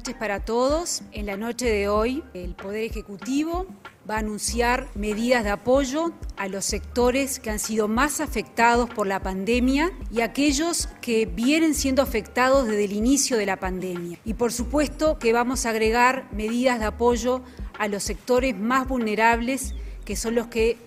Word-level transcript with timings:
noches 0.00 0.14
para 0.14 0.40
todos. 0.40 1.02
En 1.12 1.26
la 1.26 1.36
noche 1.36 1.66
de 1.66 1.90
hoy, 1.90 2.24
el 2.32 2.54
Poder 2.54 2.84
Ejecutivo 2.84 3.66
va 4.08 4.14
a 4.14 4.20
anunciar 4.20 4.88
medidas 4.94 5.44
de 5.44 5.50
apoyo 5.50 6.14
a 6.38 6.48
los 6.48 6.64
sectores 6.64 7.38
que 7.38 7.50
han 7.50 7.58
sido 7.58 7.86
más 7.86 8.22
afectados 8.22 8.88
por 8.88 9.06
la 9.06 9.20
pandemia 9.20 9.92
y 10.10 10.22
aquellos 10.22 10.88
que 11.02 11.26
vienen 11.26 11.74
siendo 11.74 12.00
afectados 12.00 12.66
desde 12.66 12.84
el 12.84 12.92
inicio 12.92 13.36
de 13.36 13.44
la 13.44 13.58
pandemia. 13.58 14.18
Y 14.24 14.32
por 14.32 14.54
supuesto 14.54 15.18
que 15.18 15.34
vamos 15.34 15.66
a 15.66 15.70
agregar 15.70 16.26
medidas 16.32 16.78
de 16.78 16.86
apoyo 16.86 17.42
a 17.78 17.86
los 17.86 18.02
sectores 18.02 18.56
más 18.56 18.88
vulnerables, 18.88 19.74
que 20.06 20.16
son 20.16 20.34
los 20.34 20.46
que 20.46 20.78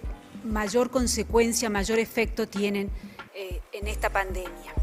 mayor 0.43 0.89
consecuencia, 0.89 1.69
mayor 1.69 1.99
efecto 1.99 2.47
tienen 2.47 2.89
eh, 3.35 3.61
en 3.73 3.87
esta 3.87 4.09
pandemia. 4.09 4.73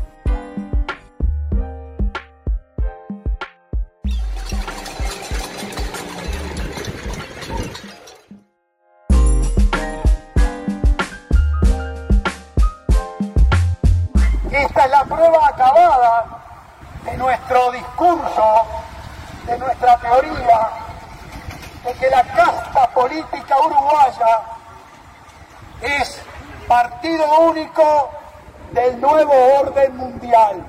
Nuevo 29.24 29.60
orden 29.60 29.96
mundial. 29.96 30.64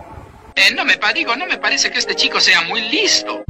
Eh, 0.55 0.73
no 0.75 0.83
me 0.83 0.97
digo, 1.13 1.35
no 1.35 1.45
me 1.45 1.57
parece 1.57 1.89
que 1.89 1.99
este 1.99 2.15
chico 2.15 2.39
sea 2.39 2.61
muy 2.63 2.81
listo. 2.81 3.43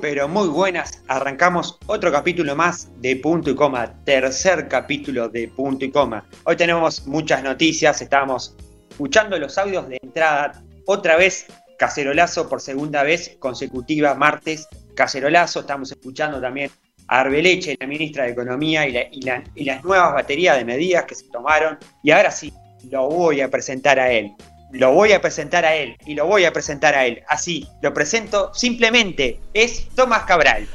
pero 0.00 0.26
muy 0.26 0.48
buenas. 0.48 1.02
Arrancamos 1.06 1.78
otro 1.86 2.10
capítulo 2.10 2.56
más 2.56 2.88
de 3.00 3.14
Punto 3.16 3.50
y 3.50 3.54
Coma, 3.54 3.94
tercer 4.04 4.66
capítulo 4.66 5.28
de 5.28 5.46
Punto 5.46 5.84
y 5.84 5.90
Coma. 5.90 6.24
Hoy 6.44 6.56
tenemos 6.56 7.06
muchas 7.06 7.44
noticias, 7.44 8.02
estábamos 8.02 8.56
escuchando 8.90 9.38
los 9.38 9.56
audios 9.56 9.88
de 9.88 9.98
entrada, 10.02 10.64
otra 10.86 11.16
vez 11.16 11.46
Cacerolazo 11.80 12.46
por 12.46 12.60
segunda 12.60 13.02
vez 13.02 13.38
consecutiva, 13.38 14.14
martes 14.14 14.68
Cacerolazo, 14.94 15.60
estamos 15.60 15.90
escuchando 15.90 16.38
también 16.38 16.70
a 17.08 17.20
Arbeleche, 17.20 17.74
la 17.80 17.86
ministra 17.86 18.24
de 18.24 18.32
Economía, 18.32 18.86
y, 18.86 19.22
las 19.64 19.82
nuevas 19.82 20.12
baterías 20.12 20.58
de 20.58 20.66
medidas 20.66 21.06
que 21.06 21.14
se 21.14 21.24
tomaron. 21.30 21.78
Y 22.02 22.10
ahora 22.10 22.32
sí, 22.32 22.52
lo 22.90 23.08
voy 23.08 23.40
a 23.40 23.50
presentar 23.50 23.98
a 23.98 24.12
él 24.12 24.30
lo 24.72 24.92
voy 24.92 25.10
a 25.10 25.20
presentar 25.20 25.64
a 25.64 25.74
él 25.74 25.96
y 26.06 26.14
lo 26.14 26.26
voy 26.26 26.44
a 26.44 26.52
presentar 26.52 26.94
a 26.94 27.04
él. 27.04 27.24
Así, 27.26 27.66
lo 27.82 27.92
presento 27.92 28.54
simplemente. 28.54 29.40
Es 29.52 29.88
Tomás 29.96 30.22
Cabral. 30.22 30.68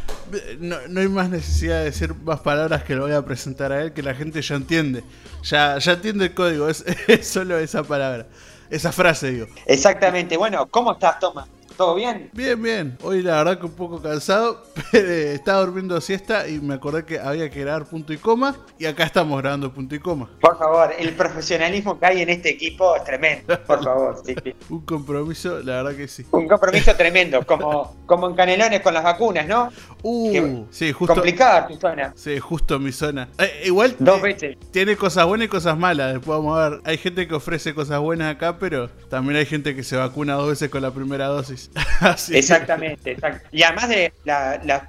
No, 0.59 0.75
hay 0.99 1.07
más 1.07 1.29
necesidad 1.29 1.79
de 1.79 1.85
decir 1.85 2.13
más 2.13 2.41
palabras 2.41 2.83
que 2.83 2.93
lo 2.93 3.03
voy 3.03 3.13
a 3.13 3.21
presentar 3.23 3.71
a 3.71 3.81
él, 3.81 3.93
que 3.93 4.03
la 4.03 4.13
gente 4.13 4.41
ya 4.41 4.55
entiende. 4.55 5.01
Ya, 5.43 5.77
ya 5.77 5.93
entiende 5.93 6.25
el 6.25 6.33
código, 6.33 6.67
es 6.67 6.83
solo 7.21 7.57
esa 7.57 7.83
palabra. 7.83 8.25
Esa 8.69 8.91
frase, 8.91 9.31
digo. 9.31 9.47
Exactamente. 9.65 10.37
Bueno, 10.37 10.67
¿cómo 10.67 10.93
estás, 10.93 11.19
Tomás? 11.19 11.47
¿Todo 11.77 11.95
bien? 11.95 12.29
Bien, 12.31 12.61
bien. 12.61 12.97
Hoy 13.03 13.21
la 13.21 13.37
verdad 13.37 13.59
que 13.59 13.65
un 13.65 13.73
poco 13.73 14.01
cansado, 14.01 14.63
pero 14.91 15.09
estaba 15.09 15.59
durmiendo 15.59 15.99
siesta 15.99 16.47
y 16.47 16.59
me 16.59 16.75
acordé 16.75 17.03
que 17.03 17.19
había 17.19 17.49
que 17.49 17.61
grabar 17.61 17.85
punto 17.85 18.13
y 18.13 18.17
coma 18.17 18.55
y 18.79 18.85
acá 18.85 19.03
estamos 19.03 19.41
grabando 19.41 19.73
punto 19.73 19.93
y 19.93 19.99
coma. 19.99 20.29
Por 20.39 20.57
favor, 20.57 20.93
el 20.97 21.13
profesionalismo 21.13 21.99
que 21.99 22.05
hay 22.05 22.21
en 22.21 22.29
este 22.29 22.49
equipo 22.49 22.95
es 22.95 23.03
tremendo, 23.03 23.59
por 23.63 23.83
favor. 23.83 24.21
un 24.69 24.85
compromiso, 24.85 25.59
la 25.63 25.83
verdad 25.83 25.97
que 25.97 26.07
sí. 26.07 26.25
Un 26.31 26.47
compromiso 26.47 26.95
tremendo, 26.95 27.45
como, 27.45 27.95
como 28.05 28.29
en 28.29 28.35
Canelones 28.35 28.81
con 28.81 28.93
las 28.93 29.03
vacunas, 29.03 29.45
¿no? 29.45 29.69
Uh, 30.01 30.65
sí, 30.69 30.91
justo. 30.91 31.13
Complicada 31.13 31.67
tu 31.67 31.75
zona. 31.75 32.13
Sí, 32.15 32.39
justo 32.39 32.79
mi 32.79 32.91
zona. 32.91 33.27
Eh, 33.37 33.63
igual 33.65 33.95
Dos 33.99 34.21
veces. 34.21 34.57
tiene 34.71 34.95
cosas 34.95 35.25
buenas 35.25 35.45
y 35.45 35.49
cosas 35.49 35.77
malas. 35.77 36.13
Después 36.13 36.37
vamos 36.37 36.57
a 36.57 36.69
ver. 36.69 36.81
Hay 36.85 36.97
gente 36.97 37.27
que 37.27 37.33
ofrece 37.35 37.73
cosas 37.73 37.99
buenas 37.99 38.33
acá, 38.33 38.59
pero 38.59 38.89
también 39.09 39.37
hay 39.37 39.45
gente 39.45 39.75
que 39.75 39.83
se 39.83 39.97
vacuna 39.97 40.35
dos 40.35 40.49
veces 40.49 40.69
con 40.69 40.81
la 40.81 40.91
primera 40.91 41.27
dosis. 41.27 41.64
Exactamente, 42.31 43.17
Y 43.51 43.63
además 43.63 43.89
de 43.89 44.13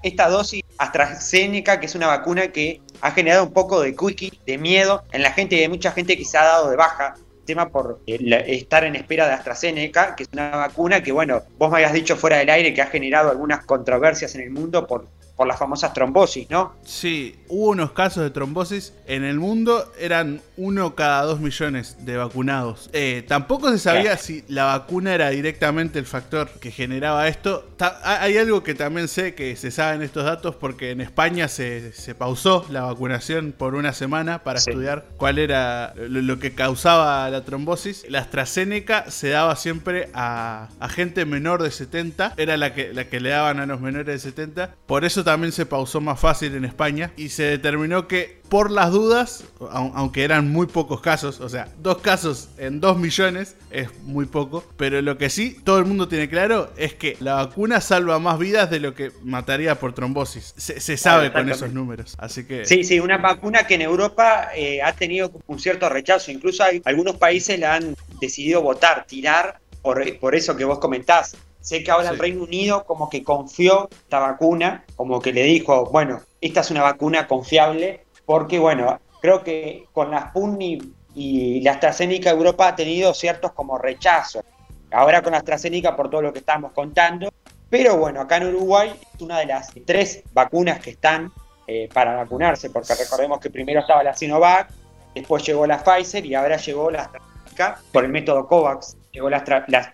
esta 0.02 0.28
dosis 0.28 0.62
AstraZeneca, 0.78 1.80
que 1.80 1.86
es 1.86 1.94
una 1.94 2.08
vacuna 2.08 2.48
que 2.48 2.80
ha 3.00 3.10
generado 3.10 3.44
un 3.44 3.52
poco 3.52 3.80
de 3.80 3.94
quickie, 3.94 4.32
de 4.46 4.58
miedo 4.58 5.04
en 5.12 5.22
la 5.22 5.32
gente 5.32 5.56
y 5.56 5.60
hay 5.60 5.68
mucha 5.68 5.92
gente 5.92 6.16
que 6.16 6.24
se 6.24 6.38
ha 6.38 6.44
dado 6.44 6.70
de 6.70 6.76
baja 6.76 7.14
tema 7.46 7.70
por 7.70 8.00
estar 8.06 8.84
en 8.84 8.96
espera 8.96 9.26
de 9.26 9.32
AstraZeneca, 9.32 10.14
que 10.14 10.24
es 10.24 10.28
una 10.32 10.50
vacuna 10.50 11.02
que, 11.02 11.12
bueno, 11.12 11.44
vos 11.56 11.70
me 11.70 11.76
habías 11.76 11.94
dicho 11.94 12.16
fuera 12.16 12.38
del 12.38 12.50
aire 12.50 12.74
que 12.74 12.82
ha 12.82 12.86
generado 12.86 13.30
algunas 13.30 13.64
controversias 13.64 14.34
en 14.34 14.42
el 14.42 14.50
mundo 14.50 14.86
por 14.86 15.06
por 15.36 15.46
las 15.46 15.58
famosas 15.58 15.92
trombosis, 15.92 16.48
¿no? 16.48 16.74
Sí, 16.84 17.36
hubo 17.48 17.70
unos 17.70 17.92
casos 17.92 18.22
de 18.22 18.30
trombosis 18.30 18.94
en 19.06 19.22
el 19.22 19.38
mundo, 19.38 19.92
eran 19.98 20.40
uno 20.56 20.94
cada 20.94 21.22
dos 21.22 21.40
millones 21.40 21.98
de 22.00 22.16
vacunados. 22.16 22.88
Eh, 22.94 23.22
tampoco 23.28 23.70
se 23.70 23.78
sabía 23.78 24.16
si 24.16 24.44
la 24.48 24.64
vacuna 24.64 25.14
era 25.14 25.28
directamente 25.28 25.98
el 25.98 26.06
factor 26.06 26.48
que 26.48 26.70
generaba 26.70 27.28
esto. 27.28 27.68
hay 28.02 28.38
algo 28.38 28.62
que 28.62 28.74
también 28.74 29.08
sé 29.08 29.34
que 29.34 29.56
se 29.56 29.70
sabe 29.70 29.96
en 29.96 30.02
estos 30.02 30.24
datos 30.24 30.54
porque 30.54 30.90
en 30.90 31.02
España 31.02 31.48
se, 31.48 31.92
pausó 32.18 32.64
la 32.70 32.82
vacunación 32.82 33.52
por 33.56 33.74
una 33.74 33.92
semana 33.92 34.42
para 34.42 34.58
estudiar 34.58 35.04
cuál 35.18 35.38
era 35.38 35.92
lo, 35.96 36.38
que 36.38 36.54
causaba 36.54 37.28
la 37.28 37.44
trombosis. 37.44 38.06
La 38.08 38.20
AstraZeneca 38.20 39.10
se 39.10 39.28
daba 39.28 39.54
siempre 39.56 40.08
a, 40.14 40.68
a 40.80 40.88
gente 40.88 41.26
menor 41.26 41.62
de 41.62 41.70
70, 41.70 42.34
era 42.38 42.56
la 42.56 42.72
que, 42.72 42.94
la 42.94 43.04
que 43.04 43.20
le 43.20 43.30
daban 43.30 43.60
a 43.60 43.66
los 43.66 43.80
menores 43.80 44.06
de 44.06 44.18
70. 44.18 44.74
Por 44.86 45.04
eso 45.04 45.24
también 45.26 45.52
se 45.52 45.66
pausó 45.66 46.00
más 46.00 46.20
fácil 46.20 46.54
en 46.54 46.64
España 46.64 47.10
y 47.16 47.30
se 47.30 47.42
determinó 47.42 48.06
que 48.06 48.40
por 48.48 48.70
las 48.70 48.92
dudas, 48.92 49.42
aunque 49.72 50.22
eran 50.22 50.52
muy 50.52 50.68
pocos 50.68 51.00
casos, 51.00 51.40
o 51.40 51.48
sea, 51.48 51.68
dos 51.78 51.98
casos 51.98 52.48
en 52.58 52.80
dos 52.80 52.96
millones 52.96 53.56
es 53.72 53.88
muy 54.04 54.26
poco, 54.26 54.62
pero 54.76 55.02
lo 55.02 55.18
que 55.18 55.28
sí 55.28 55.56
todo 55.64 55.80
el 55.80 55.84
mundo 55.84 56.06
tiene 56.06 56.28
claro 56.28 56.70
es 56.76 56.94
que 56.94 57.16
la 57.18 57.34
vacuna 57.34 57.80
salva 57.80 58.20
más 58.20 58.38
vidas 58.38 58.70
de 58.70 58.78
lo 58.78 58.94
que 58.94 59.10
mataría 59.24 59.80
por 59.80 59.94
trombosis. 59.94 60.54
Se, 60.56 60.96
sabe 60.96 61.32
con 61.32 61.50
esos 61.50 61.72
números, 61.72 62.14
así 62.18 62.46
que... 62.46 62.64
Sí, 62.64 62.84
sí, 62.84 63.00
una 63.00 63.18
vacuna 63.18 63.66
que 63.66 63.74
en 63.74 63.82
Europa 63.82 64.50
eh, 64.54 64.80
ha 64.80 64.92
tenido 64.92 65.32
un 65.48 65.58
cierto 65.58 65.88
rechazo, 65.88 66.30
incluso 66.30 66.62
hay, 66.62 66.80
algunos 66.84 67.16
países 67.16 67.58
la 67.58 67.74
han 67.74 67.96
decidido 68.20 68.62
votar, 68.62 69.06
tirar 69.08 69.58
por, 69.82 70.18
por 70.20 70.36
eso 70.36 70.56
que 70.56 70.64
vos 70.64 70.78
comentás. 70.78 71.36
Sé 71.66 71.82
que 71.82 71.90
ahora 71.90 72.10
el 72.10 72.18
Reino 72.20 72.44
Unido 72.44 72.84
como 72.84 73.10
que 73.10 73.24
confió 73.24 73.88
esta 73.90 74.20
vacuna, 74.20 74.84
como 74.94 75.20
que 75.20 75.32
le 75.32 75.42
dijo, 75.42 75.86
bueno, 75.86 76.20
esta 76.40 76.60
es 76.60 76.70
una 76.70 76.84
vacuna 76.84 77.26
confiable, 77.26 78.04
porque 78.24 78.60
bueno, 78.60 79.00
creo 79.20 79.42
que 79.42 79.88
con 79.92 80.12
la 80.12 80.28
Sputnik 80.28 80.84
y 81.16 81.60
la 81.62 81.72
AstraZeneca 81.72 82.30
Europa 82.30 82.68
ha 82.68 82.76
tenido 82.76 83.12
ciertos 83.14 83.50
como 83.50 83.78
rechazos. 83.78 84.44
Ahora 84.92 85.22
con 85.22 85.32
la 85.32 85.38
AstraZeneca 85.38 85.96
por 85.96 86.08
todo 86.08 86.22
lo 86.22 86.32
que 86.32 86.38
estamos 86.38 86.70
contando, 86.70 87.30
pero 87.68 87.96
bueno, 87.96 88.20
acá 88.20 88.36
en 88.36 88.46
Uruguay 88.54 88.92
es 89.16 89.20
una 89.20 89.40
de 89.40 89.46
las 89.46 89.72
tres 89.84 90.22
vacunas 90.32 90.78
que 90.78 90.90
están 90.90 91.32
eh, 91.66 91.88
para 91.92 92.14
vacunarse, 92.14 92.70
porque 92.70 92.94
recordemos 92.94 93.40
que 93.40 93.50
primero 93.50 93.80
estaba 93.80 94.04
la 94.04 94.14
Sinovac, 94.14 94.70
después 95.16 95.44
llegó 95.44 95.66
la 95.66 95.82
Pfizer 95.82 96.24
y 96.24 96.36
ahora 96.36 96.58
llegó 96.58 96.92
la 96.92 97.02
AstraZeneca 97.02 97.80
por 97.90 98.04
el 98.04 98.12
método 98.12 98.46
COVAX, 98.46 98.96
llegó 99.10 99.28
la, 99.28 99.42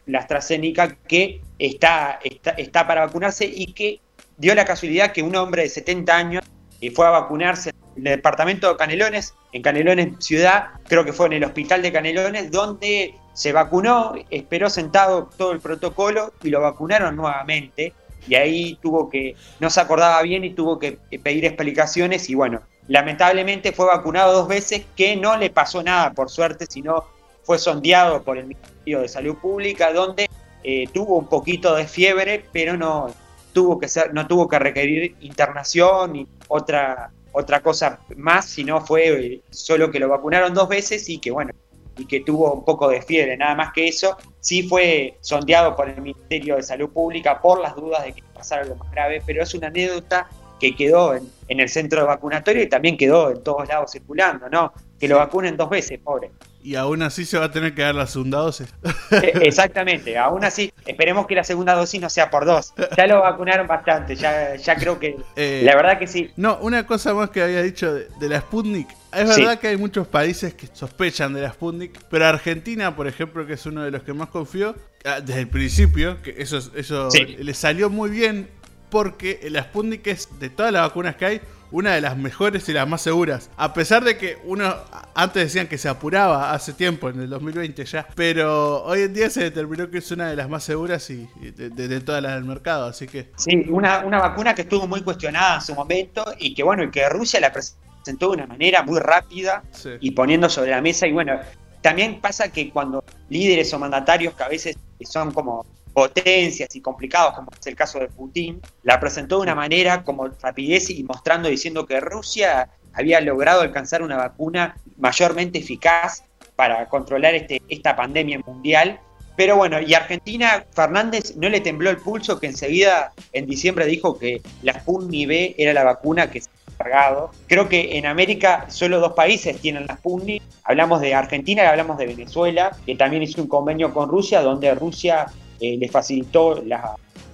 la 0.04 0.18
AstraZeneca 0.18 0.96
que 1.08 1.40
está, 1.66 2.18
está, 2.56 2.86
para 2.86 3.06
vacunarse 3.06 3.44
y 3.44 3.72
que 3.72 4.00
dio 4.36 4.54
la 4.54 4.64
casualidad 4.64 5.12
que 5.12 5.22
un 5.22 5.36
hombre 5.36 5.62
de 5.62 5.68
70 5.68 6.16
años 6.16 6.44
eh, 6.80 6.90
fue 6.90 7.06
a 7.06 7.10
vacunarse 7.10 7.70
en 7.96 8.06
el 8.06 8.16
departamento 8.16 8.68
de 8.68 8.76
Canelones, 8.76 9.34
en 9.52 9.62
Canelones 9.62 10.14
ciudad, 10.18 10.70
creo 10.88 11.04
que 11.04 11.12
fue 11.12 11.26
en 11.26 11.34
el 11.34 11.44
hospital 11.44 11.82
de 11.82 11.92
Canelones, 11.92 12.50
donde 12.50 13.14
se 13.34 13.52
vacunó, 13.52 14.14
esperó 14.30 14.68
sentado 14.70 15.30
todo 15.36 15.52
el 15.52 15.60
protocolo 15.60 16.32
y 16.42 16.50
lo 16.50 16.60
vacunaron 16.60 17.16
nuevamente. 17.16 17.92
Y 18.26 18.34
ahí 18.34 18.78
tuvo 18.80 19.10
que, 19.10 19.34
no 19.60 19.68
se 19.68 19.80
acordaba 19.80 20.22
bien 20.22 20.44
y 20.44 20.50
tuvo 20.50 20.78
que 20.78 20.98
pedir 21.22 21.44
explicaciones 21.44 22.30
y 22.30 22.34
bueno, 22.34 22.62
lamentablemente 22.88 23.72
fue 23.72 23.86
vacunado 23.86 24.32
dos 24.32 24.48
veces, 24.48 24.84
que 24.96 25.16
no 25.16 25.36
le 25.36 25.50
pasó 25.50 25.82
nada 25.82 26.12
por 26.12 26.30
suerte, 26.30 26.66
sino 26.68 27.04
fue 27.42 27.58
sondeado 27.58 28.22
por 28.22 28.38
el 28.38 28.46
Ministerio 28.46 29.00
de 29.00 29.08
Salud 29.08 29.36
Pública, 29.36 29.92
donde 29.92 30.28
eh, 30.64 30.86
tuvo 30.92 31.18
un 31.18 31.28
poquito 31.28 31.74
de 31.74 31.86
fiebre, 31.86 32.44
pero 32.52 32.76
no 32.76 33.08
tuvo 33.52 33.78
que 33.78 33.88
ser, 33.88 34.14
no 34.14 34.26
tuvo 34.26 34.48
que 34.48 34.58
requerir 34.58 35.16
internación 35.20 36.12
ni 36.12 36.26
otra 36.48 37.10
otra 37.32 37.60
cosa 37.60 37.98
más, 38.16 38.46
sino 38.46 38.80
fue 38.84 39.08
eh, 39.08 39.40
solo 39.50 39.90
que 39.90 39.98
lo 39.98 40.08
vacunaron 40.08 40.52
dos 40.54 40.68
veces 40.68 41.08
y 41.08 41.18
que 41.18 41.30
bueno, 41.30 41.52
y 41.96 42.06
que 42.06 42.20
tuvo 42.20 42.52
un 42.52 42.64
poco 42.64 42.88
de 42.88 43.02
fiebre, 43.02 43.36
nada 43.36 43.54
más 43.54 43.72
que 43.72 43.88
eso, 43.88 44.16
sí 44.40 44.62
fue 44.62 45.16
sondeado 45.20 45.74
por 45.74 45.88
el 45.88 46.00
Ministerio 46.00 46.56
de 46.56 46.62
Salud 46.62 46.90
Pública 46.90 47.40
por 47.40 47.60
las 47.60 47.74
dudas 47.74 48.04
de 48.04 48.12
que 48.12 48.22
pasara 48.34 48.62
algo 48.62 48.76
más 48.76 48.90
grave, 48.92 49.22
pero 49.24 49.42
es 49.42 49.54
una 49.54 49.68
anécdota 49.68 50.28
que 50.60 50.76
quedó 50.76 51.14
en, 51.14 51.28
el 51.48 51.68
centro 51.68 52.06
vacunatorio 52.06 52.62
y 52.62 52.68
también 52.68 52.96
quedó 52.96 53.30
en 53.30 53.42
todos 53.42 53.66
lados 53.68 53.90
circulando, 53.90 54.48
¿no? 54.48 54.72
Que 54.98 55.08
lo 55.08 55.18
vacunen 55.18 55.56
dos 55.56 55.68
veces, 55.68 55.98
pobre. 55.98 56.30
Y 56.62 56.76
aún 56.76 57.02
así 57.02 57.24
se 57.24 57.38
va 57.38 57.46
a 57.46 57.50
tener 57.50 57.74
que 57.74 57.82
dar 57.82 57.94
la 57.94 58.06
segunda 58.06 58.38
dosis. 58.38 58.72
Eh, 59.10 59.32
exactamente, 59.42 60.16
aún 60.16 60.42
así, 60.42 60.72
esperemos 60.86 61.26
que 61.26 61.34
la 61.34 61.44
segunda 61.44 61.74
dosis 61.74 62.00
no 62.00 62.08
sea 62.08 62.30
por 62.30 62.46
dos. 62.46 62.72
Ya 62.96 63.06
lo 63.06 63.20
vacunaron 63.20 63.66
bastante, 63.66 64.16
ya, 64.16 64.56
ya 64.56 64.76
creo 64.76 64.98
que... 64.98 65.16
Eh, 65.36 65.62
la 65.64 65.76
verdad 65.76 65.98
que 65.98 66.06
sí. 66.06 66.30
No, 66.36 66.58
una 66.62 66.86
cosa 66.86 67.12
más 67.12 67.30
que 67.30 67.42
había 67.42 67.62
dicho 67.62 67.92
de, 67.92 68.28
la 68.28 68.40
Sputnik. 68.40 68.88
Es 69.12 69.28
verdad 69.28 69.58
que 69.58 69.68
hay 69.68 69.76
muchos 69.76 70.06
países 70.06 70.54
que 70.54 70.66
sospechan 70.72 71.34
de 71.34 71.42
la 71.42 71.52
Sputnik, 71.52 72.00
pero 72.10 72.26
Argentina, 72.26 72.96
por 72.96 73.06
ejemplo, 73.06 73.46
que 73.46 73.54
es 73.54 73.66
uno 73.66 73.82
de 73.82 73.90
los 73.90 74.02
que 74.02 74.14
más 74.14 74.28
confió, 74.28 74.74
ah, 75.04 75.20
desde 75.20 75.40
el 75.40 75.48
principio, 75.48 76.22
que 76.22 76.34
eso, 76.38 76.58
eso 76.74 77.08
le 77.10 77.54
salió 77.54 77.90
muy 77.90 78.08
bien 78.08 78.48
porque 78.92 79.40
la 79.50 79.62
Sputnik 79.62 80.06
es, 80.06 80.28
de 80.38 80.50
todas 80.50 80.70
las 80.70 80.82
vacunas 80.82 81.16
que 81.16 81.24
hay, 81.24 81.40
una 81.70 81.94
de 81.94 82.02
las 82.02 82.14
mejores 82.18 82.68
y 82.68 82.74
las 82.74 82.86
más 82.86 83.00
seguras. 83.00 83.48
A 83.56 83.72
pesar 83.72 84.04
de 84.04 84.18
que 84.18 84.36
uno 84.44 84.70
antes 85.14 85.44
decían 85.44 85.66
que 85.66 85.78
se 85.78 85.88
apuraba 85.88 86.52
hace 86.52 86.74
tiempo, 86.74 87.08
en 87.08 87.18
el 87.18 87.30
2020 87.30 87.86
ya, 87.86 88.06
pero 88.14 88.84
hoy 88.84 89.00
en 89.00 89.14
día 89.14 89.30
se 89.30 89.44
determinó 89.44 89.88
que 89.88 89.96
es 89.96 90.10
una 90.10 90.28
de 90.28 90.36
las 90.36 90.46
más 90.50 90.64
seguras 90.64 91.08
y, 91.08 91.26
de, 91.40 92.00
todas 92.00 92.22
las 92.22 92.34
del 92.34 92.44
mercado, 92.44 92.84
así 92.84 93.06
que... 93.06 93.30
Sí, 93.36 93.64
una, 93.70 94.04
una 94.04 94.20
vacuna 94.20 94.54
que 94.54 94.60
estuvo 94.60 94.86
muy 94.86 95.00
cuestionada 95.00 95.54
en 95.54 95.62
su 95.62 95.74
momento 95.74 96.22
y 96.38 96.54
que 96.54 96.62
bueno, 96.62 96.82
y 96.82 96.90
que 96.90 97.08
Rusia 97.08 97.40
la 97.40 97.50
presentó 97.50 98.28
de 98.28 98.36
una 98.36 98.46
manera 98.46 98.82
muy 98.82 99.00
rápida 99.00 99.62
y 100.00 100.10
poniendo 100.10 100.50
sobre 100.50 100.72
la 100.72 100.82
mesa 100.82 101.06
y 101.06 101.12
bueno, 101.12 101.40
también 101.80 102.20
pasa 102.20 102.52
que 102.52 102.68
cuando 102.68 103.02
líderes 103.30 103.72
o 103.72 103.78
mandatarios 103.78 104.34
que 104.34 104.42
a 104.42 104.48
veces 104.48 104.76
son 105.00 105.32
como 105.32 105.64
potencias 105.92 106.74
y 106.74 106.80
complicados, 106.80 107.34
como 107.34 107.50
es 107.58 107.66
el 107.66 107.76
caso 107.76 107.98
de 107.98 108.08
Putin, 108.08 108.60
la 108.82 108.98
presentó 108.98 109.36
de 109.36 109.42
una 109.42 109.54
manera 109.54 110.04
como 110.04 110.28
rapidez 110.28 110.90
y 110.90 111.04
mostrando, 111.04 111.48
diciendo 111.48 111.86
que 111.86 112.00
Rusia 112.00 112.68
había 112.94 113.20
logrado 113.20 113.62
alcanzar 113.62 114.02
una 114.02 114.16
vacuna 114.16 114.76
mayormente 114.98 115.58
eficaz 115.58 116.24
para 116.56 116.88
controlar 116.88 117.34
este, 117.34 117.62
esta 117.68 117.96
pandemia 117.96 118.40
mundial. 118.46 119.00
Pero 119.34 119.56
bueno, 119.56 119.80
y 119.80 119.94
Argentina, 119.94 120.64
Fernández 120.72 121.36
no 121.36 121.48
le 121.48 121.60
tembló 121.60 121.88
el 121.88 121.96
pulso 121.96 122.38
que 122.38 122.48
enseguida 122.48 123.12
en 123.32 123.46
diciembre 123.46 123.86
dijo 123.86 124.18
que 124.18 124.42
la 124.62 124.74
Sputnik 124.74 125.26
B 125.26 125.54
era 125.56 125.72
la 125.72 125.84
vacuna 125.84 126.30
que 126.30 126.42
se 126.42 126.50
había 126.50 126.76
cargado. 126.76 127.30
Creo 127.46 127.66
que 127.68 127.96
en 127.96 128.04
América 128.04 128.66
solo 128.68 129.00
dos 129.00 129.14
países 129.14 129.58
tienen 129.58 129.86
la 129.86 129.96
Sputnik. 129.96 130.42
Hablamos 130.64 131.00
de 131.00 131.14
Argentina 131.14 131.62
y 131.62 131.66
hablamos 131.66 131.96
de 131.96 132.06
Venezuela, 132.06 132.76
que 132.84 132.94
también 132.94 133.22
hizo 133.22 133.40
un 133.40 133.48
convenio 133.48 133.94
con 133.94 134.10
Rusia, 134.10 134.42
donde 134.42 134.74
Rusia 134.74 135.26
eh, 135.62 135.76
le 135.78 135.88
facilitó 135.88 136.60
las, 136.64 136.82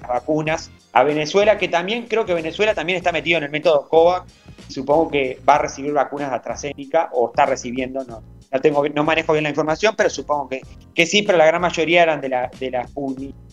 vacunas 0.07 0.71
a 0.93 1.03
Venezuela, 1.03 1.59
que 1.59 1.69
también 1.69 2.07
creo 2.07 2.25
que 2.25 2.35
Venezuela 2.35 2.75
también 2.75 2.99
está 2.99 3.11
metido 3.11 3.39
en 3.39 3.45
el 3.45 3.51
método 3.51 3.89
COVAX. 3.89 4.33
Supongo 4.69 5.11
que 5.11 5.41
va 5.49 5.55
a 5.55 5.59
recibir 5.59 5.93
vacunas 5.93 6.31
de 6.31 6.37
AstraZeneca 6.37 7.09
o 7.13 7.29
está 7.29 7.47
recibiendo, 7.47 8.05
no, 8.05 8.23
no, 8.53 8.61
tengo, 8.61 8.87
no 8.89 9.03
manejo 9.03 9.33
bien 9.33 9.45
la 9.45 9.51
información, 9.51 9.95
pero 9.97 10.11
supongo 10.11 10.49
que, 10.49 10.61
que 10.95 11.07
sí, 11.07 11.23
pero 11.23 11.39
la 11.39 11.47
gran 11.47 11.63
mayoría 11.63 12.03
eran 12.03 12.21
de 12.21 12.29
la, 12.29 12.51
de 12.61 12.71
la 12.71 12.87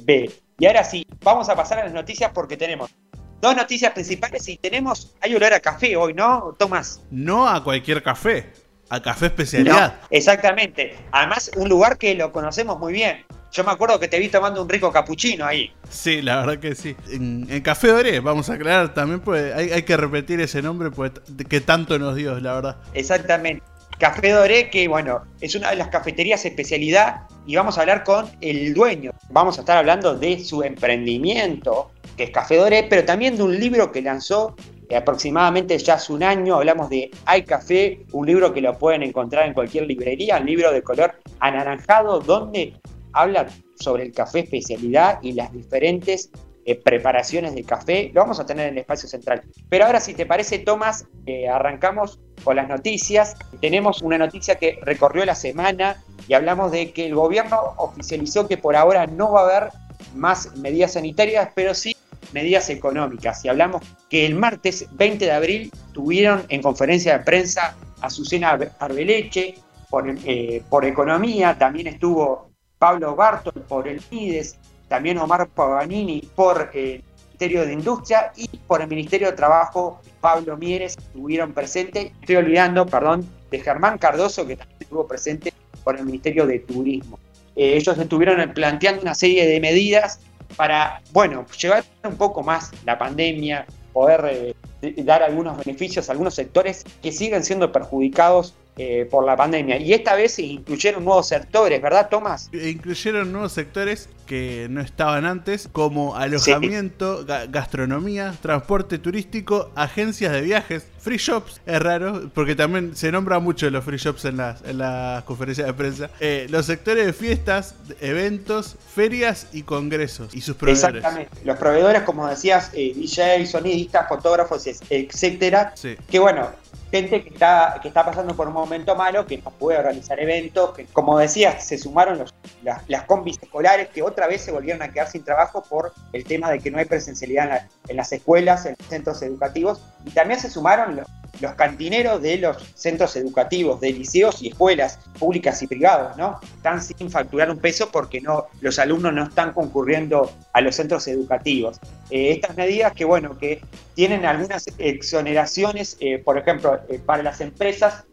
B. 0.03 0.29
Y 0.59 0.65
ahora 0.65 0.83
sí, 0.83 1.05
vamos 1.21 1.47
a 1.47 1.55
pasar 1.55 1.79
a 1.79 1.85
las 1.85 1.93
noticias 1.93 2.31
porque 2.33 2.57
tenemos 2.57 2.93
dos 3.41 3.55
noticias 3.55 3.93
principales 3.93 4.47
y 4.49 4.57
tenemos, 4.57 5.15
hay 5.21 5.35
olor 5.35 5.53
a 5.53 5.59
café 5.59 5.95
hoy, 5.95 6.13
¿no, 6.13 6.55
Tomás? 6.57 7.01
No 7.11 7.47
a 7.47 7.63
cualquier 7.63 8.03
café, 8.03 8.51
a 8.89 9.01
café 9.01 9.27
especialidad. 9.27 10.01
exactamente, 10.09 10.95
además 11.11 11.51
un 11.55 11.69
lugar 11.69 11.97
que 11.97 12.15
lo 12.15 12.31
conocemos 12.31 12.79
muy 12.79 12.91
bien, 12.91 13.23
yo 13.51 13.63
me 13.63 13.71
acuerdo 13.71 13.99
que 13.99 14.07
te 14.07 14.19
vi 14.19 14.29
tomando 14.29 14.61
un 14.61 14.69
rico 14.69 14.91
capuchino 14.91 15.45
ahí. 15.45 15.71
Sí, 15.89 16.21
la 16.21 16.37
verdad 16.37 16.59
que 16.59 16.75
sí. 16.75 16.95
En, 17.09 17.45
Café 17.61 17.89
Doré, 17.89 18.19
vamos 18.19 18.49
a 18.49 18.53
aclarar 18.53 18.93
también, 18.93 19.21
pues 19.21 19.53
hay, 19.53 19.83
que 19.83 19.97
repetir 19.97 20.39
ese 20.41 20.61
nombre 20.61 20.91
pues, 20.91 21.11
que 21.47 21.61
tanto 21.61 21.97
nos 21.97 22.15
dio, 22.15 22.39
la 22.39 22.53
verdad. 22.53 22.77
Exactamente. 22.93 23.63
Café 23.97 24.31
Doré, 24.31 24.69
que 24.69 24.87
bueno, 24.89 25.23
es 25.39 25.55
una 25.55 25.69
de 25.69 25.77
las 25.77 25.87
cafeterías 25.87 26.43
especialidad 26.43 27.21
y 27.45 27.55
vamos 27.55 27.77
a 27.77 27.81
hablar 27.81 28.03
con 28.03 28.25
el 28.41 28.73
dueño. 28.73 29.11
Vamos 29.29 29.57
a 29.57 29.61
estar 29.61 29.77
hablando 29.77 30.15
de 30.15 30.43
su 30.43 30.63
emprendimiento, 30.63 31.91
que 32.17 32.25
es 32.25 32.31
Café 32.31 32.57
Doré, 32.57 32.87
pero 32.89 33.05
también 33.05 33.37
de 33.37 33.43
un 33.43 33.57
libro 33.57 33.93
que 33.93 34.01
lanzó 34.01 34.55
aproximadamente 34.93 35.77
ya 35.77 35.95
hace 35.95 36.11
un 36.11 36.23
año. 36.23 36.55
Hablamos 36.55 36.89
de 36.89 37.09
Hay 37.25 37.43
Café, 37.43 38.05
un 38.11 38.27
libro 38.27 38.53
que 38.53 38.61
lo 38.61 38.77
pueden 38.77 39.01
encontrar 39.01 39.47
en 39.47 39.53
cualquier 39.53 39.85
librería, 39.85 40.37
un 40.37 40.45
libro 40.45 40.71
de 40.71 40.81
color 40.81 41.15
anaranjado, 41.39 42.19
donde 42.19 42.73
habla 43.15 43.47
sobre 43.79 44.03
el 44.03 44.11
café 44.11 44.39
especialidad 44.41 45.19
y 45.21 45.33
las 45.33 45.51
diferentes 45.51 46.29
eh, 46.65 46.75
preparaciones 46.75 47.53
de 47.53 47.63
café. 47.63 48.11
Lo 48.13 48.21
vamos 48.21 48.39
a 48.39 48.45
tener 48.45 48.67
en 48.67 48.73
el 48.73 48.79
espacio 48.79 49.07
central. 49.07 49.43
Pero 49.69 49.85
ahora, 49.85 49.99
si 49.99 50.13
te 50.13 50.25
parece, 50.25 50.59
Tomás, 50.59 51.05
eh, 51.25 51.47
arrancamos 51.47 52.19
con 52.43 52.55
las 52.55 52.67
noticias. 52.67 53.35
Tenemos 53.61 54.01
una 54.01 54.17
noticia 54.17 54.55
que 54.55 54.79
recorrió 54.81 55.25
la 55.25 55.35
semana 55.35 56.03
y 56.27 56.33
hablamos 56.33 56.71
de 56.71 56.91
que 56.91 57.05
el 57.05 57.15
gobierno 57.15 57.75
oficializó 57.77 58.47
que 58.47 58.57
por 58.57 58.75
ahora 58.75 59.05
no 59.05 59.31
va 59.31 59.41
a 59.41 59.43
haber 59.43 59.73
más 60.15 60.55
medidas 60.55 60.93
sanitarias, 60.93 61.49
pero 61.53 61.75
sí 61.75 61.95
medidas 62.33 62.69
económicas. 62.69 63.45
Y 63.45 63.49
hablamos 63.49 63.83
que 64.09 64.25
el 64.25 64.33
martes 64.33 64.87
20 64.91 65.25
de 65.25 65.31
abril 65.31 65.71
tuvieron 65.93 66.45
en 66.49 66.61
conferencia 66.61 67.17
de 67.17 67.23
prensa 67.23 67.75
a 68.01 68.09
Susana 68.09 68.57
Arbeleche 68.79 69.55
por, 69.89 70.05
eh, 70.25 70.63
por 70.69 70.83
economía, 70.83 71.57
también 71.57 71.87
estuvo 71.87 72.54
Pablo 72.77 73.15
Bartol 73.15 73.61
por 73.67 73.87
el 73.87 74.01
MIDES, 74.11 74.57
también 74.87 75.17
Omar 75.17 75.47
Paganini 75.47 76.21
por 76.35 76.69
el 76.73 77.03
Ministerio 77.27 77.65
de 77.65 77.73
Industria 77.73 78.31
y 78.35 78.47
por 78.47 78.81
el 78.81 78.87
Ministerio 78.87 79.27
de 79.27 79.33
Trabajo, 79.33 80.01
Pablo 80.21 80.57
Mieres 80.57 80.97
estuvieron 80.97 81.53
presentes. 81.53 82.11
Estoy 82.21 82.37
olvidando, 82.37 82.85
perdón, 82.85 83.27
de 83.51 83.59
Germán 83.59 83.97
Cardoso, 83.97 84.45
que 84.47 84.55
también 84.55 84.77
estuvo 84.79 85.07
presente 85.07 85.53
por 85.83 85.97
el 85.97 86.05
Ministerio 86.05 86.47
de 86.47 86.59
Turismo. 86.59 87.19
Eh, 87.55 87.77
ellos 87.77 87.97
estuvieron 87.97 88.53
planteando 88.53 89.01
una 89.01 89.15
serie 89.15 89.47
de 89.47 89.59
medidas 89.59 90.19
para, 90.55 91.01
bueno, 91.11 91.45
llevar 91.59 91.83
un 92.03 92.15
poco 92.15 92.43
más 92.43 92.71
la 92.85 92.97
pandemia, 92.97 93.65
poder 93.93 94.55
eh, 94.81 95.03
dar 95.03 95.23
algunos 95.23 95.57
beneficios 95.57 96.09
a 96.09 96.11
algunos 96.11 96.35
sectores 96.35 96.83
que 97.01 97.11
siguen 97.11 97.43
siendo 97.43 97.71
perjudicados 97.71 98.55
eh, 98.77 99.07
por 99.09 99.25
la 99.25 99.37
pandemia. 99.37 99.77
Y 99.77 99.93
esta 99.93 100.15
vez 100.15 100.37
incluyeron 100.39 101.05
nuevos 101.05 101.27
sectores, 101.27 101.81
¿verdad, 101.81 102.09
Tomás? 102.09 102.49
Incluyeron 102.53 103.31
nuevos 103.31 103.53
sectores 103.53 104.09
que 104.25 104.67
no 104.69 104.81
estaban 104.81 105.25
antes, 105.25 105.69
como 105.71 106.15
alojamiento, 106.15 107.25
gastronomía, 107.49 108.35
transporte 108.41 108.97
turístico, 108.97 109.71
agencias 109.75 110.33
de 110.33 110.41
viajes, 110.41 110.87
free 110.99 111.17
shops. 111.17 111.61
Es 111.65 111.81
raro, 111.81 112.29
porque 112.33 112.55
también 112.55 112.95
se 112.95 113.11
nombra 113.11 113.39
mucho 113.39 113.69
los 113.69 113.83
free 113.83 113.97
shops 113.97 114.25
en 114.25 114.37
las, 114.37 114.63
en 114.63 114.79
las 114.79 115.23
conferencias 115.23 115.67
de 115.67 115.73
prensa. 115.73 116.09
Eh, 116.19 116.47
los 116.49 116.65
sectores 116.65 117.05
de 117.05 117.13
fiestas, 117.13 117.75
eventos, 118.01 118.75
ferias 118.93 119.47
y 119.53 119.63
congresos 119.63 120.33
y 120.33 120.41
sus 120.41 120.55
proveedores. 120.55 120.97
Exactamente. 120.97 121.37
Los 121.43 121.57
proveedores, 121.57 122.01
como 122.03 122.27
decías, 122.27 122.71
eh, 122.73 122.93
DJ, 122.95 123.45
sonidistas, 123.45 124.07
fotógrafos, 124.07 124.65
etcétera. 124.89 125.73
Que 126.09 126.19
bueno, 126.19 126.49
gente 126.91 127.23
que 127.23 127.29
está, 127.29 127.79
que 127.81 127.87
está 127.87 128.05
pasando 128.05 128.35
por 128.35 128.47
un 128.47 128.53
momento 128.53 128.95
malo, 128.95 129.25
que 129.25 129.37
no 129.37 129.51
puede 129.51 129.77
organizar 129.77 130.19
eventos, 130.19 130.73
que 130.73 130.85
como 130.85 131.17
decías, 131.17 131.65
se 131.65 131.77
sumaron 131.77 132.19
los, 132.19 132.33
las, 132.63 133.03
combis 133.03 133.37
escolares 133.41 133.89
que 133.89 134.01
otra 134.15 134.27
vez 134.27 134.41
se 134.41 134.51
volvieron 134.53 134.81
a 134.81 134.91
quedar 134.91 135.09
sin 135.09 135.25
trabajo 135.25 135.61
por 135.61 135.93
el 136.13 136.23
tema 136.23 136.49
de 136.49 136.59
que 136.59 136.71
no 136.71 136.77
hay 136.77 136.85
presencialidad 136.85 137.67
en, 137.89 137.97
las 137.97 138.13
escuelas, 138.13 138.65
en 138.65 138.77
los 138.79 138.87
centros 138.87 139.21
educativos, 139.21 139.81
y 140.05 140.11
también 140.11 140.39
se 140.39 140.49
sumaron 140.49 140.95
los, 141.41 141.53
cantineros 141.57 142.21
de 142.21 142.37
los 142.37 142.57
centros 142.75 143.17
educativos, 143.17 143.81
de 143.81 143.91
liceos 143.91 144.41
y 144.41 144.47
escuelas 144.47 144.99
públicas 145.19 145.61
y 145.61 145.67
privados, 145.67 146.15
¿no? 146.15 146.39
Están 146.41 146.81
sin 146.81 147.11
facturar 147.11 147.51
un 147.51 147.57
peso 147.57 147.89
porque 147.91 148.21
no, 148.21 148.45
los 148.61 148.79
alumnos 148.79 149.11
no 149.11 149.23
están 149.25 149.51
concurriendo 149.51 150.31
a 150.53 150.61
los 150.61 150.77
centros 150.77 151.09
educativos. 151.09 151.77
Eh, 152.09 152.31
estas 152.31 152.55
medidas 152.55 152.93
que, 152.93 153.03
bueno, 153.03 153.37
que 153.37 153.61
tienen 153.95 154.25
algunas 154.25 154.65
exoneraciones, 154.77 155.97
eh, 155.99 156.19
por 156.19 156.37
ejemplo, 156.37 156.79
eh, 156.87 156.99
para 157.05 157.21
las 157.21 157.41
empresas, 157.41 158.05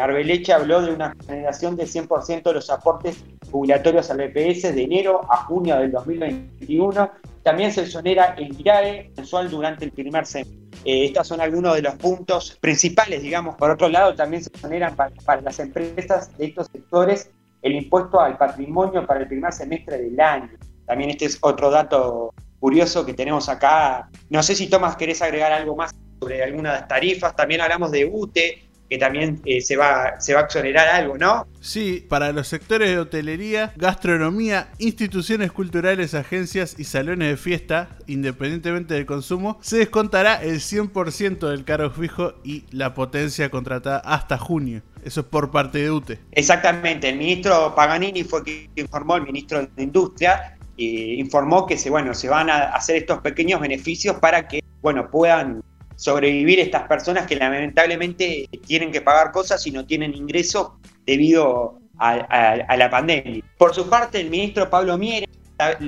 Arbeleche 0.00 0.52
habló 0.52 0.82
de 0.82 0.92
una 0.92 1.14
exoneración 1.18 1.76
de 1.76 1.84
100% 1.84 2.42
de 2.42 2.52
los 2.52 2.68
aportes 2.68 3.16
jubilatorios 3.50 4.10
al 4.10 4.18
BPS 4.18 4.74
de 4.74 4.82
enero 4.82 5.20
a 5.30 5.44
junio 5.44 5.76
del 5.78 5.92
2021. 5.92 7.10
También 7.42 7.72
se 7.72 7.82
exonera 7.82 8.34
el 8.36 8.58
IRAE 8.60 9.12
mensual 9.16 9.50
durante 9.50 9.84
el 9.84 9.92
primer 9.92 10.26
semestre. 10.26 10.58
Eh, 10.84 11.06
estos 11.06 11.26
son 11.26 11.40
algunos 11.40 11.74
de 11.74 11.82
los 11.82 11.94
puntos 11.94 12.56
principales, 12.60 13.22
digamos. 13.22 13.56
Por 13.56 13.70
otro 13.70 13.88
lado, 13.88 14.14
también 14.14 14.42
se 14.42 14.50
generan 14.58 14.94
para, 14.94 15.40
las 15.40 15.58
empresas 15.58 16.36
de 16.36 16.46
estos 16.46 16.68
sectores 16.68 17.30
el 17.62 17.74
impuesto 17.74 18.20
al 18.20 18.36
patrimonio 18.36 19.04
para 19.04 19.20
el 19.20 19.28
primer 19.28 19.52
semestre 19.52 19.98
del 19.98 20.20
año. 20.20 20.50
También 20.86 21.10
este 21.10 21.24
es 21.24 21.38
otro 21.40 21.70
dato 21.70 22.32
curioso 22.60 23.04
que 23.04 23.14
tenemos 23.14 23.48
acá. 23.48 24.08
No 24.30 24.42
sé 24.42 24.54
si 24.54 24.68
Tomás 24.68 24.96
querés 24.96 25.20
agregar 25.22 25.52
algo 25.52 25.74
más 25.74 25.94
sobre 26.20 26.42
algunas 26.42 26.86
tarifas. 26.86 27.34
También 27.34 27.60
hablamos 27.60 27.90
de 27.90 28.06
UTE, 28.06 28.67
que 28.88 28.98
también 28.98 29.40
eh, 29.44 29.60
se, 29.60 29.76
va, 29.76 30.20
se 30.20 30.34
va 30.34 30.40
a 30.40 30.44
exonerar 30.44 30.88
algo, 30.88 31.18
¿no? 31.18 31.46
Sí, 31.60 32.04
para 32.08 32.32
los 32.32 32.48
sectores 32.48 32.90
de 32.90 32.98
hotelería, 32.98 33.72
gastronomía, 33.76 34.68
instituciones 34.78 35.52
culturales, 35.52 36.14
agencias 36.14 36.76
y 36.78 36.84
salones 36.84 37.28
de 37.28 37.36
fiesta, 37.36 37.88
independientemente 38.06 38.94
del 38.94 39.06
consumo, 39.06 39.58
se 39.60 39.78
descontará 39.78 40.42
el 40.42 40.60
100% 40.60 41.48
del 41.48 41.64
cargo 41.64 41.90
fijo 41.90 42.34
y 42.44 42.64
la 42.70 42.94
potencia 42.94 43.50
contratada 43.50 43.98
hasta 43.98 44.38
junio. 44.38 44.82
Eso 45.04 45.20
es 45.20 45.26
por 45.26 45.50
parte 45.50 45.78
de 45.78 45.90
UTE. 45.90 46.18
Exactamente, 46.32 47.08
el 47.08 47.16
ministro 47.16 47.74
Paganini 47.74 48.24
fue 48.24 48.42
quien 48.42 48.70
informó, 48.76 49.16
el 49.16 49.24
ministro 49.24 49.60
de 49.60 49.82
Industria, 49.82 50.56
informó 50.76 51.66
que 51.66 51.76
se, 51.76 51.90
bueno, 51.90 52.14
se 52.14 52.28
van 52.28 52.50
a 52.50 52.70
hacer 52.70 52.96
estos 52.96 53.20
pequeños 53.20 53.60
beneficios 53.60 54.16
para 54.16 54.46
que 54.46 54.62
bueno, 54.80 55.10
puedan 55.10 55.62
sobrevivir 55.98 56.60
estas 56.60 56.84
personas 56.84 57.26
que 57.26 57.34
lamentablemente 57.34 58.48
tienen 58.64 58.92
que 58.92 59.00
pagar 59.00 59.32
cosas 59.32 59.66
y 59.66 59.72
no 59.72 59.84
tienen 59.84 60.14
ingreso 60.14 60.78
debido 61.04 61.80
a, 61.98 62.76
la 62.76 62.88
pandemia. 62.88 63.42
Por 63.58 63.74
su 63.74 63.90
parte, 63.90 64.20
el 64.20 64.30
ministro 64.30 64.70
Pablo 64.70 64.96
Miere, 64.96 65.28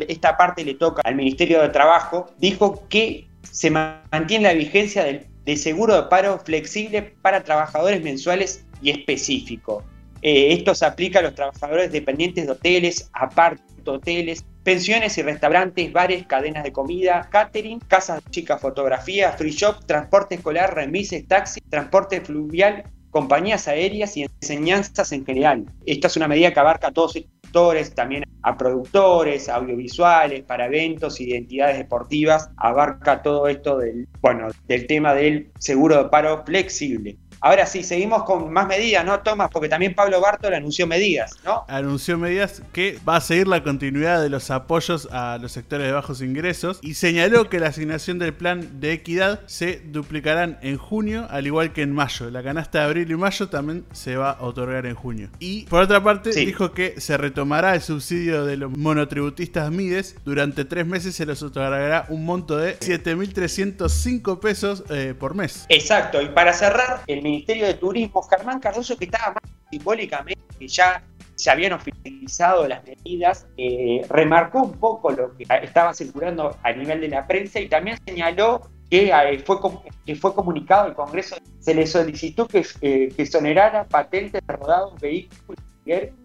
esta 0.08 0.36
parte 0.36 0.64
le 0.64 0.74
toca 0.74 1.00
al 1.04 1.14
Ministerio 1.14 1.62
de 1.62 1.68
Trabajo, 1.68 2.26
dijo 2.38 2.88
que 2.88 3.28
se 3.42 3.70
mantiene 3.70 4.48
la 4.48 4.54
vigencia 4.54 5.04
del, 5.04 5.26
seguro 5.56 5.94
de 5.94 6.08
paro 6.08 6.40
flexible 6.40 7.14
para 7.22 7.44
trabajadores 7.44 8.02
mensuales 8.02 8.64
y 8.82 8.90
específico. 8.90 9.84
Eh, 10.22 10.52
esto 10.52 10.74
se 10.74 10.86
aplica 10.86 11.20
a 11.20 11.22
los 11.22 11.36
trabajadores 11.36 11.92
dependientes 11.92 12.46
de 12.46 12.52
hoteles, 12.52 13.08
apart 13.12 13.60
hoteles, 13.84 14.44
pensiones 14.70 15.18
y 15.18 15.22
restaurantes, 15.22 15.92
bares, 15.92 16.26
cadenas 16.28 16.62
de 16.62 16.70
comida, 16.70 17.28
catering, 17.28 17.80
casas 17.80 18.24
de 18.24 18.30
chicas, 18.30 18.60
fotografía, 18.60 19.32
free 19.32 19.50
shop, 19.50 19.84
transporte 19.84 20.36
escolar, 20.36 20.76
remises, 20.76 21.26
taxi, 21.26 21.60
transporte 21.68 22.20
fluvial, 22.20 22.84
compañías 23.10 23.66
aéreas 23.66 24.16
y 24.16 24.28
enseñanzas 24.40 25.10
en 25.10 25.26
general. 25.26 25.66
Esta 25.86 26.06
es 26.06 26.16
una 26.16 26.28
medida 26.28 26.52
que 26.52 26.60
abarca 26.60 26.86
a 26.86 26.92
todos 26.92 27.14
sectores, 27.14 27.92
también 27.96 28.22
a 28.42 28.56
productores, 28.56 29.48
audiovisuales, 29.48 30.44
para 30.44 30.66
eventos, 30.66 31.20
identidades 31.20 31.76
deportivas, 31.76 32.50
abarca 32.56 33.22
todo 33.22 33.48
esto 33.48 33.76
del, 33.76 34.06
bueno, 34.20 34.50
del 34.68 34.86
tema 34.86 35.14
del 35.14 35.50
seguro 35.58 36.00
de 36.00 36.10
paro 36.10 36.44
flexible. 36.46 37.18
Ahora 37.42 37.64
sí, 37.64 37.82
seguimos 37.82 38.24
con 38.24 38.52
más 38.52 38.66
medidas, 38.68 39.02
¿no, 39.04 39.18
Tomás? 39.20 39.48
Porque 39.50 39.70
también 39.70 39.94
Pablo 39.94 40.20
Bartol 40.20 40.52
anunció 40.52 40.86
medidas, 40.86 41.36
¿no? 41.42 41.64
Anunció 41.68 42.18
medidas 42.18 42.62
que 42.72 42.98
va 43.08 43.16
a 43.16 43.20
seguir 43.22 43.48
la 43.48 43.62
continuidad 43.62 44.20
de 44.20 44.28
los 44.28 44.50
apoyos 44.50 45.08
a 45.10 45.38
los 45.40 45.52
sectores 45.52 45.86
de 45.86 45.92
bajos 45.92 46.20
ingresos 46.20 46.78
y 46.82 46.94
señaló 46.94 47.48
que 47.48 47.58
la 47.58 47.68
asignación 47.68 48.18
del 48.18 48.34
plan 48.34 48.80
de 48.80 48.92
equidad 48.92 49.40
se 49.46 49.80
duplicarán 49.86 50.58
en 50.60 50.76
junio, 50.76 51.26
al 51.30 51.46
igual 51.46 51.72
que 51.72 51.80
en 51.80 51.94
mayo. 51.94 52.30
La 52.30 52.42
canasta 52.42 52.80
de 52.80 52.84
abril 52.84 53.10
y 53.10 53.16
mayo 53.16 53.48
también 53.48 53.86
se 53.92 54.16
va 54.16 54.32
a 54.32 54.42
otorgar 54.42 54.84
en 54.84 54.94
junio. 54.94 55.30
Y 55.38 55.64
por 55.64 55.82
otra 55.82 56.02
parte, 56.02 56.32
dijo 56.32 56.72
que 56.72 57.00
se 57.00 57.16
retomará 57.16 57.74
el 57.74 57.80
subsidio 57.80 58.44
de 58.44 58.58
los 58.58 58.70
monotributistas 58.76 59.70
MIDES. 59.70 60.16
Durante 60.26 60.66
tres 60.66 60.86
meses 60.86 61.14
se 61.14 61.24
les 61.24 61.42
otorgará 61.42 62.04
un 62.10 62.26
monto 62.26 62.58
de 62.58 62.78
7.305 62.78 64.40
pesos 64.40 64.84
eh, 64.90 65.14
por 65.18 65.34
mes. 65.34 65.64
Exacto, 65.70 66.20
y 66.20 66.28
para 66.28 66.52
cerrar, 66.52 67.02
el 67.06 67.29
Ministerio 67.30 67.66
de 67.66 67.74
Turismo, 67.74 68.22
Germán 68.22 68.60
Cardoso, 68.60 68.96
que 68.96 69.04
estaba 69.04 69.34
más 69.34 69.42
simbólicamente, 69.70 70.42
que 70.58 70.68
ya 70.68 71.02
se 71.36 71.50
habían 71.50 71.72
oficializado 71.72 72.68
las 72.68 72.84
medidas, 72.84 73.46
eh, 73.56 74.04
remarcó 74.08 74.62
un 74.62 74.72
poco 74.72 75.10
lo 75.10 75.34
que 75.36 75.46
estaba 75.62 75.94
circulando 75.94 76.56
a 76.62 76.72
nivel 76.72 77.00
de 77.00 77.08
la 77.08 77.26
prensa 77.26 77.60
y 77.60 77.68
también 77.68 77.96
señaló 78.04 78.68
que, 78.90 79.10
eh, 79.10 79.38
fue, 79.38 79.56
que 80.04 80.16
fue 80.16 80.34
comunicado 80.34 80.84
al 80.84 80.94
Congreso, 80.94 81.36
se 81.60 81.74
le 81.74 81.86
solicitó 81.86 82.46
que, 82.46 82.66
eh, 82.82 83.08
que 83.16 83.22
exonerara 83.22 83.84
patentes 83.84 84.42
de 84.46 84.54
rodados, 84.54 85.00
vehículos 85.00 85.64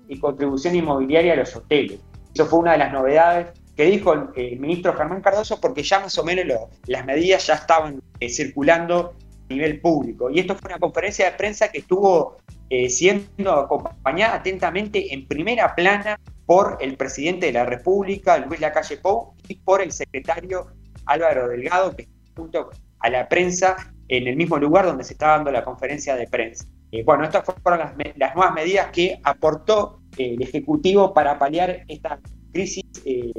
y 0.08 0.20
contribución 0.20 0.76
inmobiliaria 0.76 1.34
a 1.34 1.38
los 1.38 1.56
hoteles. 1.56 2.00
Eso 2.34 2.46
fue 2.46 2.60
una 2.60 2.74
de 2.74 2.80
las 2.80 2.92
novedades 2.92 3.48
que 3.76 3.86
dijo 3.86 4.14
el, 4.14 4.60
ministro 4.60 4.94
Germán 4.94 5.22
Cardoso, 5.22 5.62
porque 5.62 5.82
ya 5.82 6.00
más 6.02 6.18
o 6.18 6.24
menos 6.24 6.46
las 6.88 7.06
medidas 7.06 7.48
ya 7.48 7.56
estaban 7.56 8.02
circulando 8.28 9.16
nivel 9.50 9.80
público. 9.80 10.30
Y 10.30 10.40
esto 10.40 10.56
fue 10.56 10.70
una 10.70 10.80
conferencia 10.80 11.30
de 11.30 11.38
prensa 11.38 11.70
que 11.70 11.80
estuvo 11.80 12.38
eh, 12.70 12.90
siendo 12.90 13.54
acompañada 13.54 14.36
atentamente 14.36 15.14
en 15.14 15.28
primera 15.28 15.76
plana 15.76 16.20
por 16.46 16.78
el 16.82 16.96
presidente 16.98 17.48
de 17.48 17.54
la 17.54 17.66
República, 17.66 18.38
Luis 18.38 18.60
Lacalle 18.60 18.98
Pou, 18.98 19.34
y 19.48 19.56
por 19.56 19.82
el 19.82 19.92
secretario 19.92 20.68
Álvaro 21.06 21.50
Delgado, 21.50 21.96
que 21.96 22.04
está 22.04 22.14
junto 22.36 22.70
a 23.00 23.10
la 23.10 23.28
prensa 23.28 23.76
en 24.08 24.28
el 24.28 24.36
mismo 24.36 24.58
lugar 24.58 24.86
donde 24.86 25.04
se 25.04 25.14
estaba 25.14 25.34
dando 25.34 25.52
la 25.52 25.64
conferencia 25.64 26.16
de 26.16 26.28
prensa. 26.28 26.66
Eh, 26.92 27.04
bueno, 27.04 27.24
estas 27.24 27.44
fueron 27.64 27.80
las, 27.80 28.36
nuevas 28.36 28.54
medidas 28.54 28.88
que 28.92 29.20
aportó 29.24 30.02
eh, 30.18 30.36
el 30.36 30.42
Ejecutivo 30.42 31.14
para 31.14 31.38
paliar 31.38 31.84
esta 31.88 32.20
crisis 32.52 32.84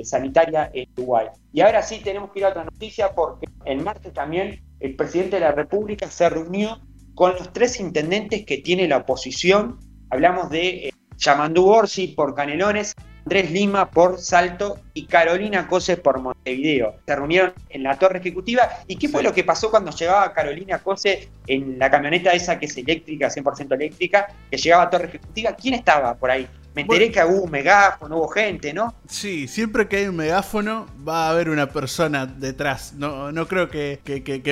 sanitaria 0.02 0.70
en 0.74 0.90
Uruguay. 0.98 1.28
Y 1.50 1.62
ahora 1.62 1.82
sí 1.82 2.00
tenemos 2.04 2.30
que 2.30 2.40
ir 2.40 2.44
a 2.44 2.50
otra 2.50 2.64
noticia 2.64 3.14
porque 3.14 3.46
en 3.64 3.82
martes 3.82 4.12
también 4.12 4.60
el 4.80 4.96
presidente 4.96 5.36
de 5.36 5.40
la 5.40 5.52
República 5.52 6.10
se 6.10 6.28
reunió 6.28 6.80
con 7.14 7.32
los 7.32 7.52
tres 7.52 7.80
intendentes 7.80 8.44
que 8.44 8.58
tiene 8.58 8.86
la 8.88 8.98
oposición. 8.98 9.78
Hablamos 10.10 10.50
de 10.50 10.68
eh, 10.68 10.92
Yamandú 11.16 11.66
Orsi 11.66 12.08
por 12.08 12.34
Canelones, 12.34 12.94
Andrés 13.24 13.50
Lima 13.50 13.90
por 13.90 14.18
Salto 14.18 14.78
y 14.94 15.06
Carolina 15.06 15.66
Cose 15.66 15.96
por 15.96 16.20
Montevideo. 16.20 16.94
Se 17.06 17.16
reunieron 17.16 17.54
en 17.70 17.82
la 17.82 17.98
torre 17.98 18.18
ejecutiva. 18.20 18.68
¿Y 18.86 18.96
qué 18.96 19.08
fue 19.08 19.22
lo 19.22 19.32
que 19.32 19.42
pasó 19.42 19.70
cuando 19.70 19.90
llegaba 19.90 20.32
Carolina 20.32 20.78
Cose 20.78 21.28
en 21.46 21.78
la 21.78 21.90
camioneta 21.90 22.32
esa 22.32 22.58
que 22.58 22.66
es 22.66 22.76
eléctrica, 22.76 23.28
100% 23.28 23.74
eléctrica, 23.74 24.28
que 24.50 24.58
llegaba 24.58 24.84
a 24.84 24.90
torre 24.90 25.06
ejecutiva? 25.06 25.56
¿Quién 25.56 25.74
estaba 25.74 26.14
por 26.14 26.30
ahí? 26.30 26.46
Me 26.76 26.82
enteré 26.82 27.10
que 27.10 27.24
hubo 27.24 27.44
un 27.44 27.50
megáfono, 27.50 28.18
hubo 28.18 28.28
gente, 28.28 28.74
¿no? 28.74 28.94
Sí, 29.08 29.48
siempre 29.48 29.88
que 29.88 29.96
hay 29.96 30.08
un 30.08 30.16
megáfono 30.16 30.86
va 31.08 31.26
a 31.26 31.30
haber 31.30 31.48
una 31.48 31.70
persona 31.70 32.26
detrás. 32.26 32.92
No, 32.92 33.32
no 33.32 33.48
creo 33.48 33.70
que, 33.70 33.98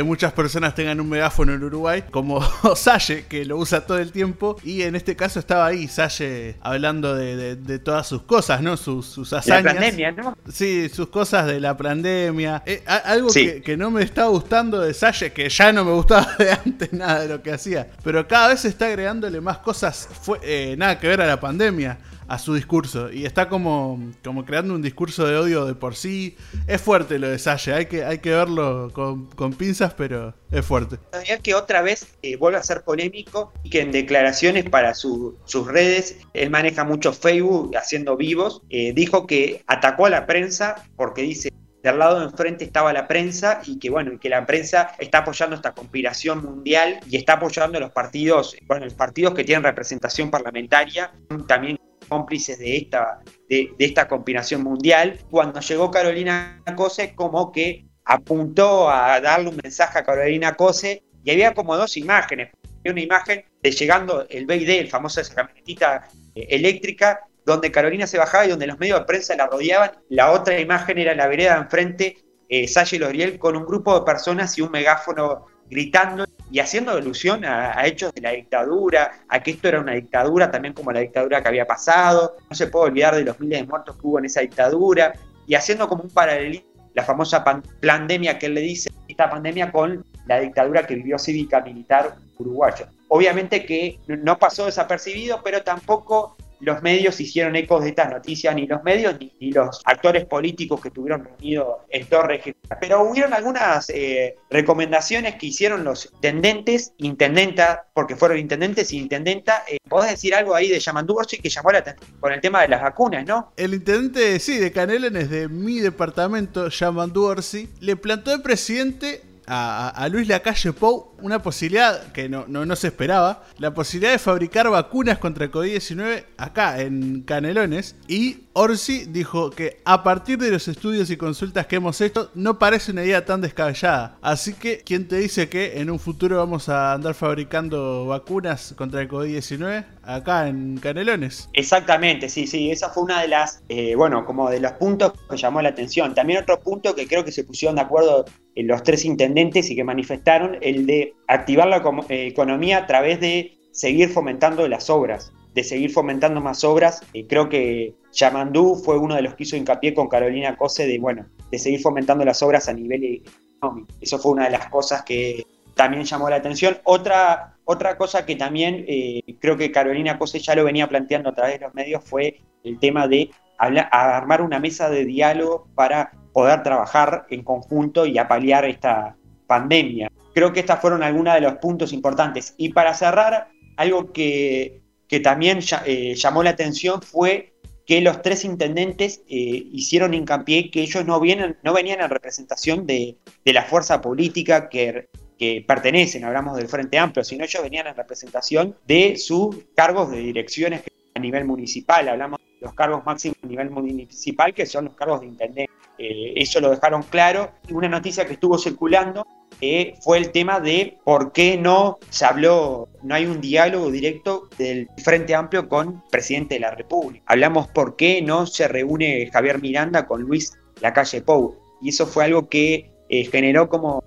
muchas 0.07 0.33
personas 0.33 0.75
tengan 0.75 1.03
un 1.03 1.11
megáfono 1.11 1.53
en 1.53 1.63
Uruguay, 1.63 2.03
como 2.11 2.41
Salle, 2.77 3.27
que 3.29 3.45
lo 3.45 3.59
usa 3.59 3.85
todo 3.85 3.99
el 3.99 4.11
tiempo. 4.11 4.57
Y 4.65 4.83
en 4.85 4.97
este 4.97 5.15
caso 5.17 5.39
estaba 5.39 5.67
ahí, 5.67 5.87
Salle, 5.87 6.57
hablando 6.63 7.15
de, 7.15 7.79
todas 7.81 8.07
sus 8.07 8.23
cosas, 8.23 8.63
¿no? 8.63 8.79
Sus, 8.79 9.05
sus 9.05 9.31
hazañas. 9.35 9.63
La 9.63 9.73
pandemia, 9.75 10.13
¿no? 10.13 10.35
Sí, 10.51 10.89
sus 10.89 11.09
cosas 11.09 11.47
de 11.47 11.61
la 11.61 11.77
pandemia. 11.77 12.63
Eh, 12.65 12.83
algo 12.87 13.29
que, 13.29 13.77
no 13.77 13.91
me 13.91 14.03
está 14.03 14.29
gustando 14.29 14.81
de 14.81 14.95
Salle, 14.95 15.31
que 15.35 15.51
ya 15.51 15.75
no 15.75 15.85
me 15.85 15.93
gustaba 15.93 16.35
de 16.39 16.53
antes 16.53 16.91
nada 16.91 17.21
de 17.21 17.29
lo 17.29 17.43
que 17.43 17.53
hacía. 17.53 17.87
Pero 18.03 18.27
cada 18.27 18.49
vez 18.49 18.65
está 18.65 18.87
agregándole 18.87 19.43
más 19.43 19.59
cosas, 19.59 20.09
fue, 20.23 20.39
eh, 20.43 20.75
nada 20.79 20.99
que 20.99 21.07
ver 21.07 21.21
a 21.21 21.27
la 21.27 21.39
pandemia 21.39 21.99
a 22.29 22.39
su 22.39 22.55
discurso. 22.55 23.13
Y 23.13 23.27
está 23.27 23.49
como, 23.49 24.01
como 24.23 24.45
creando 24.45 24.75
un 24.75 24.83
discurso 24.83 25.27
de 25.27 25.37
odio 25.37 25.65
de 25.65 25.75
por 25.75 25.95
sí. 25.95 26.37
Es 26.67 26.81
fuerte 26.81 27.19
lo 27.19 27.29
de 27.29 27.39
Salle, 27.39 27.75
hay 27.75 27.87
que, 27.87 28.05
hay 28.05 28.19
que 28.19 28.31
verlo 28.31 28.91
con, 28.93 29.53
pinzas, 29.55 29.95
pero 29.95 30.35
es 30.51 30.65
fuerte. 30.65 30.97
que 31.43 31.55
otra 31.55 31.83
vez 31.83 32.07
eh, 32.23 32.37
vuelve 32.37 32.59
a 32.59 32.63
ser 32.63 32.83
polémico 32.83 33.53
y 33.63 33.71
que 33.71 33.81
en 33.81 33.93
declaraciones 33.93 34.69
para 34.69 34.95
sus 34.95 35.35
redes, 35.67 36.19
él 36.33 36.51
maneja 36.51 36.85
mucho 36.85 37.13
Facebook 37.13 37.77
haciendo 37.77 38.17
vivos, 38.17 38.63
eh, 38.71 38.93
dijo 38.95 39.27
que 39.27 39.63
atacó 39.67 40.07
a 40.07 40.11
la 40.11 40.27
prensa 40.27 40.85
porque 40.97 41.23
dice 41.23 41.51
del 41.85 41.99
lado 41.99 42.19
de 42.19 42.25
enfrente 42.25 42.65
estaba 42.65 42.95
la 42.95 43.07
prensa 43.07 43.61
y 43.67 43.79
que 43.79 43.91
bueno, 43.91 44.19
que 44.19 44.31
la 44.31 44.47
prensa 44.47 44.93
está 44.99 45.19
apoyando 45.19 45.55
esta 45.55 45.73
conspiración 45.73 46.43
mundial 46.43 46.99
y 47.09 47.17
está 47.17 47.35
apoyando 47.35 47.77
a 47.77 47.81
los 47.83 47.93
partidos, 47.93 48.57
bueno, 48.67 48.87
los 48.87 48.95
partidos 48.95 49.35
que 49.35 49.45
tienen 49.45 49.63
representación 49.63 50.31
parlamentaria, 50.31 51.13
también 51.47 51.79
cómplices 52.05 52.59
de 52.59 52.77
esta, 52.77 53.21
de, 53.49 53.75
esta 53.79 54.09
conspiración 54.09 54.63
mundial. 54.63 55.19
Cuando 55.31 55.61
llegó 55.61 55.91
Carolina 55.91 56.63
Cose, 56.77 57.15
como 57.15 57.53
que 57.53 57.87
apuntó 58.05 58.91
a 58.91 59.21
darle 59.21 59.49
un 59.49 59.61
mensaje 59.63 59.99
a 59.99 60.05
Carolina 60.05 60.55
Cose 60.55 61.03
y 61.23 61.31
había 61.31 61.55
como 61.55 61.77
dos 61.77 61.97
imágenes. 61.97 62.53
Una 62.85 63.01
imagen 63.01 63.45
de 63.63 63.71
llegando 63.71 64.27
el 64.29 64.47
BID, 64.47 64.69
el 64.69 64.89
famoso 64.89 65.21
esa 65.21 65.35
camionetita 65.35 66.09
eh, 66.35 66.47
eléctrica, 66.51 67.21
donde 67.47 67.71
Carolina 67.71 68.07
se 68.07 68.19
bajaba 68.19 68.47
y 68.47 68.51
donde 68.51 68.67
los 68.67 68.79
medios 68.79 69.01
de 69.01 69.07
prensa 69.07 69.37
la 69.37 69.47
rodeaban. 69.47 69.93
La 70.11 70.33
otra 70.33 70.59
imagen 70.59 70.99
era 70.99 71.15
la 71.15 71.27
vereda 71.27 71.57
enfrente, 71.57 72.19
eh, 72.49 72.69
Salle 72.69 72.99
Loriel, 72.99 73.39
con 73.39 73.57
un 73.57 73.65
grupo 73.65 73.99
de 73.99 74.05
personas 74.05 74.57
y 74.59 74.63
un 74.63 74.71
megáfono 74.71 75.47
gritando 75.71 76.27
y 76.55 76.61
haciendo 76.61 76.93
alusión 76.93 77.45
a, 77.45 77.85
hechos 77.85 78.15
de 78.15 78.21
la 78.21 78.31
dictadura, 78.31 79.11
a 79.29 79.43
que 79.43 79.51
esto 79.51 79.67
era 79.67 79.81
una 79.81 79.95
dictadura 79.95 80.53
también 80.53 80.73
como 80.73 80.93
la 80.93 81.01
dictadura 81.01 81.43
que 81.43 81.49
había 81.49 81.67
pasado, 81.67 82.37
no 82.49 82.55
se 82.55 82.69
puede 82.69 82.91
olvidar 82.91 83.17
de 83.17 83.25
los 83.25 83.41
miles 83.41 83.59
de 83.59 83.67
muertos 83.67 83.97
que 83.97 84.07
hubo 84.07 84.21
en 84.21 84.27
esa 84.27 84.41
dictadura, 84.41 85.15
y 85.49 85.57
haciendo 85.57 85.89
como 85.89 86.05
un 86.05 86.11
paralelismo 86.11 86.69
la 86.95 87.03
famosa 87.03 87.43
pandemia 87.43 88.39
que 88.39 88.47
él 88.47 88.55
le 88.55 88.61
dice, 88.61 88.93
esta 89.09 89.29
pandemia 89.29 89.73
con 89.73 90.05
la 90.27 90.39
dictadura 90.39 90.87
que 90.87 90.95
vivió 90.95 91.19
cívica 91.19 91.61
militar 91.61 92.15
uruguayo. 92.39 92.87
Obviamente 93.09 93.67
que 93.67 93.99
no 94.07 94.39
pasó 94.39 94.67
desapercibido, 94.67 95.41
pero 95.43 95.65
tampoco 95.65 96.37
los 96.61 96.83
medios 96.83 97.21
hicieron 97.21 97.57
ecos 97.57 97.83
de 97.83 97.91
estas 97.91 98.11
noticias, 98.11 98.55
ni 98.55 98.67
los 98.67 98.83
medios 98.83 99.17
ni, 99.19 99.53
los 99.53 99.81
actores 99.85 100.25
políticos 100.25 100.81
que 100.81 100.89
estuvieron 100.89 101.25
reunidos 101.25 101.79
en 101.91 102.07
Torre 102.07 102.43
Pero 102.81 103.03
hubieron 103.03 103.33
algunas 103.33 103.89
eh, 103.91 104.37
recomendaciones 104.51 105.37
que 105.37 105.47
hicieron 105.47 105.85
los 105.85 106.11
intendentes, 106.13 106.93
intendenta, 106.99 107.87
porque 107.95 108.17
fueron 108.17 108.39
intendentes 108.39 108.93
y 108.93 108.99
intendenta. 108.99 109.65
Eh, 109.69 109.79
¿Podés 109.89 110.13
decir 110.13 110.35
algo 110.35 110.55
ahí 110.55 110.69
de 110.69 110.81
Yamandu 110.81 111.15
Orsi 111.15 111.39
que 111.39 111.49
llamó 111.49 111.73
la 111.73 111.79
atención 111.79 112.11
con 112.21 112.33
el 112.33 112.41
tema 112.41 112.63
de 112.63 112.69
las 112.69 112.83
vacunas, 112.83 113.27
no? 113.27 113.53
El 113.57 113.75
intendente, 113.75 114.39
sí, 114.41 114.59
de 114.59 114.73
Canelones 114.73 115.31
de 115.31 115.49
mi 115.49 115.81
departamento, 115.81 116.69
Yamandu 116.69 117.25
Orsi, 117.25 117.69
le 117.81 117.97
plantó 117.97 118.33
al 118.33 118.43
presidente 118.43 119.23
a, 119.47 120.09
Luis 120.11 120.29
Lacalle 120.29 120.73
Pou 120.73 121.15
una 121.25 121.43
posibilidad 121.43 122.13
que 122.13 122.29
no, 122.29 122.45
no, 122.47 122.77
se 122.77 122.89
esperaba, 122.89 123.45
la 123.59 123.73
posibilidad 123.73 124.13
de 124.13 124.19
fabricar 124.19 124.69
vacunas 124.69 125.19
contra 125.19 125.51
COVID-19 125.51 126.25
acá 126.37 126.81
en 126.83 127.23
Canelones. 127.23 127.97
Y 128.09 128.45
Orsi 128.53 129.07
dijo 129.07 129.51
que 129.51 129.81
a 129.87 130.03
partir 130.03 130.39
de 130.39 130.51
los 130.51 130.69
estudios 130.69 131.09
y 131.11 131.17
consultas 131.17 131.67
que 131.67 131.77
hemos 131.77 132.01
hecho, 132.03 132.31
no 132.35 132.59
parece 132.59 132.93
una 132.93 133.05
idea 133.05 133.25
tan 133.25 133.41
descabellada. 133.41 134.19
Así 134.21 134.53
que, 134.53 134.83
¿quién 134.85 135.09
te 135.09 135.17
dice 135.17 135.49
que 135.49 135.81
en 135.81 135.91
un 135.91 135.99
futuro 135.99 136.37
vamos 136.37 136.69
a 136.69 136.93
andar 136.93 137.15
fabricando 137.15 138.07
vacunas 138.07 138.75
contra 138.77 139.01
el 139.01 139.09
COVID-19 139.09 139.85
acá 140.03 140.49
en 140.49 140.77
Canelones? 140.77 141.49
Exactamente, 141.55 142.29
sí, 142.29 142.47
sí, 142.47 142.71
esa 142.71 142.91
fue 142.91 143.05
una 143.05 143.23
de 143.23 143.29
las, 143.29 143.63
eh, 143.71 143.95
bueno, 143.95 144.27
como 144.27 144.51
de 144.51 144.61
los 144.61 144.73
puntos 144.73 145.13
que 145.31 145.39
llamó 145.39 145.63
la 145.63 145.71
atención. 145.71 146.15
También 146.15 146.43
otro 146.43 146.61
punto 146.61 146.95
que 146.95 147.09
creo 147.09 147.25
que 147.25 147.33
se 147.33 147.45
pusieron 147.45 147.77
de 147.77 147.83
acuerdo 147.83 148.27
los 148.57 148.83
tres 148.83 149.05
intendentes 149.05 149.71
y 149.71 149.77
que 149.77 149.85
manifestaron, 149.85 150.59
el 150.61 150.87
de 150.87 151.15
activar 151.27 151.69
la 151.69 151.83
eh, 152.09 152.27
economía 152.27 152.79
a 152.79 152.87
través 152.87 153.21
de 153.21 153.59
seguir 153.73 154.09
fomentando 154.09 154.69
las 154.69 154.89
obras, 154.91 155.33
de 155.55 155.65
seguir 155.65 155.91
fomentando 155.91 156.41
más 156.41 156.63
obras. 156.65 157.03
y 157.13 157.25
creo 157.25 157.49
que 157.49 157.95
Yamandú 158.13 158.77
fue 158.77 158.99
uno 158.99 159.17
de 159.17 159.23
los 159.23 159.35
que 159.35 159.43
hizo 159.43 159.57
hincapié 159.57 159.93
con 159.93 160.09
Carolina 160.09 160.57
Cose 160.57 160.87
de, 160.87 160.99
bueno, 160.99 161.27
de 161.51 161.59
seguir 161.59 161.81
fomentando 161.81 162.25
las 162.25 162.43
obras 162.43 162.69
a 162.69 162.73
nivel 162.73 163.23
económico. 163.57 163.93
Eso 164.01 164.19
fue 164.19 164.33
una 164.33 164.45
de 164.45 164.51
las 164.51 164.69
cosas 164.69 165.03
que 165.03 165.45
también 165.75 166.05
llamó 166.05 166.31
la 166.31 166.37
atención. 166.37 166.79
Otra, 166.85 167.57
otra 167.65 167.97
cosa 167.97 168.25
que 168.25 168.37
también 168.37 168.85
eh, 168.87 169.23
creo 169.41 169.57
que 169.57 169.73
Carolina 169.73 170.19
Cose 170.19 170.39
ya 170.39 170.55
lo 170.55 170.65
venía 170.65 170.89
planteando 170.89 171.31
a 171.31 171.35
través 171.35 171.59
de 171.59 171.67
los 171.67 171.75
medios 171.75 172.05
fue 172.05 172.41
el 172.63 172.79
tema 172.79 173.09
de 173.09 173.31
armar 173.59 174.43
una 174.43 174.59
mesa 174.59 174.91
de 174.91 175.05
diálogo 175.05 175.69
para 175.75 176.13
poder 176.35 176.63
trabajar 176.63 177.27
en 177.31 177.43
conjunto 177.43 178.05
y 178.05 178.19
apalear 178.19 178.67
esta 178.67 179.17
pandemia. 179.47 180.11
Creo 180.35 180.53
que 180.53 180.61
estas 180.61 180.81
fueron 180.81 181.03
algunos 181.03 181.33
de 181.33 181.41
los 181.41 181.55
puntos 181.55 181.93
importantes. 181.93 182.55
Y 182.59 182.71
para 182.71 182.93
cerrar, 182.93 183.49
algo 183.77 184.13
que, 184.13 184.83
también 185.23 185.61
eh, 185.87 186.17
llamó 186.17 186.43
la 186.43 186.51
atención 186.51 187.01
fue 187.01 187.55
que 187.87 188.01
los 188.01 188.21
tres 188.21 188.45
intendentes 188.45 189.23
eh, 189.29 189.69
hicieron 189.73 190.13
hincapié 190.13 190.73
que 190.73 190.83
ellos 190.83 191.07
no, 191.07 191.21
vienen, 191.21 191.57
no 191.63 191.73
venían 191.73 192.01
en 192.01 192.11
representación 192.11 192.85
de, 192.85 193.17
la 193.45 193.63
fuerza 193.63 194.01
política 194.01 194.69
que, 194.69 195.09
que, 195.39 195.65
pertenecen, 195.67 196.25
hablamos 196.25 196.57
del 196.57 196.67
Frente 196.67 196.99
Amplio, 196.99 197.23
sino 197.23 197.45
ellos 197.45 197.63
venían 197.63 197.87
en 197.87 197.95
representación 197.95 198.77
de 198.89 199.17
sus 199.17 199.57
cargos 199.77 200.11
de 200.11 200.19
direcciones 200.19 200.83
a 201.15 201.21
nivel 201.21 201.45
municipal, 201.45 202.09
hablamos 202.09 202.41
de 202.41 202.54
los 202.65 202.75
cargos 202.75 203.05
máximos 203.05 203.37
a 203.43 203.47
nivel 203.47 203.71
municipal, 203.71 204.53
que 204.53 204.67
son 204.67 204.87
los 204.87 204.95
cargos 204.95 205.21
de 205.21 205.27
intendente. 205.27 205.73
Eh, 205.99 206.33
eso 206.37 206.61
lo 206.61 206.71
dejaron 206.71 207.03
claro. 207.03 207.53
Y 207.69 207.75
una 207.75 207.89
noticia 207.89 208.27
que 208.27 208.33
estuvo 208.33 208.59
circulando 208.59 209.27
eh, 209.61 209.95
fue 210.01 210.19
el 210.19 210.33
tema 210.33 210.59
de 210.59 210.99
por 211.05 211.33
qué 211.33 211.57
no 211.57 211.99
se 212.11 212.25
habló, 212.25 212.89
no 213.03 213.15
hay 213.15 213.27
un 213.27 213.41
diálogo 213.41 213.91
directo 213.91 214.49
del 214.59 214.89
Frente 215.05 215.35
Amplio 215.35 215.69
con 215.69 215.89
el 215.89 216.11
presidente 216.11 216.55
de 216.55 216.61
la 216.61 216.73
República. 216.73 217.23
Hablamos 217.27 217.69
por 217.69 217.97
qué 217.97 218.23
no 218.23 218.47
se 218.47 218.67
reúne 218.67 219.31
Javier 219.33 219.61
Miranda 219.61 220.07
con 220.07 220.23
Luis 220.23 220.59
Lacalle 220.81 221.23
Pou. 221.23 221.57
Y 221.81 221.91
eso 221.91 222.07
fue 222.07 222.25
algo 222.25 222.49
que 222.49 222.91
eh, 223.09 223.25
generó 223.27 223.69
como 223.69 224.03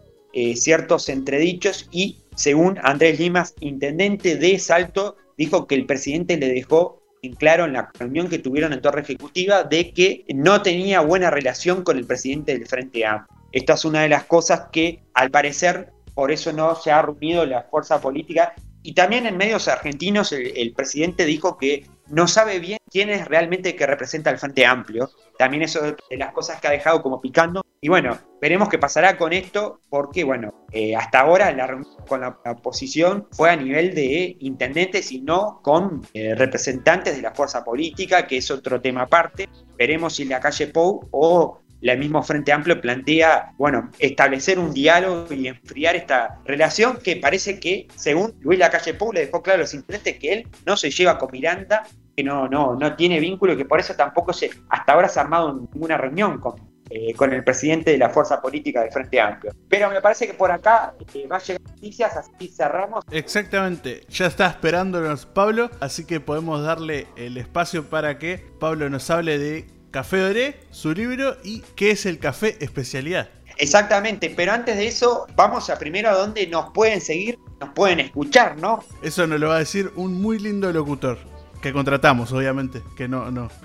ciertos 0.53 1.09
entredichos 1.09 1.89
y 1.91 2.19
según 2.35 2.77
Andrés 2.83 3.19
Limas, 3.19 3.55
intendente 3.59 4.35
de 4.35 4.59
Salto, 4.59 5.15
dijo 5.35 5.65
que 5.65 5.73
el 5.73 5.87
presidente 5.87 6.37
le 6.37 6.47
dejó 6.49 7.01
en 7.21 7.33
claro 7.33 7.65
en 7.65 7.73
la 7.73 7.89
reunión 7.97 8.29
que 8.29 8.39
tuvieron 8.39 8.73
en 8.73 8.81
Torre 8.81 9.01
Ejecutiva 9.01 9.63
de 9.63 9.91
que 9.91 10.25
no 10.33 10.61
tenía 10.61 11.01
buena 11.01 11.29
relación 11.29 11.83
con 11.83 11.97
el 11.97 12.05
presidente 12.05 12.53
del 12.53 12.67
Frente 12.67 13.05
Amplio. 13.05 13.37
Esta 13.51 13.73
es 13.73 13.85
una 13.85 14.01
de 14.01 14.09
las 14.09 14.25
cosas 14.25 14.67
que, 14.71 15.03
al 15.13 15.31
parecer, 15.31 15.91
por 16.13 16.31
eso 16.31 16.51
no 16.51 16.75
se 16.75 16.91
ha 16.91 17.01
reunido 17.01 17.45
la 17.45 17.63
fuerza 17.63 18.01
política. 18.01 18.53
Y 18.83 18.93
también 18.93 19.25
en 19.25 19.37
medios 19.37 19.67
argentinos 19.67 20.31
el, 20.31 20.73
presidente 20.73 21.25
dijo 21.25 21.57
que 21.57 21.85
no 22.07 22.27
sabe 22.27 22.59
bien 22.59 22.79
quién 22.89 23.09
es 23.09 23.27
realmente 23.27 23.75
que 23.75 23.85
representa 23.85 24.29
el 24.29 24.37
Frente 24.37 24.65
Amplio. 24.65 25.09
También 25.37 25.63
eso 25.63 25.85
es 25.85 25.95
de 26.09 26.17
las 26.17 26.33
cosas 26.33 26.59
que 26.61 26.67
ha 26.67 26.71
dejado 26.71 27.01
como 27.01 27.19
picando. 27.21 27.61
Y 27.79 27.89
bueno, 27.89 28.17
veremos 28.41 28.69
qué 28.69 28.79
pasará 28.79 29.17
con 29.17 29.33
esto, 29.33 29.81
porque 29.89 30.23
bueno, 30.23 30.65
eh, 30.71 30.95
hasta 30.95 31.19
ahora 31.19 31.51
la 31.51 31.67
reunión 31.67 31.93
con 32.07 32.21
la, 32.21 32.39
oposición 32.45 33.27
fue 33.31 33.51
a 33.51 33.55
nivel 33.55 33.93
de 33.93 34.35
intendentes 34.39 35.11
y 35.11 35.21
no 35.21 35.59
con 35.61 36.01
eh, 36.13 36.33
representantes 36.33 37.15
de 37.15 37.21
la 37.21 37.35
fuerza 37.35 37.63
política, 37.63 38.25
que 38.25 38.37
es 38.37 38.49
otro 38.49 38.81
tema 38.81 39.03
aparte. 39.03 39.47
Veremos 39.77 40.15
si 40.15 40.25
la 40.25 40.39
calle 40.39 40.67
Pou 40.67 41.07
o 41.11 41.59
el 41.81 41.99
mismo 41.99 42.23
Frente 42.23 42.51
Amplio 42.51 42.81
plantea, 42.81 43.53
bueno, 43.57 43.91
establecer 43.99 44.57
un 44.57 44.73
diálogo 44.73 45.31
y 45.31 45.47
enfriar 45.47 45.95
esta 45.95 46.39
relación 46.45 46.97
que 46.97 47.17
parece 47.17 47.59
que, 47.59 47.87
según 47.95 48.33
Luis 48.39 48.57
Lacalle 48.57 48.95
Pou, 48.95 49.13
le 49.13 49.27
dejó 49.27 49.43
claro 49.43 49.59
a 49.59 49.61
los 49.61 49.73
intendentes 49.75 50.17
que 50.17 50.33
él 50.33 50.47
no 50.65 50.75
se 50.75 50.89
lleva 50.89 51.19
con 51.19 51.29
Miranda, 51.31 51.83
que 52.15 52.23
no, 52.23 52.47
no, 52.47 52.75
no 52.75 52.95
tiene 52.95 53.19
vínculo 53.19 53.53
y 53.53 53.57
que 53.57 53.65
por 53.65 53.79
eso 53.79 53.93
tampoco 53.93 54.33
se, 54.33 54.49
hasta 54.69 54.93
ahora 54.93 55.07
se 55.07 55.19
ha 55.19 55.23
armado 55.23 55.53
ninguna 55.53 55.97
reunión 55.97 56.39
con, 56.39 56.55
eh, 56.89 57.13
con 57.13 57.33
el 57.33 57.43
presidente 57.43 57.91
de 57.91 57.97
la 57.97 58.09
fuerza 58.09 58.41
política 58.41 58.81
del 58.81 58.91
Frente 58.91 59.19
Amplio. 59.19 59.53
Pero 59.69 59.89
me 59.89 60.01
parece 60.01 60.27
que 60.27 60.33
por 60.33 60.51
acá 60.51 60.93
eh, 61.13 61.27
va 61.27 61.37
a 61.37 61.39
llegar 61.39 61.61
noticias, 61.61 62.15
así 62.15 62.47
cerramos. 62.47 63.03
Exactamente, 63.11 64.05
ya 64.09 64.27
está 64.27 64.47
esperándonos 64.47 65.25
Pablo, 65.25 65.69
así 65.79 66.05
que 66.05 66.19
podemos 66.19 66.63
darle 66.63 67.07
el 67.15 67.37
espacio 67.37 67.89
para 67.89 68.17
que 68.17 68.43
Pablo 68.59 68.89
nos 68.89 69.09
hable 69.09 69.37
de 69.37 69.67
Café 69.91 70.17
Doré, 70.17 70.59
su 70.69 70.93
libro 70.93 71.37
y 71.43 71.61
qué 71.75 71.91
es 71.91 72.05
el 72.05 72.19
café 72.19 72.57
especialidad. 72.59 73.29
Exactamente, 73.57 74.31
pero 74.35 74.51
antes 74.51 74.77
de 74.77 74.87
eso, 74.87 75.25
vamos 75.35 75.69
a 75.69 75.79
primero 75.79 76.09
a 76.09 76.13
donde 76.13 76.45
nos 76.47 76.71
pueden 76.71 77.01
seguir, 77.01 77.39
nos 77.59 77.69
pueden 77.69 77.99
escuchar, 77.99 78.57
¿no? 78.57 78.83
Eso 79.01 79.25
nos 79.25 79.39
lo 79.39 79.49
va 79.49 79.55
a 79.55 79.59
decir 79.59 79.91
un 79.95 80.21
muy 80.21 80.37
lindo 80.37 80.71
locutor. 80.71 81.17
Que 81.61 81.73
contratamos, 81.73 82.31
obviamente. 82.31 82.81
Que 82.95 83.07
no, 83.07 83.31
no. 83.31 83.49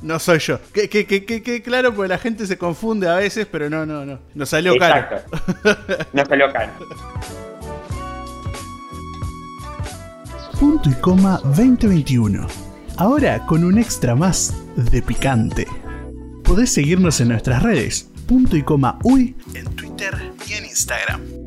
No, 0.00 0.20
soy 0.20 0.38
yo. 0.38 0.60
Que, 0.72 0.88
que, 0.88 1.06
que, 1.06 1.62
claro, 1.62 1.92
porque 1.92 2.08
la 2.08 2.18
gente 2.18 2.46
se 2.46 2.56
confunde 2.56 3.08
a 3.08 3.16
veces, 3.16 3.48
pero 3.50 3.68
no, 3.68 3.84
no, 3.84 4.06
no. 4.06 4.20
Nos 4.32 4.48
salió 4.48 4.76
caro. 4.78 5.22
Nos 6.12 6.28
salió 6.28 6.52
caro. 6.52 6.72
Punto 10.60 10.88
y 10.88 10.94
coma 10.94 11.40
2021 11.42 12.46
ahora 12.98 13.46
con 13.46 13.64
un 13.64 13.78
extra 13.78 14.14
más 14.14 14.54
de 14.76 15.00
picante. 15.00 15.66
Podés 16.44 16.72
seguirnos 16.72 17.20
en 17.20 17.28
nuestras 17.28 17.62
redes, 17.62 18.10
punto 18.26 18.56
y 18.56 18.62
coma 18.62 18.98
uy, 19.04 19.36
en 19.54 19.64
Twitter 19.76 20.32
y 20.46 20.54
en 20.54 20.64
Instagram. 20.64 21.37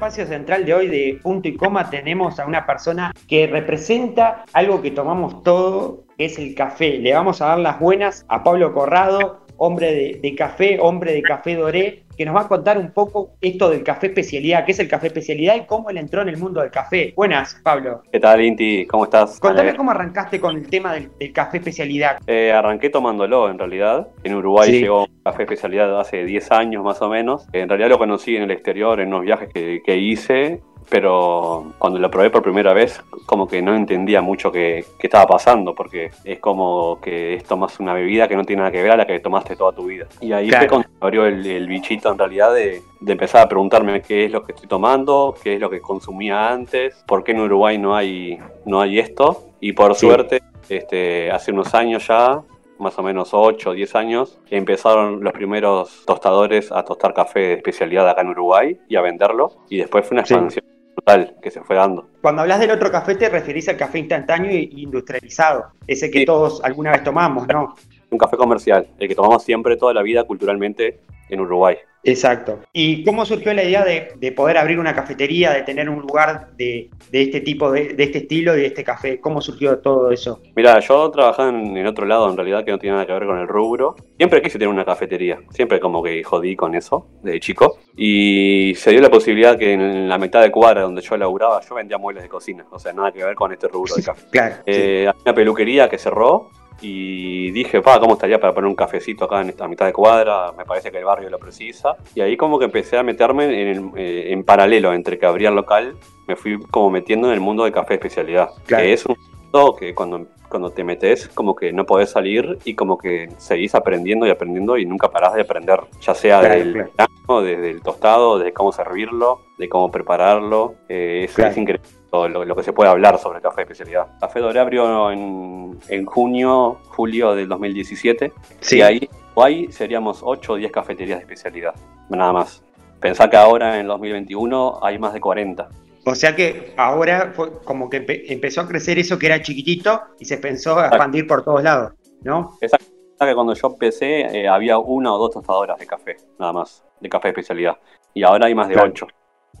Espacio 0.00 0.26
central 0.26 0.64
de 0.64 0.72
hoy 0.72 0.88
de 0.88 1.20
punto 1.22 1.46
y 1.46 1.58
coma 1.58 1.90
tenemos 1.90 2.40
a 2.40 2.46
una 2.46 2.64
persona 2.64 3.12
que 3.28 3.46
representa 3.46 4.46
algo 4.54 4.80
que 4.80 4.92
tomamos 4.92 5.42
todo, 5.42 6.04
que 6.16 6.24
es 6.24 6.38
el 6.38 6.54
café. 6.54 6.98
Le 6.98 7.12
vamos 7.12 7.42
a 7.42 7.48
dar 7.48 7.58
las 7.58 7.78
buenas 7.78 8.24
a 8.28 8.42
Pablo 8.42 8.72
Corrado, 8.72 9.44
hombre 9.62 10.18
de, 10.22 10.34
café, 10.34 10.78
hombre 10.80 11.12
de 11.12 11.20
café 11.20 11.54
doré, 11.54 12.04
que 12.16 12.24
nos 12.24 12.34
va 12.34 12.42
a 12.42 12.48
contar 12.48 12.78
un 12.78 12.92
poco 12.92 13.32
esto 13.42 13.68
del 13.68 13.82
café 13.82 14.06
especialidad, 14.06 14.64
qué 14.64 14.72
es 14.72 14.78
el 14.78 14.88
café 14.88 15.08
especialidad 15.08 15.54
y 15.56 15.66
cómo 15.66 15.90
él 15.90 15.98
entró 15.98 16.22
en 16.22 16.30
el 16.30 16.38
mundo 16.38 16.62
del 16.62 16.70
café. 16.70 17.12
Buenas, 17.14 17.60
Pablo. 17.62 18.02
¿Qué 18.10 18.18
tal, 18.18 18.42
Inti? 18.42 18.86
¿Cómo 18.86 19.04
estás? 19.04 19.38
Contame 19.38 19.76
cómo 19.76 19.90
arrancaste 19.90 20.40
con 20.40 20.56
el 20.56 20.66
tema 20.66 20.94
del, 20.94 21.10
café 21.34 21.58
especialidad. 21.58 22.18
Eh, 22.26 22.50
arranqué 22.50 22.88
tomándolo, 22.88 23.50
en 23.50 23.58
realidad. 23.58 24.08
En 24.24 24.34
Uruguay 24.34 24.72
llegó 24.72 25.06
café 25.24 25.42
especialidad 25.42 26.00
hace 26.00 26.24
10 26.24 26.52
años 26.52 26.82
más 26.82 27.02
o 27.02 27.10
menos. 27.10 27.46
En 27.52 27.68
realidad 27.68 27.90
lo 27.90 27.98
conocí 27.98 28.36
en 28.36 28.44
el 28.44 28.50
exterior, 28.50 28.98
en 28.98 29.08
unos 29.08 29.24
viajes 29.24 29.50
que, 29.52 29.82
que 29.84 29.96
hice 29.98 30.62
pero 30.90 31.72
cuando 31.78 32.00
lo 32.00 32.10
probé 32.10 32.30
por 32.30 32.42
primera 32.42 32.74
vez, 32.74 33.02
como 33.24 33.46
que 33.46 33.62
no 33.62 33.74
entendía 33.76 34.20
mucho 34.20 34.50
qué, 34.50 34.84
estaba 34.98 35.26
pasando, 35.26 35.72
porque 35.74 36.10
es 36.24 36.40
como 36.40 37.00
que 37.00 37.34
es 37.34 37.44
tomas 37.44 37.78
una 37.78 37.94
bebida 37.94 38.26
que 38.26 38.36
no 38.36 38.44
tiene 38.44 38.60
nada 38.60 38.72
que 38.72 38.82
ver 38.82 38.90
a 38.90 38.96
la 38.96 39.06
que 39.06 39.20
tomaste 39.20 39.54
toda 39.54 39.72
tu 39.72 39.86
vida. 39.86 40.06
Y 40.20 40.32
ahí 40.32 40.50
fue 40.50 40.66
cuando 40.66 40.88
abrió 41.00 41.24
el, 41.26 41.68
bichito 41.68 42.10
en 42.10 42.18
realidad 42.18 42.52
de, 42.52 42.82
empezar 43.06 43.42
a 43.42 43.48
preguntarme 43.48 44.02
qué 44.02 44.24
es 44.24 44.32
lo 44.32 44.42
que 44.44 44.52
estoy 44.52 44.68
tomando, 44.68 45.36
qué 45.40 45.54
es 45.54 45.60
lo 45.60 45.70
que 45.70 45.80
consumía 45.80 46.50
antes, 46.50 47.04
por 47.06 47.22
qué 47.22 47.32
en 47.32 47.40
Uruguay 47.40 47.78
no 47.78 47.94
hay, 47.94 48.38
no 48.66 48.80
hay 48.80 48.98
esto. 48.98 49.44
Y 49.60 49.72
por 49.72 49.94
suerte, 49.94 50.42
este, 50.68 51.30
hace 51.30 51.52
unos 51.52 51.72
años 51.72 52.08
ya, 52.08 52.42
más 52.80 52.98
o 52.98 53.02
menos 53.04 53.30
8 53.32 53.70
o 53.70 53.72
10 53.74 53.94
años, 53.94 54.40
empezaron 54.50 55.22
los 55.22 55.32
primeros 55.32 56.04
tostadores 56.04 56.72
a 56.72 56.84
tostar 56.84 57.14
café 57.14 57.40
de 57.40 57.52
especialidad 57.54 58.08
acá 58.08 58.22
en 58.22 58.28
Uruguay 58.30 58.80
y 58.88 58.96
a 58.96 59.02
venderlo. 59.02 59.52
Y 59.68 59.76
después 59.76 60.04
fue 60.04 60.16
una 60.16 60.22
expansión 60.22 60.64
brutal 60.94 61.36
que 61.42 61.50
se 61.50 61.62
fue 61.62 61.76
dando. 61.76 62.08
Cuando 62.20 62.42
hablas 62.42 62.60
del 62.60 62.70
otro 62.70 62.90
café 62.90 63.14
te 63.14 63.28
referís 63.28 63.68
al 63.68 63.76
café 63.76 63.98
instantáneo 63.98 64.50
e 64.50 64.68
industrializado, 64.72 65.72
ese 65.86 66.10
que 66.10 66.24
todos 66.24 66.62
alguna 66.62 66.92
vez 66.92 67.04
tomamos, 67.04 67.46
¿no? 67.48 67.74
Un 68.10 68.18
café 68.18 68.36
comercial, 68.36 68.86
el 68.98 69.08
que 69.08 69.14
tomamos 69.14 69.42
siempre 69.42 69.76
toda 69.76 69.94
la 69.94 70.02
vida 70.02 70.24
culturalmente 70.24 71.00
en 71.28 71.40
Uruguay. 71.40 71.76
Exacto. 72.02 72.60
¿Y 72.72 73.04
cómo 73.04 73.26
surgió 73.26 73.52
la 73.52 73.62
idea 73.62 73.84
de, 73.84 74.32
poder 74.32 74.56
abrir 74.56 74.78
una 74.78 74.94
cafetería, 74.94 75.52
de 75.52 75.62
tener 75.62 75.90
un 75.90 76.00
lugar 76.00 76.48
de, 76.56 76.88
este 77.12 77.40
tipo, 77.40 77.70
de, 77.70 77.94
este 77.98 78.18
estilo 78.18 78.56
y 78.56 78.60
de 78.60 78.66
este 78.66 78.84
café? 78.84 79.20
¿Cómo 79.20 79.40
surgió 79.40 79.78
todo 79.78 80.10
eso? 80.10 80.40
Mira, 80.56 80.80
yo 80.80 81.10
trabajaba 81.10 81.50
en, 81.50 81.86
otro 81.86 82.06
lado 82.06 82.30
en 82.30 82.36
realidad 82.36 82.64
que 82.64 82.70
no 82.70 82.78
tiene 82.78 82.94
nada 82.94 83.06
que 83.06 83.12
ver 83.12 83.26
con 83.26 83.38
el 83.38 83.48
rubro. 83.48 83.96
Siempre 84.16 84.40
quise 84.40 84.58
tener 84.58 84.72
una 84.72 84.84
cafetería, 84.84 85.40
siempre 85.50 85.78
como 85.78 86.02
que 86.02 86.22
jodí 86.24 86.56
con 86.56 86.74
eso 86.74 87.06
de 87.22 87.38
chico. 87.38 87.78
Y 87.96 88.72
se 88.76 88.90
dio 88.92 89.00
la 89.00 89.10
posibilidad 89.10 89.58
que 89.58 89.74
en 89.74 90.08
la 90.08 90.16
mitad 90.16 90.40
de 90.40 90.50
cuadra 90.50 90.82
donde 90.82 91.02
yo 91.02 91.16
laburaba, 91.16 91.60
yo 91.68 91.74
vendía 91.74 91.98
muebles 91.98 92.22
de 92.22 92.30
cocina, 92.30 92.64
o 92.70 92.78
sea, 92.78 92.92
nada 92.94 93.12
que 93.12 93.22
ver 93.22 93.34
con 93.34 93.52
este 93.52 93.68
rubro 93.68 93.94
de 93.94 94.02
café. 94.04 94.26
claro. 94.30 94.54
Eh, 94.64 95.06
Hay 95.06 95.20
una 95.22 95.34
peluquería 95.34 95.88
que 95.88 95.98
cerró 95.98 96.50
y 96.80 97.50
dije, 97.50 97.82
pa, 97.82 98.00
¿cómo 98.00 98.14
estaría 98.14 98.40
para 98.40 98.54
poner 98.54 98.68
un 98.68 98.74
cafecito 98.74 99.24
acá 99.24 99.40
en 99.40 99.50
esta 99.50 99.68
mitad 99.68 99.86
de 99.86 99.92
cuadra? 99.92 100.52
Me 100.56 100.64
parece 100.64 100.90
que 100.90 100.98
el 100.98 101.04
barrio 101.04 101.30
lo 101.30 101.38
precisa. 101.38 101.96
Y 102.14 102.20
ahí 102.20 102.36
como 102.36 102.58
que 102.58 102.64
empecé 102.66 102.96
a 102.96 103.02
meterme 103.02 103.70
en, 103.70 103.92
eh, 103.96 104.32
en 104.32 104.44
paralelo 104.44 104.92
entre 104.92 105.18
que 105.18 105.26
abría 105.26 105.50
el 105.50 105.54
local, 105.54 105.96
me 106.26 106.36
fui 106.36 106.60
como 106.70 106.90
metiendo 106.90 107.28
en 107.28 107.34
el 107.34 107.40
mundo 107.40 107.64
de 107.64 107.72
café 107.72 107.90
de 107.90 107.94
especialidad. 107.96 108.50
Que 108.66 108.92
es 108.92 109.04
un 109.04 109.16
mundo 109.18 109.76
que 109.76 109.94
cuando, 109.94 110.26
cuando 110.48 110.70
te 110.70 110.84
metes 110.84 111.28
como 111.28 111.54
que 111.54 111.72
no 111.72 111.84
podés 111.84 112.10
salir 112.10 112.58
y 112.64 112.74
como 112.74 112.96
que 112.96 113.28
seguís 113.36 113.74
aprendiendo 113.74 114.26
y 114.26 114.30
aprendiendo 114.30 114.78
y 114.78 114.86
nunca 114.86 115.10
parás 115.10 115.34
de 115.34 115.42
aprender, 115.42 115.80
ya 116.00 116.14
sea 116.14 116.40
del 116.40 116.72
grano, 116.72 117.42
desde 117.42 117.70
el 117.70 117.82
tostado, 117.82 118.38
de 118.38 118.52
cómo 118.52 118.72
servirlo, 118.72 119.40
de 119.58 119.68
cómo 119.68 119.90
prepararlo. 119.90 120.74
Eh, 120.88 121.28
es 121.28 121.56
increíble 121.56 121.99
lo, 122.12 122.56
que 122.56 122.62
se 122.62 122.72
puede 122.72 122.90
hablar 122.90 123.18
sobre 123.18 123.40
café 123.40 123.56
de 123.56 123.62
especialidad. 123.62 124.06
Café 124.20 124.40
Doré 124.40 124.60
abrió 124.60 125.10
en, 125.10 126.04
junio, 126.06 126.78
julio 126.88 127.34
del 127.34 127.48
2017. 127.48 128.32
Sí. 128.60 128.78
Y 128.78 128.82
ahí, 128.82 129.08
ahí 129.36 129.72
seríamos 129.72 130.20
8 130.22 130.52
o 130.52 130.56
10 130.56 130.72
cafeterías 130.72 131.18
de 131.18 131.22
especialidad, 131.22 131.74
nada 132.08 132.32
más. 132.32 132.62
Pensá 133.00 133.30
que 133.30 133.36
ahora 133.36 133.74
en 133.74 133.82
el 133.82 133.86
2021 133.86 134.80
hay 134.82 134.98
más 134.98 135.14
de 135.14 135.20
40. 135.20 135.68
O 136.06 136.14
sea 136.14 136.34
que 136.34 136.74
ahora 136.76 137.32
fue 137.34 137.62
como 137.62 137.88
que 137.88 138.04
empezó 138.28 138.62
a 138.62 138.68
crecer 138.68 138.98
eso 138.98 139.18
que 139.18 139.26
era 139.26 139.40
chiquitito 139.42 140.02
y 140.18 140.24
se 140.24 140.38
pensó 140.38 140.78
a 140.78 140.88
expandir 140.88 141.26
por 141.26 141.44
todos 141.44 141.62
lados, 141.62 141.92
¿no? 142.22 142.56
Exacto. 142.60 142.86
Que 143.18 143.34
cuando 143.34 143.52
yo 143.52 143.68
empecé 143.68 144.20
eh, 144.20 144.48
había 144.48 144.78
una 144.78 145.12
o 145.12 145.18
dos 145.18 145.32
tostadoras 145.32 145.78
de 145.78 145.86
café, 145.86 146.16
nada 146.38 146.54
más, 146.54 146.82
de 147.00 147.08
café 147.10 147.28
de 147.28 147.32
especialidad. 147.32 147.76
Y 148.14 148.22
ahora 148.22 148.46
hay 148.46 148.54
más 148.54 148.68
de 148.68 148.76
8 148.80 149.06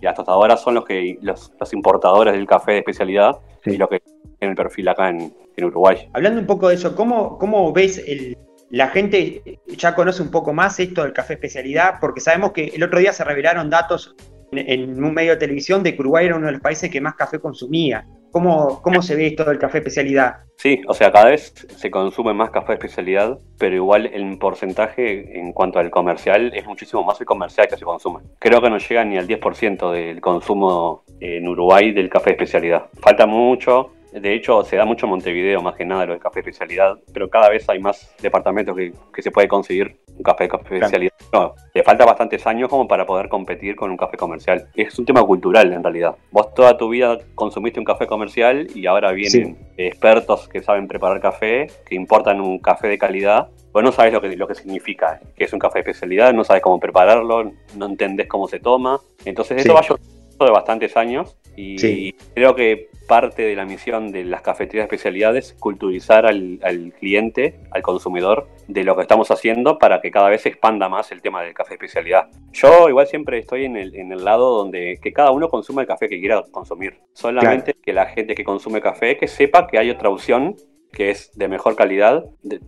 y 0.00 0.06
hasta 0.06 0.22
ahora 0.26 0.56
son 0.56 0.74
los 0.74 0.84
que 0.84 1.18
los, 1.20 1.52
importadores 1.72 2.34
del 2.34 2.46
café 2.46 2.72
de 2.72 2.78
especialidad 2.78 3.38
y 3.64 3.76
los 3.76 3.88
que 3.88 4.00
tienen 4.38 4.50
el 4.50 4.56
perfil 4.56 4.88
acá 4.88 5.08
en, 5.08 5.32
Uruguay. 5.62 6.08
Hablando 6.14 6.40
un 6.40 6.46
poco 6.46 6.70
de 6.70 6.76
eso, 6.76 6.96
¿cómo, 6.96 7.36
cómo 7.36 7.70
ves 7.70 8.02
el, 8.06 8.34
la 8.70 8.88
gente 8.88 9.60
ya 9.66 9.94
conoce 9.94 10.22
un 10.22 10.30
poco 10.30 10.54
más 10.54 10.80
esto 10.80 11.02
del 11.02 11.12
café 11.12 11.34
de 11.34 11.34
especialidad? 11.34 11.96
Porque 12.00 12.20
sabemos 12.20 12.52
que 12.52 12.68
el 12.68 12.82
otro 12.82 12.98
día 12.98 13.12
se 13.12 13.24
revelaron 13.24 13.68
datos 13.68 14.16
en, 14.52 15.02
un 15.02 15.12
medio 15.12 15.32
de 15.32 15.36
televisión 15.36 15.82
de 15.82 15.94
que 15.94 16.00
Uruguay 16.00 16.26
era 16.26 16.36
uno 16.36 16.46
de 16.46 16.52
los 16.52 16.60
países 16.60 16.90
que 16.90 17.00
más 17.00 17.14
café 17.14 17.40
consumía. 17.40 18.06
¿Cómo, 18.30 18.80
¿Cómo 18.82 19.02
se 19.02 19.16
ve 19.16 19.28
esto 19.28 19.44
del 19.44 19.58
café 19.58 19.78
especialidad? 19.78 20.36
Sí, 20.56 20.82
o 20.86 20.94
sea, 20.94 21.10
cada 21.10 21.30
vez 21.30 21.66
se 21.74 21.90
consume 21.90 22.34
más 22.34 22.50
café 22.50 22.74
especialidad, 22.74 23.38
pero 23.58 23.74
igual 23.74 24.06
el 24.06 24.38
porcentaje 24.38 25.38
en 25.38 25.52
cuanto 25.52 25.78
al 25.78 25.90
comercial 25.90 26.52
es 26.54 26.66
muchísimo 26.66 27.02
más 27.02 27.18
el 27.20 27.26
comercial 27.26 27.66
que 27.66 27.76
se 27.76 27.84
consume. 27.84 28.20
Creo 28.38 28.60
que 28.60 28.70
no 28.70 28.78
llega 28.78 29.04
ni 29.04 29.16
al 29.16 29.26
10% 29.26 29.90
del 29.92 30.20
consumo 30.20 31.04
en 31.18 31.48
Uruguay 31.48 31.92
del 31.92 32.10
café 32.10 32.30
especialidad. 32.32 32.86
Falta 33.00 33.26
mucho, 33.26 33.90
de 34.12 34.34
hecho, 34.34 34.62
se 34.64 34.76
da 34.76 34.84
mucho 34.84 35.06
en 35.06 35.10
Montevideo, 35.10 35.62
más 35.62 35.76
que 35.76 35.84
nada, 35.84 36.06
lo 36.06 36.14
de 36.14 36.18
café 36.18 36.42
de 36.42 36.50
especialidad, 36.50 36.98
pero 37.12 37.28
cada 37.28 37.48
vez 37.48 37.68
hay 37.68 37.78
más 37.78 38.14
departamentos 38.20 38.76
que, 38.76 39.22
se 39.22 39.30
puede 39.30 39.48
conseguir 39.48 40.00
un 40.16 40.22
café 40.22 40.48
de 40.48 40.76
especialidad. 40.76 41.12
No, 41.32 41.54
le 41.74 41.82
falta 41.82 42.04
bastantes 42.04 42.46
años 42.46 42.68
como 42.68 42.88
para 42.88 43.06
poder 43.06 43.28
competir 43.28 43.76
con 43.76 43.90
un 43.90 43.96
café 43.96 44.16
comercial. 44.16 44.68
Es 44.74 44.98
un 44.98 45.04
tema 45.04 45.22
cultural, 45.22 45.72
en 45.72 45.82
realidad. 45.82 46.16
Vos 46.30 46.54
toda 46.54 46.76
tu 46.76 46.88
vida 46.88 47.18
consumiste 47.34 47.78
un 47.78 47.84
café 47.84 48.06
comercial 48.06 48.66
y 48.74 48.86
ahora 48.86 49.12
vienen 49.12 49.58
expertos 49.76 50.48
que 50.48 50.62
saben 50.62 50.88
preparar 50.88 51.20
café, 51.20 51.68
que 51.86 51.94
importan 51.94 52.40
un 52.40 52.58
café 52.58 52.88
de 52.88 52.98
calidad 52.98 53.48
Vos 53.72 53.84
no 53.84 53.92
sabes 53.92 54.12
lo 54.12 54.20
que, 54.20 54.36
lo 54.36 54.48
que 54.48 54.54
significa, 54.54 55.20
que 55.36 55.44
es 55.44 55.52
un 55.52 55.60
café 55.60 55.78
de 55.78 55.90
especialidad, 55.90 56.32
no 56.32 56.42
sabes 56.42 56.62
cómo 56.62 56.80
prepararlo, 56.80 57.52
no 57.76 57.86
entendés 57.86 58.26
cómo 58.26 58.48
se 58.48 58.58
toma. 58.58 59.00
Entonces 59.24 59.64
eso 59.64 59.74
va 59.74 59.80
a 59.80 60.44
de 60.44 60.50
bastantes 60.50 60.96
años 60.96 61.36
y 61.56 62.12
creo 62.34 62.54
que 62.54 62.88
parte 63.10 63.42
de 63.42 63.56
la 63.56 63.64
misión 63.64 64.12
de 64.12 64.22
las 64.24 64.40
cafeterías 64.40 64.84
de 64.84 64.94
especialidades 64.94 65.56
culturizar 65.58 66.26
al, 66.26 66.60
cliente, 67.00 67.58
al 67.72 67.82
consumidor, 67.82 68.46
de 68.68 68.84
lo 68.84 68.94
que 68.94 69.02
estamos 69.02 69.32
haciendo 69.32 69.78
para 69.78 70.00
que 70.00 70.12
cada 70.12 70.28
vez 70.28 70.42
se 70.42 70.50
expanda 70.50 70.88
más 70.88 71.10
el 71.10 71.20
tema 71.20 71.42
del 71.42 71.52
café 71.52 71.70
de 71.70 71.74
especialidad. 71.74 72.28
Yo 72.52 72.88
igual 72.88 73.08
siempre 73.08 73.40
estoy 73.40 73.64
en 73.64 73.76
el, 73.76 73.96
en 73.96 74.12
el 74.12 74.24
lado 74.24 74.56
donde 74.56 75.00
que 75.02 75.12
cada 75.12 75.32
uno 75.32 75.48
consuma 75.48 75.80
el 75.80 75.88
café 75.88 76.08
que 76.08 76.20
quiera 76.20 76.44
consumir. 76.52 77.00
Solamente 77.12 77.74
que 77.74 77.92
la 77.92 78.06
gente 78.06 78.36
que 78.36 78.44
consume 78.44 78.80
café 78.80 79.16
que 79.16 79.26
sepa 79.26 79.66
que 79.66 79.78
hay 79.78 79.90
otra 79.90 80.08
opción 80.08 80.54
que 80.92 81.10
es 81.10 81.36
de 81.36 81.48
mejor 81.48 81.74
calidad, 81.74 82.26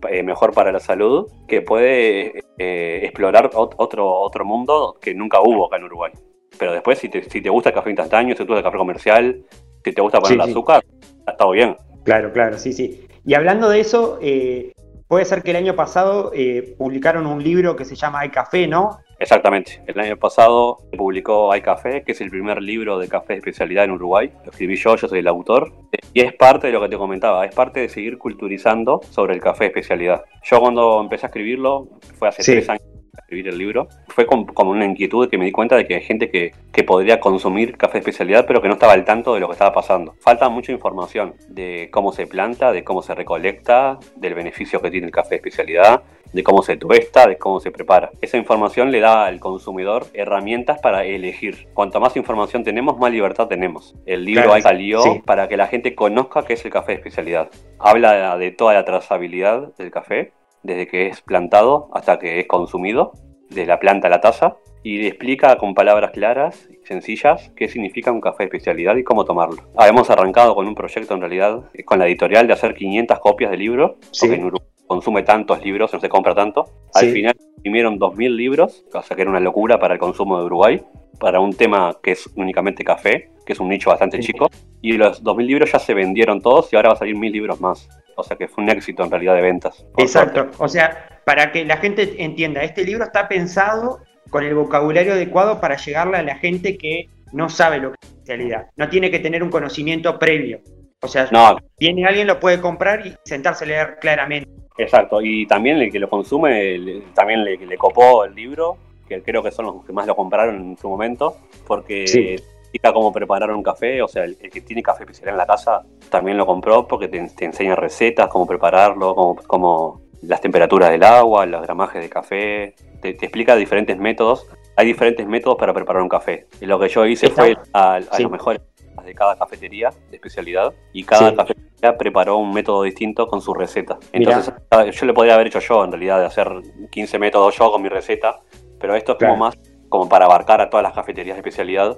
eh, 0.09 0.23
mejor 0.23 0.53
para 0.53 0.73
la 0.73 0.81
salud, 0.81 1.31
que 1.47 1.61
puede 1.61 2.43
eh, 2.57 2.99
explorar 3.03 3.51
otro, 3.53 4.11
otro 4.11 4.43
mundo 4.43 4.97
que 5.01 5.13
nunca 5.13 5.39
hubo 5.39 5.67
acá 5.67 5.77
en 5.77 5.85
Uruguay. 5.85 6.11
Pero 6.57 6.73
después, 6.73 6.99
si 6.99 7.09
te, 7.09 7.23
si 7.29 7.41
te 7.41 7.49
gusta 7.49 7.69
el 7.69 7.75
café 7.75 7.89
instantáneo, 7.89 8.35
si 8.35 8.37
te 8.37 8.43
gusta 8.43 8.59
el 8.59 8.63
café 8.63 8.77
comercial, 8.77 9.43
si 9.83 9.91
te 9.91 10.01
gusta 10.01 10.19
poner 10.19 10.41
azúcar, 10.41 10.83
ha 11.25 11.31
estado 11.31 11.51
bien. 11.51 11.75
Claro, 12.03 12.31
claro, 12.31 12.57
sí, 12.57 12.73
sí. 12.73 13.07
Y 13.25 13.33
hablando 13.33 13.69
de 13.69 13.79
eso, 13.79 14.19
eh, 14.21 14.73
puede 15.07 15.25
ser 15.25 15.43
que 15.43 15.51
el 15.51 15.57
año 15.57 15.75
pasado 15.75 16.31
eh, 16.33 16.75
publicaron 16.77 17.25
un 17.25 17.41
libro 17.41 17.75
que 17.75 17.85
se 17.85 17.95
llama 17.95 18.19
Hay 18.19 18.29
Café, 18.29 18.67
¿no? 18.67 18.99
Exactamente. 19.19 19.81
El 19.87 19.97
año 19.99 20.17
pasado 20.17 20.79
publicó 20.97 21.51
Hay 21.51 21.61
Café, 21.61 22.03
que 22.03 22.11
es 22.11 22.19
el 22.19 22.29
primer 22.29 22.61
libro 22.61 22.99
de 22.99 23.07
café 23.07 23.33
de 23.33 23.39
especialidad 23.39 23.85
en 23.85 23.91
Uruguay. 23.91 24.31
Lo 24.43 24.51
escribí 24.51 24.75
yo, 24.75 24.97
yo 24.97 25.07
soy 25.07 25.19
el 25.19 25.27
autor. 25.27 25.71
Y 26.13 26.21
es 26.21 26.33
parte 26.33 26.67
de 26.67 26.73
lo 26.73 26.81
que 26.81 26.89
te 26.89 26.97
comentaba, 26.97 27.45
es 27.45 27.55
parte 27.55 27.79
de 27.79 27.89
seguir 27.89 28.17
culturizando 28.17 29.01
sobre 29.09 29.33
el 29.33 29.39
café 29.39 29.65
de 29.65 29.67
especialidad. 29.69 30.23
Yo 30.43 30.59
cuando 30.59 30.99
empecé 30.99 31.25
a 31.25 31.27
escribirlo, 31.27 31.87
fue 32.19 32.27
hace 32.27 32.43
tres 32.43 32.67
años 32.67 32.92
escribir 33.33 33.47
el 33.47 33.57
libro, 33.57 33.87
fue 34.07 34.25
como, 34.25 34.71
una 34.71 34.85
inquietud 34.85 35.29
que 35.29 35.37
me 35.37 35.45
di 35.45 35.51
cuenta 35.51 35.75
de 35.75 35.87
que 35.87 35.95
hay 35.95 36.01
gente 36.01 36.29
que, 36.29 36.53
que, 36.71 36.83
podría 36.83 37.19
consumir 37.19 37.77
café 37.77 37.93
de 37.93 37.99
especialidad, 37.99 38.45
pero 38.45 38.61
que 38.61 38.67
no 38.67 38.75
estaba 38.75 38.93
al 38.93 39.05
tanto 39.05 39.33
de 39.33 39.39
lo 39.39 39.47
que 39.47 39.53
estaba 39.53 39.73
pasando. 39.73 40.15
Falta 40.19 40.49
mucha 40.49 40.71
información 40.71 41.33
de 41.47 41.89
cómo 41.91 42.11
se 42.11 42.27
planta, 42.27 42.71
de 42.71 42.83
cómo 42.83 43.01
se 43.01 43.15
recolecta, 43.15 43.99
del 44.15 44.35
beneficio 44.35 44.81
que 44.81 44.91
tiene 44.91 45.07
el 45.07 45.11
café 45.11 45.31
de 45.31 45.35
especialidad, 45.37 46.03
de 46.31 46.43
cómo 46.43 46.63
se 46.63 46.77
tuesta, 46.77 47.27
de 47.27 47.37
cómo 47.37 47.59
se 47.59 47.71
prepara. 47.71 48.11
Esa 48.21 48.37
información 48.37 48.91
le 48.91 48.99
da 48.99 49.25
al 49.25 49.39
consumidor 49.39 50.07
herramientas 50.13 50.79
para 50.81 51.05
elegir. 51.05 51.67
Cuanto 51.73 51.99
más 51.99 52.17
información 52.17 52.63
tenemos, 52.63 52.97
más 52.97 53.11
libertad 53.11 53.47
tenemos. 53.47 53.95
El 54.05 54.25
libro 54.25 54.51
ahí 54.53 54.61
salió 54.61 55.21
para 55.25 55.47
que 55.47 55.57
la 55.57 55.67
gente 55.67 55.95
conozca 55.95 56.43
qué 56.43 56.53
es 56.53 56.65
el 56.65 56.71
café 56.71 56.93
de 56.93 56.97
especialidad. 56.97 57.49
Habla 57.79 58.37
de 58.37 58.51
toda 58.51 58.73
la 58.73 58.83
trazabilidad 58.83 59.75
del 59.77 59.91
café, 59.91 60.33
desde 60.63 60.87
que 60.87 61.07
es 61.07 61.21
plantado 61.21 61.89
hasta 61.93 62.19
que 62.19 62.39
es 62.39 62.47
consumido, 62.47 63.13
de 63.49 63.65
la 63.65 63.79
planta 63.79 64.07
a 64.07 64.09
la 64.09 64.21
taza, 64.21 64.55
y 64.83 65.07
explica 65.07 65.55
con 65.57 65.73
palabras 65.73 66.11
claras 66.11 66.67
y 66.69 66.85
sencillas 66.85 67.51
qué 67.55 67.69
significa 67.69 68.11
un 68.11 68.19
café 68.19 68.43
de 68.43 68.45
especialidad 68.45 68.95
y 68.97 69.03
cómo 69.03 69.23
tomarlo. 69.23 69.63
Habíamos 69.77 70.09
arrancado 70.09 70.55
con 70.55 70.67
un 70.67 70.75
proyecto 70.75 71.13
en 71.13 71.21
realidad 71.21 71.63
con 71.85 71.99
la 71.99 72.07
editorial 72.07 72.47
de 72.47 72.53
hacer 72.53 72.75
500 72.75 73.19
copias 73.19 73.51
de 73.51 73.57
libros, 73.57 73.93
porque 74.19 74.35
en 74.35 74.45
Uruguay 74.45 74.67
consume 74.85 75.23
tantos 75.23 75.63
libros, 75.63 75.93
no 75.93 75.99
se 75.99 76.09
compra 76.09 76.35
tanto. 76.35 76.65
Al 76.93 77.07
final 77.09 77.35
imprimieron 77.57 77.97
2.000 77.97 78.35
libros, 78.35 78.85
o 78.93 79.01
sea 79.01 79.15
que 79.15 79.21
era 79.21 79.31
una 79.31 79.39
locura 79.39 79.79
para 79.79 79.93
el 79.93 79.99
consumo 79.99 80.37
de 80.37 80.45
Uruguay, 80.45 80.81
para 81.19 81.39
un 81.39 81.53
tema 81.53 81.97
que 82.03 82.11
es 82.11 82.29
únicamente 82.35 82.83
café, 82.83 83.29
que 83.45 83.53
es 83.53 83.59
un 83.59 83.69
nicho 83.69 83.89
bastante 83.89 84.19
chico. 84.19 84.49
Y 84.83 84.97
los 84.97 85.23
2.000 85.23 85.45
libros 85.45 85.71
ya 85.71 85.79
se 85.79 85.93
vendieron 85.93 86.41
todos 86.41 86.71
y 86.71 86.75
ahora 86.75 86.89
va 86.89 86.95
a 86.95 86.97
salir 86.97 87.15
1.000 87.15 87.31
libros 87.31 87.61
más. 87.61 87.87
O 88.17 88.23
sea 88.23 88.37
que 88.37 88.49
fue 88.49 88.63
un 88.65 88.69
éxito 88.69 89.01
en 89.01 89.09
realidad 89.09 89.33
de 89.33 89.41
ventas. 89.41 89.85
Exacto. 89.97 90.51
O 90.57 90.67
sea, 90.67 91.21
para 91.25 91.53
que 91.53 91.63
la 91.63 91.77
gente 91.77 92.21
entienda, 92.21 92.63
este 92.63 92.83
libro 92.83 93.05
está 93.05 93.29
pensado 93.29 94.01
con 94.29 94.43
el 94.43 94.53
vocabulario 94.53 95.13
adecuado 95.13 95.61
para 95.61 95.77
llegarle 95.77 96.17
a 96.17 96.23
la 96.23 96.35
gente 96.35 96.77
que 96.77 97.07
no 97.31 97.47
sabe 97.47 97.77
lo 97.77 97.91
que 97.91 97.97
es 98.01 98.09
especialidad. 98.09 98.67
No 98.75 98.89
tiene 98.89 99.09
que 99.09 99.19
tener 99.19 99.41
un 99.41 99.49
conocimiento 99.49 100.19
previo. 100.19 100.59
O 101.01 101.07
sea, 101.07 101.29
no. 101.31 101.57
viene 101.79 102.05
alguien, 102.05 102.27
lo 102.27 102.39
puede 102.39 102.59
comprar 102.59 103.07
y 103.07 103.15
sentarse 103.23 103.63
a 103.63 103.67
leer 103.67 103.97
claramente. 104.01 104.49
Exacto, 104.77 105.21
y 105.21 105.45
también 105.45 105.77
el 105.77 105.91
que 105.91 105.99
lo 105.99 106.09
consume, 106.09 107.01
también 107.13 107.43
le, 107.43 107.57
le, 107.57 107.77
copó 107.77 108.25
el 108.25 108.33
libro, 108.33 108.77
que 109.07 109.21
creo 109.21 109.43
que 109.43 109.51
son 109.51 109.65
los 109.65 109.85
que 109.85 109.93
más 109.93 110.07
lo 110.07 110.15
compraron 110.15 110.55
en 110.55 110.77
su 110.77 110.89
momento, 110.89 111.37
porque 111.67 112.41
explica 112.73 112.91
cómo 112.91 113.11
preparar 113.11 113.51
un 113.51 113.61
café, 113.61 114.01
o 114.01 114.07
sea, 114.07 114.23
el, 114.23 114.35
que 114.37 114.61
tiene 114.61 114.81
café 114.81 115.03
especial 115.03 115.29
en 115.29 115.37
la 115.37 115.45
casa 115.45 115.83
también 116.09 116.37
lo 116.37 116.45
compró 116.45 116.87
porque 116.87 117.07
te, 117.07 117.17
enseña 117.45 117.75
recetas, 117.75 118.27
cómo 118.29 118.47
prepararlo, 118.47 119.35
cómo, 119.45 120.01
las 120.23 120.41
temperaturas 120.41 120.89
del 120.89 121.03
agua, 121.03 121.45
los 121.45 121.61
gramajes 121.61 122.01
de 122.01 122.09
café, 122.09 122.75
te, 122.99 123.09
explica 123.09 123.55
diferentes 123.55 123.97
métodos 123.97 124.47
hay 124.75 124.87
diferentes 124.87 125.27
métodos 125.27 125.55
para 125.59 125.71
preparar 125.71 126.01
un 126.01 126.09
café. 126.09 126.47
Y 126.59 126.65
lo 126.65 126.79
que 126.79 126.89
yo 126.89 127.05
hice 127.05 127.29
fue 127.29 127.55
a, 127.73 127.99
los 127.99 128.31
mejores 128.31 128.59
de 129.05 129.13
cada 129.13 129.35
cafetería 129.37 129.91
de 130.09 130.15
especialidad 130.15 130.73
y 130.93 131.03
cada 131.03 131.35
cafetería 131.35 131.95
preparó 131.95 132.37
un 132.37 132.51
método 132.51 132.81
distinto 132.81 133.27
con 133.27 133.39
su 133.39 133.53
receta. 133.53 133.99
Entonces 134.11 134.51
yo 134.95 135.05
le 135.05 135.13
podría 135.13 135.35
haber 135.35 135.45
hecho 135.45 135.59
yo 135.59 135.83
en 135.83 135.91
realidad 135.91 136.19
de 136.19 136.25
hacer 136.25 136.49
15 136.89 137.19
métodos 137.19 137.55
yo 137.55 137.71
con 137.71 137.83
mi 137.83 137.89
receta, 137.89 138.39
pero 138.79 138.95
esto 138.95 139.11
es 139.11 139.19
como 139.19 139.37
más 139.37 139.55
como 139.89 140.09
para 140.09 140.25
abarcar 140.25 140.59
a 140.59 140.71
todas 140.71 140.83
las 140.83 140.93
cafeterías 140.93 141.35
de 141.35 141.41
especialidad. 141.41 141.95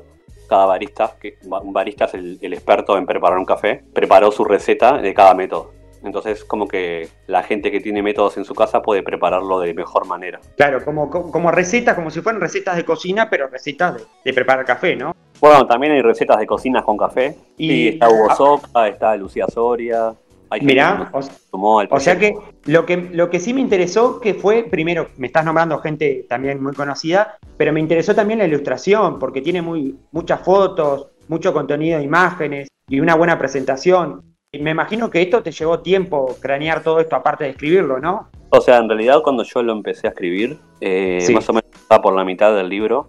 Cada 0.47 0.65
barista, 0.65 1.15
que 1.19 1.37
un 1.43 1.73
barista 1.73 2.05
es 2.05 2.13
el 2.13 2.53
experto 2.53 2.97
en 2.97 3.05
preparar 3.05 3.37
un 3.37 3.45
café, 3.45 3.83
preparó 3.93 4.31
su 4.31 4.43
receta 4.43 4.97
de 4.97 5.13
cada 5.13 5.33
método. 5.33 5.75
Entonces, 6.05 6.45
como 6.45 6.67
que 6.67 7.09
la 7.27 7.43
gente 7.43 7.71
que 7.71 7.81
tiene 7.81 8.03
métodos 8.03 8.37
en 8.37 8.45
su 8.45 8.53
casa 8.53 8.81
puede 8.81 9.01
prepararlo 9.01 9.59
de 9.59 9.73
mejor 9.73 10.05
manera. 10.05 10.39
Claro, 10.55 10.83
como, 10.85 11.09
como, 11.09 11.51
recetas, 11.51 11.95
como 11.95 12.11
si 12.11 12.21
fueran 12.21 12.39
recetas 12.39 12.75
de 12.75 12.85
cocina, 12.85 13.29
pero 13.29 13.47
recetas 13.47 14.05
de, 14.23 14.33
preparar 14.33 14.65
café, 14.65 14.95
¿no? 14.95 15.15
Bueno, 15.39 15.65
también 15.65 15.93
hay 15.93 16.01
recetas 16.01 16.37
de 16.37 16.45
cocina 16.45 16.83
con 16.83 16.97
café. 16.97 17.35
Y 17.57 17.89
está 17.89 18.09
Hugo 18.09 18.27
ah, 18.29 18.35
Soca, 18.35 18.87
está 18.87 19.15
Lucía 19.15 19.47
Soria. 19.47 20.13
Mirá, 20.61 21.11
o, 21.11 21.99
sea 21.99 22.17
que 22.17 22.35
lo, 22.65 22.85
que 22.85 22.97
lo 22.97 23.29
que 23.29 23.39
sí 23.39 23.53
me 23.53 23.61
interesó 23.61 24.19
que 24.21 24.33
fue, 24.33 24.63
primero, 24.63 25.09
me 25.17 25.27
estás 25.27 25.43
nombrando 25.43 25.79
gente 25.79 26.25
también 26.29 26.61
muy 26.61 26.73
conocida, 26.73 27.37
pero 27.57 27.73
me 27.73 27.79
interesó 27.79 28.15
también 28.15 28.39
la 28.39 28.45
ilustración, 28.45 29.19
porque 29.19 29.41
tiene 29.41 29.61
muy, 29.61 29.97
muchas 30.11 30.41
fotos, 30.41 31.07
mucho 31.27 31.51
contenido 31.53 31.97
de 31.97 32.05
imágenes 32.05 32.67
y 32.87 32.99
una 32.99 33.15
buena 33.15 33.37
presentación 33.37 34.21
me 34.59 34.71
imagino 34.71 35.09
que 35.09 35.21
esto 35.21 35.41
te 35.43 35.51
llevó 35.51 35.79
tiempo 35.79 36.35
cranear 36.39 36.83
todo 36.83 36.99
esto 36.99 37.15
aparte 37.15 37.45
de 37.45 37.51
escribirlo, 37.51 37.99
¿no? 37.99 38.29
O 38.49 38.61
sea, 38.61 38.77
en 38.77 38.87
realidad 38.87 39.21
cuando 39.23 39.43
yo 39.43 39.61
lo 39.63 39.73
empecé 39.73 40.07
a 40.07 40.11
escribir, 40.11 40.57
eh, 40.81 41.25
más 41.33 41.49
o 41.49 41.53
menos 41.53 41.69
por 42.01 42.15
la 42.15 42.23
mitad 42.23 42.55
del 42.55 42.69
libro, 42.69 43.07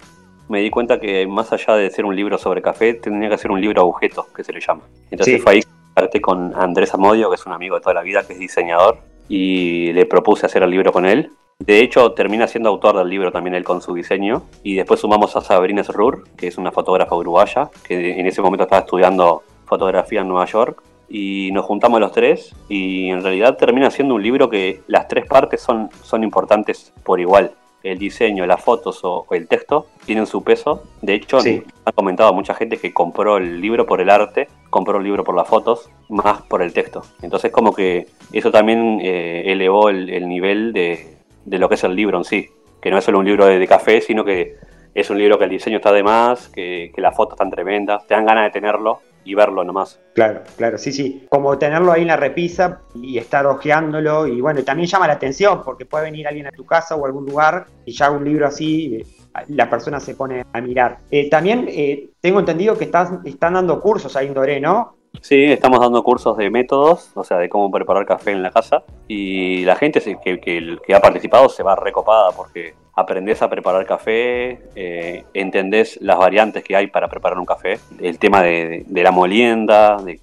me 0.49 0.61
di 0.61 0.71
cuenta 0.71 0.99
que 0.99 1.27
más 1.27 1.53
allá 1.53 1.75
de 1.75 1.91
ser 1.91 2.05
un 2.05 2.17
libro 2.17 2.39
sobre 2.39 2.63
café, 2.63 2.95
tenía 2.95 3.29
que 3.29 3.39
ser 3.39 3.51
un 3.51 3.61
libro 3.61 3.85
objeto, 3.85 4.27
que 4.35 4.45
se 4.45 4.53
le 4.53 4.61
llama. 4.61 4.83
Entonces 5.11 5.43
fue 5.43 5.53
ahí 5.55 5.61
que 6.11 6.21
con 6.21 6.55
Andrés 6.55 6.95
Amodio, 6.95 7.29
que 7.31 7.37
es 7.37 7.47
un 7.47 7.53
amigo 7.53 7.77
de 7.77 7.81
toda 7.81 7.95
la 7.95 8.03
vida, 8.03 8.27
que 8.27 8.35
es 8.35 8.39
diseñador, 8.39 8.99
y 9.29 9.93
le 9.93 10.07
propuse 10.07 10.47
hacer 10.47 10.63
el 10.63 10.71
libro 10.71 10.93
con 10.93 11.07
él. 11.07 11.31
De 11.59 11.81
hecho, 11.81 12.13
termina 12.13 12.47
siendo 12.47 12.69
autor 12.69 12.99
del 12.99 13.09
libro 13.09 13.33
también 13.33 13.55
él 13.55 13.65
con 13.65 13.81
su 13.81 13.95
diseño. 13.95 14.43
Y 14.63 14.75
después 14.75 15.01
sumamos 15.01 15.35
a 15.37 15.41
Sabrina 15.41 15.83
Srur, 15.83 16.25
que 16.37 16.49
es 16.49 16.59
una 16.59 16.71
fotógrafa 16.71 17.15
uruguaya, 17.15 17.71
que 17.83 18.21
en 18.21 18.27
ese 18.27 18.43
momento 18.43 18.65
estaba 18.65 18.83
estudiando 18.83 19.43
fotografía 19.65 20.21
en 20.21 20.29
Nueva 20.29 20.45
York 20.45 20.83
y 21.09 21.51
nos 21.53 21.65
juntamos 21.65 22.01
los 22.01 22.13
tres 22.13 22.55
y 22.69 23.11
en 23.11 23.23
realidad 23.23 23.57
termina 23.57 23.91
siendo 23.91 24.15
un 24.15 24.23
libro 24.23 24.51
que 24.51 24.81
las 24.89 25.07
tres 25.09 25.27
partes 25.27 25.61
son, 25.61 25.89
son 26.03 26.25
importantes 26.25 26.93
por 27.05 27.21
igual. 27.21 27.53
El 27.91 27.99
diseño, 27.99 28.47
las 28.47 28.63
fotos 28.63 29.01
o, 29.05 29.27
el 29.31 29.47
texto 29.47 29.87
tienen 30.05 30.27
su 30.27 30.43
peso. 30.43 30.83
De 31.03 31.15
hecho, 31.15 31.39
ha 31.85 31.93
comentado 31.93 32.33
mucha 32.33 32.55
gente 32.55 32.79
que 32.79 32.93
compró 32.93 33.37
el 33.37 33.61
libro 33.61 33.87
por 33.87 34.01
el 34.01 34.11
arte, 34.11 34.49
compró 34.71 34.99
el 34.99 35.05
libro 35.05 35.25
por 35.25 35.37
las 35.37 35.49
fotos, 35.49 35.91
más 36.09 36.43
por 36.43 36.63
el 36.63 36.73
texto. 36.73 37.03
Entonces 37.23 37.53
como 37.53 37.75
que 37.75 38.07
eso 38.33 38.51
también 38.51 39.01
eh, 39.03 39.45
elevó 39.47 39.89
el, 39.89 40.29
nivel 40.29 40.73
de, 40.73 41.17
lo 41.45 41.69
que 41.69 41.77
es 41.77 41.85
el 41.85 41.95
libro 41.95 42.19
en 42.19 42.25
sí. 42.25 42.49
Que 42.81 42.91
no 42.91 42.99
es 42.99 43.05
solo 43.05 43.21
un 43.21 43.25
libro 43.25 43.47
de, 43.47 43.59
de 43.59 43.67
café, 43.67 44.01
sino 44.01 44.25
que 44.25 44.57
es 44.95 45.11
un 45.11 45.19
libro 45.19 45.39
que 45.39 45.45
el 45.45 45.51
diseño 45.51 45.77
está 45.77 45.93
de 45.93 46.03
más, 46.03 46.49
que, 46.49 46.91
que 46.95 47.01
las 47.01 47.15
fotos 47.15 47.35
están 47.35 47.51
tremendas, 47.51 48.07
te 48.07 48.15
dan 48.15 48.27
ganas 48.27 48.45
de 48.45 48.51
tenerlo 48.51 49.01
y 49.27 49.35
verlo 49.35 49.65
nomás. 49.65 50.01
Claro, 50.15 50.43
claro, 50.57 50.79
sí, 50.79 50.93
sí. 50.93 51.27
Como 51.29 51.59
tenerlo 51.59 51.93
ahí 51.93 52.03
en 52.03 52.09
la 52.09 52.17
repisa 52.17 52.81
y 52.95 53.19
estar 53.19 53.45
hojeándolo 53.45 54.27
y 54.27 54.41
bueno, 54.41 54.63
también 54.63 54.89
llama 54.89 55.09
la 55.09 55.15
atención 55.15 55.63
porque 55.65 55.85
puede 55.85 56.05
venir 56.05 56.29
alguien 56.29 56.47
a 56.47 56.53
tu 56.53 56.65
casa 56.65 56.95
o 56.95 57.05
a 57.05 57.09
algún 57.09 57.27
lugar 57.27 57.67
y 57.85 57.93
ya 57.93 58.11
un 58.11 58.25
libro 58.25 58.47
así, 58.47 58.97
eh, 58.97 59.07
la 59.49 59.69
persona 59.69 59.99
se 59.99 60.15
pone 60.15 60.45
a 60.51 60.61
mirar. 60.61 60.99
Eh, 61.11 61.29
también 61.29 61.67
eh, 61.69 62.11
tengo 62.21 62.39
entendido 62.39 62.79
que 62.79 62.85
estás, 62.85 63.11
están 63.25 63.55
dando 63.55 63.81
cursos 63.81 64.15
ahí 64.17 64.29
en 64.29 64.35
Doré, 64.35 64.61
¿no? 64.61 64.97
Sí, 65.21 65.45
estamos 65.45 65.81
dando 65.81 66.03
cursos 66.03 66.37
de 66.37 66.51
métodos, 66.51 67.11
o 67.15 67.25
sea, 67.25 67.39
de 67.39 67.49
cómo 67.49 67.71
preparar 67.71 68.07
café 68.07 68.33
en 68.33 68.43
la 68.43 68.51
casa. 68.51 68.85
Y 69.09 69.65
la 69.65 69.77
gente 69.77 70.01
que, 70.01 70.95
ha 70.95 71.01
participado 71.01 71.49
se 71.49 71.63
va 71.63 71.75
recopada 71.77 72.33
porque 72.33 72.75
aprendés 72.95 73.43
a 73.43 73.51
preparar 73.51 73.87
café, 73.87 74.61
eh, 74.75 75.25
entendés 75.35 75.99
las 76.01 76.19
variantes 76.19 76.65
que 76.65 76.77
hay 76.77 76.87
para 76.87 77.09
preparar 77.09 77.39
un 77.39 77.45
café, 77.45 77.79
el 78.01 78.19
tema 78.19 78.43
de, 78.43 78.85
la 78.89 79.11
molienda, 79.11 79.97
de, 79.99 80.21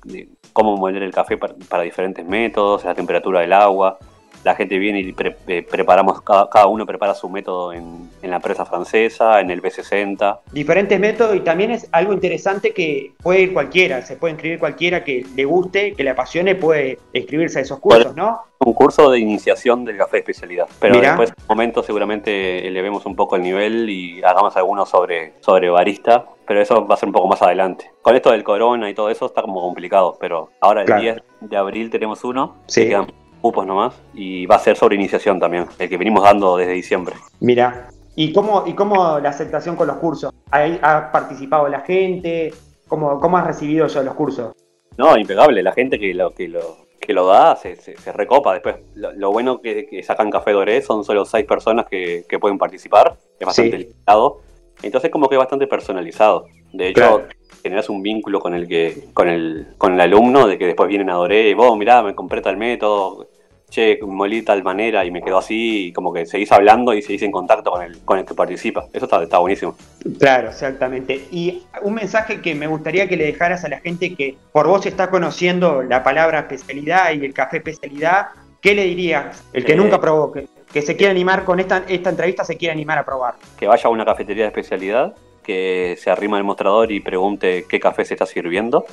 cómo 0.54 0.78
moler 0.78 1.04
el 1.04 1.14
café 1.14 1.38
para, 1.38 1.84
diferentes 1.84 2.26
métodos, 2.26 2.84
la 2.86 2.96
temperatura 2.96 3.42
del 3.42 3.54
agua. 3.54 3.98
La 4.44 4.56
gente 4.56 4.78
viene 4.78 5.00
y 5.02 5.16
eh, 5.48 5.64
preparamos, 5.70 6.22
cada, 6.22 6.68
uno 6.68 6.86
prepara 6.86 7.14
su 7.14 7.30
método 7.30 7.74
en, 7.74 8.10
la 8.22 8.40
presa 8.40 8.66
francesa, 8.66 9.40
en 9.42 9.52
el 9.52 9.62
B60. 9.62 10.40
Diferentes 10.52 11.00
métodos 11.00 11.36
y 11.36 11.42
también 11.42 11.72
es 11.72 11.88
algo 11.92 12.14
interesante 12.14 12.74
que 12.74 13.14
puede 13.22 13.42
ir 13.42 13.54
cualquiera, 13.54 14.02
se 14.02 14.16
puede 14.16 14.34
inscribir 14.34 14.60
cualquiera 14.60 15.04
que 15.04 15.26
le 15.36 15.46
guste, 15.46 15.94
que 15.94 16.04
le 16.04 16.10
apasione, 16.10 16.56
puede 16.56 16.98
inscribirse 17.14 17.60
a 17.60 17.62
esos 17.62 17.80
cursos, 17.80 18.16
¿no? 18.16 18.42
un 18.66 18.74
curso 18.74 19.10
de 19.10 19.20
iniciación 19.20 19.86
del 19.86 19.98
café 19.98 20.18
de 20.18 20.20
especialidad. 20.20 20.68
Pero 20.80 21.00
después, 21.00 21.30
en 21.30 21.36
un 21.42 21.48
momento, 21.48 21.84
seguramente 21.84 22.68
elevemos 22.68 23.06
un 23.06 23.16
poco 23.16 23.36
el 23.36 23.42
nivel 23.42 23.90
y 23.90 24.24
hagamos 24.24 24.56
algunos 24.56 24.90
sobre, 24.90 25.34
sobre 25.42 25.70
barista. 25.70 26.26
Pero 26.46 26.62
eso 26.62 26.86
va 26.86 26.96
a 26.96 26.98
ser 26.98 27.08
un 27.08 27.14
poco 27.14 27.28
más 27.28 27.42
adelante. 27.42 27.92
Con 28.02 28.16
esto 28.16 28.32
del 28.32 28.44
corona 28.44 28.90
y 28.90 28.94
todo 28.94 29.10
eso 29.10 29.26
está 29.26 29.42
como 29.42 29.62
complicado. 29.62 30.18
Pero 30.20 30.50
ahora 30.60 30.84
el 30.84 31.02
10 31.02 31.18
de 31.42 31.58
abril 31.58 31.90
tenemos 31.90 32.24
uno. 32.24 32.56
Sí. 32.68 32.88
quedan 32.88 33.08
cupos 33.44 33.68
nomás. 33.68 33.94
Y 34.16 34.46
va 34.46 34.56
a 34.56 34.60
ser 34.60 34.78
sobre 34.78 34.96
iniciación 34.96 35.40
también. 35.40 35.66
El 35.78 35.90
que 35.90 35.98
venimos 35.98 36.24
dando 36.24 36.58
desde 36.58 36.72
diciembre. 36.72 37.16
Mira. 37.42 37.90
¿Y 38.16 38.32
cómo, 38.32 38.64
y 38.68 38.74
cómo 38.74 39.20
la 39.20 39.30
aceptación 39.30 39.76
con 39.76 39.88
los 39.88 39.98
cursos? 39.98 40.32
¿Ha, 40.52 41.12
participado 41.12 41.68
la 41.68 41.82
gente? 41.82 42.54
¿Cómo, 42.88 43.20
¿Cómo 43.20 43.38
has 43.38 43.48
recibido 43.48 43.88
eso 43.88 44.00
de 44.00 44.06
los 44.06 44.14
cursos? 44.14 44.54
No, 44.98 45.18
impecable. 45.18 45.64
La 45.64 45.74
gente 45.74 46.00
que 46.00 46.14
lo, 46.14 46.32
que 46.32 46.48
lo, 46.48 46.78
que 47.00 47.12
lo 47.12 47.26
da 47.26 47.56
se, 47.56 47.76
se, 47.76 48.12
recopa. 48.12 48.54
Después, 48.54 48.76
lo, 48.96 49.32
bueno 49.32 49.62
que, 49.62 49.88
que, 49.88 50.04
sacan 50.04 50.30
Café 50.30 50.52
Doré 50.52 50.82
son 50.84 51.04
solo 51.04 51.26
seis 51.26 51.46
personas 51.46 51.88
que, 51.88 52.26
pueden 52.40 52.60
participar, 52.60 53.18
es 53.40 53.46
bastante 53.46 53.78
limitado. 53.80 54.42
Entonces, 54.84 55.10
como 55.10 55.28
que 55.28 55.36
es 55.36 55.40
bastante 55.40 55.66
personalizado. 55.66 56.46
De 56.72 56.90
hecho, 56.90 57.24
generas 57.64 57.90
un 57.90 58.04
vínculo 58.04 58.40
con 58.40 58.54
el 58.54 58.68
que 58.68 59.06
con 59.14 59.28
el, 59.28 59.68
con 59.78 59.94
el 59.94 60.02
alumno 60.02 60.48
de 60.48 60.58
que 60.58 60.68
después 60.68 60.90
vienen 60.90 61.10
a 61.10 61.14
Doré 61.14 61.50
y 61.50 61.54
vos, 61.54 61.76
mirá, 61.78 62.04
me 62.04 62.14
compré 62.14 62.42
tal 62.42 62.58
método, 62.58 63.28
che, 63.74 63.98
molí 64.04 64.42
de 64.42 64.46
tal 64.46 64.62
manera 64.62 65.04
y 65.04 65.10
me 65.10 65.22
quedó 65.22 65.40
así, 65.40 65.88
y 65.88 65.94
como 65.94 66.14
que 66.14 66.28
seguís 66.28 66.52
hablando 66.52 66.94
y 66.94 67.02
seguís 67.02 67.24
en 67.24 67.32
contacto 67.32 67.72
con 67.72 67.82
el, 67.82 68.00
con 68.06 68.20
el 68.20 68.26
que 68.26 68.36
participa. 68.36 68.86
Eso 68.94 69.06
está, 69.06 69.24
está 69.24 69.40
buenísimo. 69.40 69.76
Claro, 70.20 70.50
exactamente. 70.50 71.26
Y 71.32 71.64
un 71.82 71.96
mensaje 71.96 72.40
que 72.40 72.54
me 72.54 72.68
gustaría 72.68 73.08
que 73.08 73.18
le 73.18 73.26
dejaras 73.26 73.66
a 73.66 73.70
la 73.70 73.80
gente 73.80 74.14
que 74.14 74.38
por 74.52 74.68
vos 74.68 74.86
está 74.86 75.10
conociendo 75.10 75.82
la 75.82 76.04
palabra 76.04 76.40
especialidad 76.42 77.14
y 77.14 77.26
el 77.26 77.34
café 77.34 77.58
especialidad, 77.58 78.28
¿qué 78.62 78.76
le 78.76 78.84
dirías? 78.84 79.44
El 79.54 79.66
que 79.66 79.74
eh, 79.74 79.76
nunca 79.76 80.00
probó, 80.00 80.32
que, 80.32 80.82
se 80.82 80.96
quiere 80.96 81.10
animar 81.10 81.44
con 81.44 81.60
esta, 81.60 81.84
esta 81.88 82.12
entrevista, 82.12 82.44
se 82.44 82.58
quiere 82.58 82.74
animar 82.74 83.00
a 83.00 83.06
probar. 83.06 83.36
Que 83.58 83.68
vaya 83.68 83.86
a 83.86 83.90
una 83.90 84.06
cafetería 84.06 84.44
de 84.44 84.50
especialidad, 84.50 85.16
que 85.42 85.98
se 86.00 86.12
arrima 86.12 86.38
al 86.38 86.44
mostrador 86.44 86.92
y 86.92 87.00
pregunte 87.00 87.66
qué 87.68 87.80
café 87.80 88.06
se 88.06 88.14
está 88.14 88.28
sirviendo. 88.28 88.86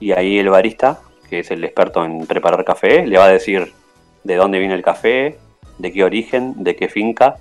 Y 0.00 0.10
ahí 0.10 0.40
el 0.40 0.50
barista, 0.50 0.98
que 1.30 1.38
es 1.38 1.52
el 1.52 1.62
experto 1.62 2.04
en 2.04 2.26
preparar 2.26 2.64
café, 2.64 3.06
le 3.06 3.16
va 3.16 3.26
a 3.26 3.28
decir 3.28 3.72
de 4.24 4.36
dónde 4.36 4.58
viene 4.58 4.74
el 4.74 4.82
café, 4.82 5.38
de 5.78 5.92
qué 5.92 6.04
origen, 6.04 6.64
de 6.64 6.76
qué 6.76 6.88
finca, 6.88 7.36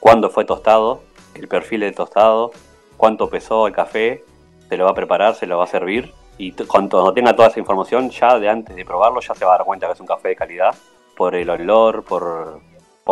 cuándo 0.00 0.30
fue 0.30 0.44
tostado, 0.44 1.02
el 1.34 1.48
perfil 1.48 1.80
del 1.80 1.94
tostado, 1.94 2.52
cuánto 2.96 3.28
pesó 3.28 3.66
el 3.66 3.72
café, 3.72 4.24
se 4.68 4.76
lo 4.76 4.84
va 4.84 4.90
a 4.90 4.94
preparar, 4.94 5.34
se 5.34 5.46
lo 5.46 5.58
va 5.58 5.64
a 5.64 5.68
servir 5.68 6.12
y 6.38 6.52
cuando 6.52 7.12
tenga 7.12 7.34
toda 7.34 7.48
esa 7.48 7.58
información, 7.58 8.10
ya 8.10 8.38
de 8.38 8.48
antes 8.48 8.74
de 8.76 8.84
probarlo, 8.84 9.20
ya 9.20 9.34
se 9.34 9.44
va 9.44 9.54
a 9.54 9.58
dar 9.58 9.66
cuenta 9.66 9.86
que 9.86 9.94
es 9.94 10.00
un 10.00 10.06
café 10.06 10.28
de 10.28 10.36
calidad 10.36 10.74
por 11.16 11.34
el 11.34 11.50
olor, 11.50 12.04
por, 12.04 12.60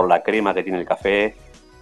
la 0.09 0.23
crema 0.23 0.55
que 0.55 0.63
tiene 0.63 0.79
el 0.79 0.87
café. 0.87 1.35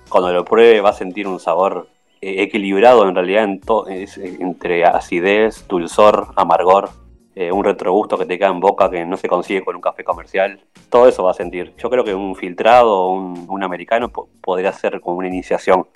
Cuando 0.09 0.33
lo 0.33 0.44
pruebe 0.44 0.80
va 0.80 0.90
a 0.90 0.94
sentir 0.94 1.26
un 1.28 1.38
sabor 1.38 1.88
eh, 2.22 2.42
equilibrado 2.42 3.07
en 3.07 3.14
realidad 3.14 3.44
entre 3.44 4.85
acidez, 4.87 5.68
dulzor, 5.68 6.28
amargor. 6.35 6.88
Eh, 7.37 7.51
un 7.51 7.64
retrogusto 7.64 8.16
que 8.16 8.27
te 8.27 8.38
queda 8.38 8.49
en 8.49 8.61
boca 8.61 8.88
que 8.88 9.05
no 9.05 9.16
se 9.16 9.27
consigue 9.27 9.64
con 9.64 9.75
un 9.75 9.83
café 9.83 10.05
comercial. 10.05 10.61
Todo 10.88 11.09
eso 11.09 11.25
va 11.25 11.33
a 11.33 11.35
sentir. 11.35 11.75
Yo 11.79 11.90
creo 11.90 12.05
que 12.05 12.14
un 12.14 12.37
filtrado 12.37 12.92
o 12.92 13.12
un, 13.12 13.62
americano 13.64 14.12
podría 14.40 14.73
ser 14.73 15.01
como 15.01 15.16
una 15.16 15.27
iniciación 15.27 15.87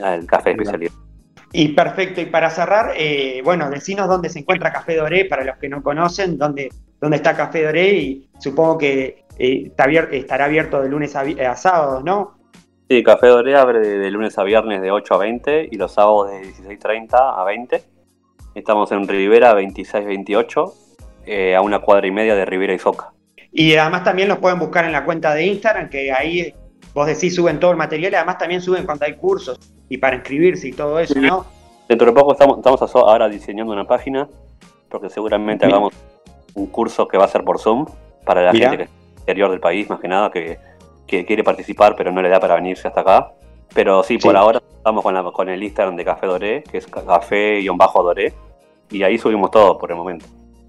al 0.00 0.24
café 0.26 0.50
de 0.50 0.62
especialidad. 0.62 0.92
Y 1.52 1.68
perfecto, 1.68 2.20
y 2.20 2.26
para 2.26 2.50
cerrar, 2.50 2.94
eh, 2.96 3.40
bueno, 3.44 3.70
decinos 3.70 4.08
dónde 4.08 4.28
se 4.28 4.40
encuentra 4.40 4.72
Café 4.72 4.96
Doré, 4.96 5.24
para 5.24 5.44
los 5.44 5.56
que 5.56 5.68
no 5.68 5.84
conocen, 5.84 6.36
dónde, 6.36 6.68
dónde 7.00 7.16
está 7.16 7.36
Café 7.36 7.64
Doré, 7.64 7.92
y 7.92 8.28
supongo 8.40 8.78
que 8.78 9.24
eh, 9.38 9.72
estará 10.10 10.44
abierto 10.46 10.82
de 10.82 10.88
lunes 10.88 11.14
a, 11.14 11.56
sábados, 11.56 12.02
¿no? 12.02 12.34
Sí, 12.88 13.04
Café 13.04 13.28
Doré 13.28 13.56
abre 13.56 13.78
de, 13.80 14.10
lunes 14.10 14.36
a 14.36 14.42
viernes 14.42 14.82
de 14.82 14.90
8 14.90 15.14
a 15.14 15.18
20 15.18 15.68
y 15.70 15.76
los 15.76 15.92
sábados 15.92 16.30
de 16.30 16.42
16.30 16.42 17.10
a 17.12 17.44
20. 17.44 17.82
Estamos 18.56 18.90
en 18.90 19.06
Rivera 19.06 19.50
2628 19.50 20.83
eh, 21.26 21.54
a 21.54 21.60
una 21.60 21.80
cuadra 21.80 22.06
y 22.06 22.10
media 22.10 22.34
de 22.34 22.44
Rivera 22.44 22.74
y 22.74 22.78
Soca. 22.78 23.12
Y 23.52 23.76
además 23.76 24.04
también 24.04 24.28
los 24.28 24.38
pueden 24.38 24.58
buscar 24.58 24.84
en 24.84 24.92
la 24.92 25.04
cuenta 25.04 25.32
de 25.32 25.46
Instagram, 25.46 25.88
que 25.88 26.12
ahí 26.12 26.52
vos 26.92 27.06
decís 27.06 27.34
suben 27.34 27.60
todo 27.60 27.70
el 27.70 27.76
material 27.76 28.12
y 28.12 28.16
además 28.16 28.38
también 28.38 28.60
suben 28.60 28.84
cuando 28.84 29.04
hay 29.04 29.14
cursos. 29.14 29.58
y 29.88 29.98
para 29.98 30.16
inscribirse 30.16 30.68
y 30.68 30.72
todo 30.72 30.98
eso, 30.98 31.18
¿no? 31.20 31.44
Dentro 31.88 32.06
de 32.06 32.12
poco 32.12 32.32
estamos, 32.32 32.58
estamos 32.58 32.96
ahora 32.96 33.28
diseñando 33.28 33.72
una 33.72 33.86
página, 33.86 34.26
porque 34.88 35.10
seguramente 35.10 35.66
hagamos 35.66 35.94
un 36.54 36.66
curso 36.66 37.06
que 37.06 37.18
va 37.18 37.26
a 37.26 37.28
ser 37.28 37.44
por 37.44 37.58
Zoom 37.58 37.86
para 38.24 38.42
la 38.42 38.52
gente 38.52 38.76
que 38.76 38.82
es 38.84 38.90
exterior 39.16 39.50
del 39.50 39.60
país, 39.60 39.88
más 39.90 40.00
que 40.00 40.08
nada, 40.08 40.30
que, 40.30 40.58
quiere 41.06 41.44
participar 41.44 41.94
pero 41.94 42.10
no 42.10 42.20
le 42.22 42.28
da 42.28 42.40
para 42.40 42.56
venirse 42.56 42.88
hasta 42.88 43.02
acá. 43.02 43.32
Pero 43.72 44.02
sí, 44.02 44.18
por 44.18 44.36
ahora 44.36 44.60
estamos 44.76 45.02
con, 45.02 45.14
la, 45.14 45.22
con 45.30 45.48
el 45.48 45.62
Instagram 45.62 45.96
de 45.96 46.04
Café 46.04 46.26
Doré, 46.26 46.62
que 46.64 46.78
es 46.78 46.86
café-doré, 46.86 48.32
y 48.90 49.02
ahí 49.02 49.18
subimos 49.18 49.50
todo 49.50 49.78
por 49.78 49.90
el 49.90 49.96
momento. 49.96 50.26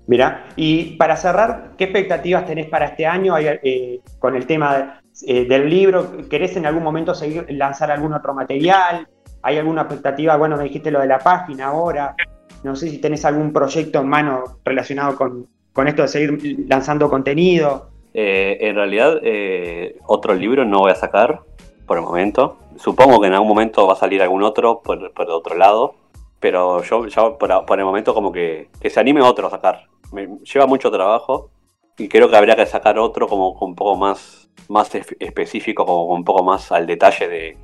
Mira, 0.08 0.48
y 0.56 0.96
para 0.98 1.16
cerrar, 1.16 1.72
¿qué 1.78 1.86
expectativas 1.86 2.46
tenés 2.46 2.68
para 2.68 2.86
este 2.86 3.08
año 3.08 3.36
eh, 3.40 4.02
con 4.20 4.36
el 4.36 4.46
tema 4.46 5.02
eh, 5.26 5.46
del 5.46 5.68
libro? 5.68 6.30
¿Querés 6.30 6.56
en 6.58 6.68
algún 6.68 6.84
momento 6.84 7.16
seguir 7.16 7.46
lanzar 7.50 7.92
algún 7.92 8.14
otro 8.14 8.34
material? 8.34 9.08
¿Hay 9.42 9.58
alguna 9.58 9.82
expectativa? 9.82 10.38
Bueno, 10.38 10.58
me 10.58 10.66
dijiste 10.66 10.92
lo 10.92 11.00
de 11.00 11.08
la 11.08 11.18
página 11.18 11.68
ahora. 11.68 12.16
No 12.64 12.76
sé 12.76 12.90
si 12.90 13.00
tenés 13.00 13.26
algún 13.26 13.52
proyecto 13.52 14.02
en 14.02 14.08
mano 14.08 14.60
relacionado 14.64 15.16
con, 15.16 15.48
esto 15.88 16.04
de 16.04 16.08
seguir 16.08 16.66
lanzando 16.68 17.10
contenido. 17.10 17.90
Eh, 18.14 18.58
en 18.62 18.76
realidad, 18.76 19.20
otro 20.06 20.36
libro 20.36 20.66
no 20.66 20.80
voy 20.80 20.92
a 20.92 20.96
sacar 20.96 21.42
por 21.88 21.98
el 21.98 22.04
momento. 22.04 22.58
Supongo 22.78 23.20
que 23.20 23.28
en 23.28 23.34
algún 23.34 23.50
momento 23.50 23.88
va 23.88 23.94
a 23.94 23.98
salir 23.98 24.22
algún 24.22 24.44
otro 24.44 24.82
por, 24.84 25.12
por 25.14 25.30
otro 25.32 25.56
lado. 25.56 25.96
Pero 26.40 26.84
yo 26.84 27.08
ya 27.08 27.38
por, 27.38 27.80
el 27.80 27.86
momento 27.86 28.14
como 28.14 28.32
que 28.32 28.70
se 28.88 29.00
anime 29.00 29.22
otro 29.22 29.48
a 29.48 29.50
sacar 29.50 29.88
me 30.12 30.28
lleva 30.44 30.66
mucho 30.66 30.92
trabajo 30.92 31.50
y 31.98 32.08
creo 32.08 32.30
que 32.30 32.36
habría 32.36 32.56
que 32.56 32.66
sacar 32.66 33.00
otro 33.00 33.28
como 33.28 33.52
un 33.52 33.76
poco 33.76 33.96
más, 33.96 34.50
más 34.68 34.94
específico, 35.20 35.86
como 35.86 36.14
un 36.14 36.24
poco 36.24 36.44
más 36.44 36.72
al 36.72 36.86
detalle 36.86 37.28
de, 37.28 37.58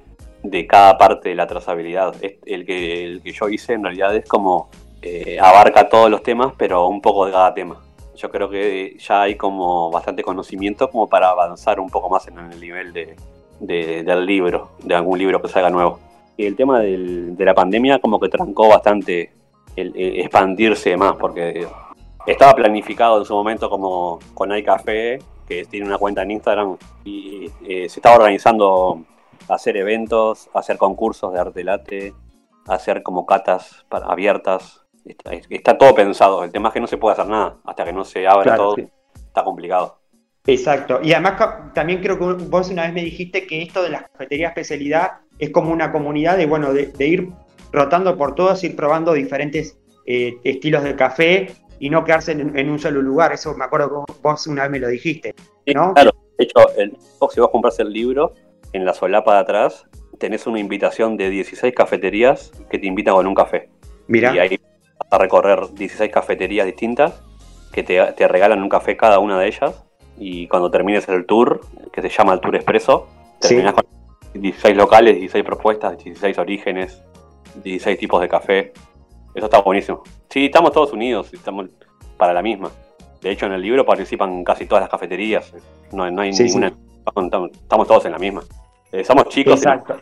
de 0.43 0.67
cada 0.67 0.97
parte 0.97 1.29
de 1.29 1.35
la 1.35 1.47
trazabilidad. 1.47 2.15
El 2.45 2.65
que, 2.65 3.03
el 3.03 3.21
que 3.21 3.31
yo 3.31 3.49
hice 3.49 3.73
en 3.73 3.83
realidad 3.83 4.15
es 4.15 4.27
como 4.27 4.69
eh, 5.01 5.39
abarca 5.39 5.89
todos 5.89 6.09
los 6.09 6.21
temas, 6.23 6.53
pero 6.57 6.87
un 6.87 7.01
poco 7.01 7.25
de 7.25 7.31
cada 7.31 7.53
tema. 7.53 7.81
Yo 8.15 8.29
creo 8.29 8.49
que 8.49 8.97
ya 8.99 9.23
hay 9.23 9.35
como 9.35 9.89
bastante 9.89 10.23
conocimiento 10.23 10.89
como 10.89 11.09
para 11.09 11.29
avanzar 11.29 11.79
un 11.79 11.89
poco 11.89 12.09
más 12.09 12.27
en 12.27 12.37
el 12.37 12.59
nivel 12.59 12.93
de, 12.93 13.15
del 13.59 14.25
libro, 14.25 14.71
de 14.83 14.95
algún 14.95 15.17
libro 15.17 15.41
que 15.41 15.47
salga 15.47 15.69
nuevo. 15.69 15.99
Y 16.37 16.45
el 16.45 16.55
tema 16.55 16.79
del, 16.79 17.35
de 17.35 17.45
la 17.45 17.53
pandemia 17.53 17.99
como 17.99 18.19
que 18.19 18.29
trancó 18.29 18.67
bastante 18.67 19.31
el, 19.75 19.93
expandirse 19.95 20.95
más, 20.97 21.15
porque 21.15 21.65
estaba 22.25 22.53
planificado 22.53 23.19
en 23.19 23.25
su 23.25 23.33
momento 23.33 23.69
como 23.69 24.19
con 24.33 24.55
iCafé, 24.55 25.19
que 25.47 25.65
tiene 25.65 25.85
una 25.85 25.97
cuenta 25.97 26.21
en 26.23 26.31
Instagram, 26.31 26.77
y 27.03 27.51
eh, 27.67 27.89
se 27.89 27.99
estaba 27.99 28.15
organizando 28.15 29.03
hacer 29.47 29.77
eventos, 29.77 30.49
hacer 30.53 30.77
concursos 30.77 31.33
de 31.33 31.39
arte 31.39 31.63
late, 31.63 32.13
hacer 32.67 33.03
como 33.03 33.25
catas 33.25 33.85
abiertas. 33.89 34.85
Está, 35.49 35.77
todo 35.77 35.95
pensado. 35.95 36.43
El 36.43 36.51
tema 36.51 36.69
es 36.69 36.73
que 36.73 36.79
no 36.79 36.87
se 36.87 36.97
puede 36.97 37.13
hacer 37.13 37.27
nada 37.27 37.57
hasta 37.65 37.85
que 37.85 37.93
no 37.93 38.05
se 38.05 38.27
abra 38.27 38.55
todo. 38.55 38.75
Está 38.77 39.43
complicado. 39.43 39.99
Exacto. 40.45 40.99
Y 41.03 41.13
además 41.13 41.73
también 41.73 42.01
creo 42.01 42.17
que 42.17 42.43
vos 42.45 42.69
una 42.69 42.83
vez 42.83 42.93
me 42.93 43.03
dijiste 43.03 43.45
que 43.45 43.61
esto 43.61 43.83
de 43.83 43.89
la 43.89 44.07
cafetería 44.07 44.49
especialidad 44.49 45.19
es 45.39 45.49
como 45.49 45.71
una 45.71 45.91
comunidad 45.91 46.37
de, 46.37 46.45
bueno, 46.45 46.73
de, 46.73 47.07
ir 47.07 47.29
rotando 47.71 48.17
por 48.17 48.35
todos, 48.35 48.63
ir 48.63 48.75
probando 48.75 49.13
diferentes 49.13 49.79
eh, 50.05 50.37
estilos 50.43 50.83
de 50.83 50.95
café 50.95 51.51
y 51.81 51.89
no 51.89 52.03
quedarse 52.03 52.33
en, 52.33 52.69
un 52.69 52.77
solo 52.77 53.01
lugar. 53.01 53.33
Eso 53.33 53.55
me 53.55 53.65
acuerdo 53.65 54.05
que 54.05 54.13
vos 54.21 54.45
una 54.45 54.61
vez 54.61 54.71
me 54.71 54.79
lo 54.79 54.87
dijiste. 54.87 55.33
¿no? 55.73 55.95
claro, 55.95 56.11
de 56.37 56.43
hecho, 56.43 56.59
el, 56.77 56.95
si 57.33 57.39
vos 57.39 57.49
compras 57.49 57.79
el 57.79 57.91
libro, 57.91 58.35
en 58.71 58.85
la 58.85 58.93
solapa 58.93 59.33
de 59.33 59.39
atrás 59.39 59.87
tenés 60.19 60.45
una 60.45 60.59
invitación 60.59 61.17
de 61.17 61.31
16 61.31 61.73
cafeterías 61.73 62.51
que 62.69 62.77
te 62.77 62.85
invitan 62.85 63.15
con 63.15 63.25
un 63.25 63.33
café. 63.33 63.69
Mira. 64.07 64.35
Y 64.35 64.37
ahí 64.37 64.59
vas 64.59 65.07
a 65.09 65.17
recorrer 65.17 65.73
16 65.73 66.11
cafeterías 66.11 66.67
distintas 66.67 67.19
que 67.73 67.81
te, 67.81 68.27
regalan 68.27 68.61
un 68.61 68.69
café 68.69 68.95
cada 68.95 69.17
una 69.17 69.39
de 69.39 69.47
ellas. 69.47 69.83
Y 70.19 70.47
cuando 70.49 70.69
termines 70.69 71.09
el 71.09 71.25
tour, 71.25 71.61
que 71.91 72.03
se 72.03 72.09
llama 72.09 72.33
el 72.33 72.41
Tour 72.41 72.57
Expreso, 72.57 73.07
terminas 73.39 73.73
con 73.73 73.85
16 74.35 74.77
locales, 74.77 75.15
16 75.15 75.43
propuestas, 75.43 75.97
16 75.97 76.37
orígenes, 76.37 77.01
16 77.63 77.97
tipos 77.97 78.21
de 78.21 78.29
café. 78.29 78.73
Eso 79.33 79.45
está 79.45 79.61
buenísimo. 79.61 80.03
Sí, 80.29 80.45
estamos 80.45 80.71
todos 80.71 80.93
unidos, 80.93 81.33
estamos 81.33 81.67
para 82.17 82.33
la 82.33 82.41
misma. 82.41 82.69
De 83.21 83.31
hecho, 83.31 83.45
en 83.45 83.53
el 83.53 83.61
libro 83.61 83.85
participan 83.85 84.43
casi 84.43 84.65
todas 84.65 84.81
las 84.81 84.89
cafeterías. 84.89 85.53
No, 85.91 86.03
hay 86.03 86.31
ninguna. 86.31 86.73
Estamos 87.05 87.87
todos 87.87 88.05
en 88.05 88.11
la 88.11 88.17
misma. 88.17 88.43
Eh, 88.91 89.03
somos 89.03 89.29
chicos. 89.29 89.55
Exacto. 89.55 89.99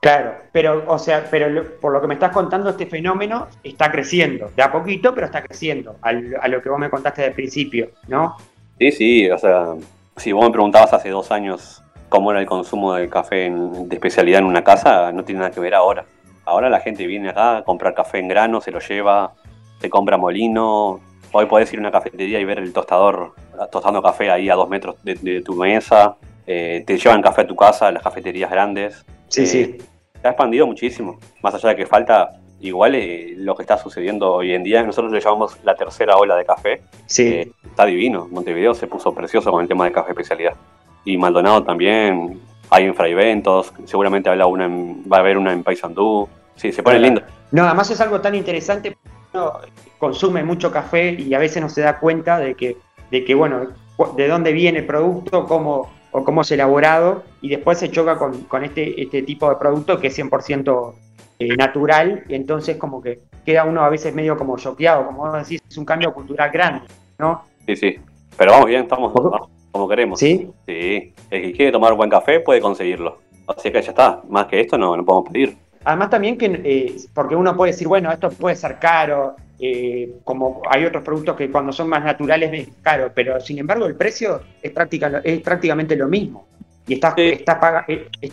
Claro, 0.00 0.34
pero, 0.52 0.84
o 0.86 0.98
sea, 0.98 1.26
pero 1.28 1.64
por 1.80 1.92
lo 1.92 2.00
que 2.00 2.06
me 2.06 2.14
estás 2.14 2.30
contando, 2.30 2.70
este 2.70 2.86
fenómeno 2.86 3.48
está 3.64 3.90
creciendo, 3.90 4.48
de 4.54 4.62
a 4.62 4.70
poquito, 4.70 5.12
pero 5.12 5.26
está 5.26 5.42
creciendo, 5.42 5.96
a 6.02 6.12
lo 6.48 6.62
que 6.62 6.68
vos 6.68 6.78
me 6.78 6.88
contaste 6.88 7.22
del 7.22 7.32
principio, 7.32 7.90
¿no? 8.06 8.36
Sí, 8.78 8.92
sí, 8.92 9.28
o 9.28 9.36
sea, 9.36 9.74
si 10.16 10.30
vos 10.30 10.44
me 10.44 10.52
preguntabas 10.52 10.92
hace 10.92 11.08
dos 11.10 11.32
años 11.32 11.82
cómo 12.08 12.30
era 12.30 12.38
el 12.38 12.46
consumo 12.46 12.94
de 12.94 13.08
café 13.08 13.50
de 13.50 13.94
especialidad 13.94 14.38
en 14.38 14.46
una 14.46 14.62
casa, 14.62 15.10
no 15.10 15.24
tiene 15.24 15.40
nada 15.40 15.50
que 15.50 15.58
ver 15.58 15.74
ahora. 15.74 16.04
Ahora 16.48 16.70
la 16.70 16.80
gente 16.80 17.06
viene 17.06 17.28
acá 17.28 17.58
a 17.58 17.62
comprar 17.62 17.92
café 17.92 18.18
en 18.18 18.28
grano, 18.28 18.62
se 18.62 18.70
lo 18.70 18.80
lleva, 18.80 19.34
se 19.80 19.90
compra 19.90 20.16
molino. 20.16 20.98
Hoy 21.30 21.44
podés 21.44 21.70
ir 21.74 21.78
a 21.78 21.82
una 21.82 21.90
cafetería 21.90 22.40
y 22.40 22.44
ver 22.46 22.58
el 22.58 22.72
tostador 22.72 23.34
tostando 23.70 24.00
café 24.00 24.30
ahí 24.30 24.48
a 24.48 24.54
dos 24.54 24.66
metros 24.66 24.96
de, 25.02 25.42
tu 25.42 25.54
mesa. 25.54 26.16
Eh, 26.46 26.84
te 26.86 26.96
llevan 26.96 27.20
café 27.20 27.42
a 27.42 27.46
tu 27.46 27.54
casa, 27.54 27.92
las 27.92 28.02
cafeterías 28.02 28.50
grandes. 28.50 29.04
Sí, 29.28 29.46
sí. 29.46 29.60
Eh, 29.60 29.82
se 30.22 30.26
ha 30.26 30.30
expandido 30.30 30.66
muchísimo. 30.66 31.18
Más 31.42 31.54
allá 31.54 31.68
de 31.68 31.76
que 31.76 31.84
falta, 31.84 32.40
igual 32.60 32.94
eh, 32.94 33.34
lo 33.36 33.54
que 33.54 33.62
está 33.62 33.76
sucediendo 33.76 34.32
hoy 34.32 34.54
en 34.54 34.62
día, 34.62 34.82
nosotros 34.82 35.12
le 35.12 35.20
llamamos 35.20 35.58
la 35.64 35.74
tercera 35.74 36.16
ola 36.16 36.34
de 36.34 36.46
café. 36.46 36.80
Sí. 37.04 37.52
está 37.62 37.84
divino. 37.84 38.26
Montevideo 38.30 38.72
se 38.72 38.86
puso 38.86 39.12
precioso 39.12 39.50
con 39.50 39.60
el 39.60 39.68
tema 39.68 39.84
de 39.84 39.92
café 39.92 40.12
especialidad. 40.12 40.54
Y 41.04 41.18
Maldonado 41.18 41.62
también. 41.62 42.40
Hay 42.70 42.84
infraeventos, 42.84 43.72
seguramente 43.84 44.28
una 44.30 44.68
va 45.10 45.16
a 45.16 45.20
haber 45.20 45.38
una 45.38 45.52
en 45.52 45.62
Paysandú. 45.62 46.28
Sí, 46.58 46.72
se 46.72 46.82
pone 46.82 46.98
lindo. 46.98 47.22
No, 47.52 47.64
además 47.64 47.90
es 47.90 48.00
algo 48.00 48.20
tan 48.20 48.34
interesante. 48.34 48.96
Uno 49.32 49.52
consume 49.98 50.42
mucho 50.42 50.70
café 50.70 51.12
y 51.12 51.32
a 51.34 51.38
veces 51.38 51.62
no 51.62 51.68
se 51.68 51.80
da 51.80 51.98
cuenta 51.98 52.38
de 52.38 52.54
que, 52.54 52.76
de 53.10 53.24
que 53.24 53.34
bueno, 53.34 53.68
de 54.16 54.28
dónde 54.28 54.52
viene 54.52 54.80
el 54.80 54.86
producto, 54.86 55.46
cómo, 55.46 55.90
o 56.10 56.24
cómo 56.24 56.42
es 56.42 56.50
elaborado, 56.50 57.22
y 57.40 57.48
después 57.48 57.78
se 57.78 57.90
choca 57.90 58.18
con, 58.18 58.42
con 58.42 58.64
este, 58.64 59.00
este 59.00 59.22
tipo 59.22 59.48
de 59.48 59.56
producto 59.56 59.98
que 59.98 60.08
es 60.08 60.18
100% 60.18 60.94
eh, 61.38 61.56
natural, 61.56 62.24
y 62.28 62.34
entonces 62.34 62.76
como 62.76 63.00
que 63.00 63.20
queda 63.44 63.64
uno 63.64 63.82
a 63.82 63.88
veces 63.88 64.14
medio 64.14 64.36
como 64.36 64.56
choqueado, 64.56 65.06
como 65.06 65.26
vos 65.26 65.32
decís, 65.32 65.62
es 65.68 65.76
un 65.78 65.84
cambio 65.84 66.12
cultural 66.12 66.50
grande, 66.50 66.86
¿no? 67.18 67.44
Sí, 67.66 67.76
sí, 67.76 67.96
pero 68.36 68.52
vamos 68.52 68.66
bien, 68.66 68.82
estamos 68.82 69.12
como 69.70 69.88
queremos. 69.88 70.18
¿Sí? 70.18 70.50
Sí, 70.66 71.14
el 71.30 71.42
que 71.42 71.52
quiere 71.52 71.72
tomar 71.72 71.94
buen 71.94 72.10
café 72.10 72.40
puede 72.40 72.60
conseguirlo. 72.60 73.18
Así 73.46 73.70
que 73.70 73.80
ya 73.80 73.90
está, 73.90 74.22
más 74.28 74.46
que 74.46 74.60
esto 74.60 74.76
no, 74.76 74.96
no 74.96 75.04
podemos 75.04 75.30
pedir. 75.30 75.56
Además 75.84 76.10
también 76.10 76.36
que, 76.36 76.46
eh, 76.64 76.96
porque 77.14 77.36
uno 77.36 77.56
puede 77.56 77.72
decir, 77.72 77.88
bueno, 77.88 78.10
esto 78.12 78.30
puede 78.30 78.56
ser 78.56 78.78
caro, 78.78 79.36
eh, 79.58 80.16
como 80.24 80.62
hay 80.68 80.84
otros 80.84 81.02
productos 81.02 81.36
que 81.36 81.50
cuando 81.50 81.72
son 81.72 81.88
más 81.88 82.04
naturales 82.04 82.50
es 82.52 82.68
caro, 82.82 83.10
pero 83.14 83.40
sin 83.40 83.58
embargo 83.58 83.86
el 83.86 83.94
precio 83.94 84.42
es, 84.62 84.72
es 85.24 85.40
prácticamente 85.40 85.96
lo 85.96 86.08
mismo. 86.08 86.46
Y 86.86 86.94
estás, 86.94 87.14
eh, 87.18 87.44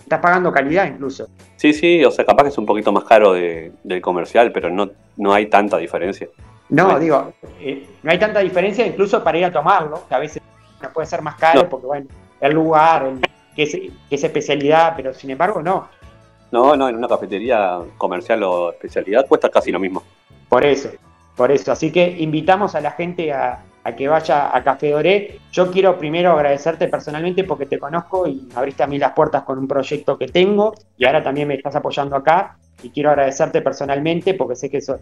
pagando 0.08 0.52
calidad 0.52 0.88
incluso. 0.88 1.28
Sí, 1.58 1.74
sí, 1.74 2.06
o 2.06 2.12
sea, 2.12 2.26
capaz 2.26 2.44
que 2.44 2.50
es 2.50 2.58
un 2.58 2.66
poquito 2.66 2.92
más 2.92 3.04
caro 3.04 3.34
del 3.34 4.02
comercial, 4.02 4.52
pero 4.54 4.70
no, 4.70 4.90
no 5.18 5.34
hay 5.34 5.48
tanta 5.48 5.78
diferencia. 5.78 6.28
No, 6.70 6.98
digo, 6.98 7.34
no 8.02 8.12
hay 8.12 8.18
tanta 8.18 8.40
diferencia 8.40 8.88
incluso 8.88 9.24
para 9.24 9.38
ir 9.38 9.46
a 9.46 9.52
tomarlo, 9.52 10.08
que 10.08 10.16
a 10.16 10.20
veces 10.20 10.42
puede 10.94 11.08
ser 11.08 11.22
más 11.22 11.36
caro 11.36 11.68
porque, 11.68 11.86
bueno, 11.86 12.08
el 12.40 12.54
lugar, 12.54 13.12
que, 13.56 13.64
es, 13.64 13.72
que 13.72 14.16
es 14.16 14.24
especialidad, 14.24 14.94
pero 14.96 15.14
sin 15.14 15.32
embargo 15.32 15.62
no. 15.62 15.90
No, 16.56 16.74
no, 16.74 16.88
en 16.88 16.96
una 16.96 17.10
cafetería 17.10 17.80
comercial 17.98 18.42
o 18.44 18.72
especialidad 18.72 19.28
cuesta 19.28 19.50
casi 19.50 19.74
lo 19.74 19.80
mismo. 19.80 20.02
Por 20.48 20.66
eso, 20.66 20.88
por 21.36 21.52
eso. 21.52 21.74
Así 21.74 21.92
que 21.92 22.08
invitamos 22.20 22.76
a 22.76 22.80
la 22.80 22.92
gente 22.92 23.34
a, 23.34 23.62
que 23.98 24.08
vaya 24.08 24.56
a 24.56 24.64
Café 24.64 24.92
Doré. 24.92 25.40
Yo 25.52 25.70
quiero 25.70 25.98
primero 25.98 26.32
agradecerte 26.32 26.88
personalmente 26.88 27.44
porque 27.44 27.66
te 27.66 27.78
conozco 27.78 28.26
y 28.26 28.48
abriste 28.56 28.84
a 28.84 28.88
mí 28.88 28.98
las 28.98 29.12
puertas 29.12 29.44
con 29.44 29.60
un 29.60 29.68
proyecto 29.68 30.18
que 30.18 30.30
tengo 30.30 30.74
y 30.98 31.04
ahora 31.04 31.22
también 31.22 31.50
me 31.50 31.56
estás 31.56 31.76
apoyando 31.76 32.16
acá. 32.16 32.58
Y 32.82 32.90
quiero 32.90 33.10
agradecerte 33.10 33.62
personalmente 33.62 34.34
porque 34.34 34.56
sé 34.56 34.70
que 34.70 34.80
sos, 34.80 35.02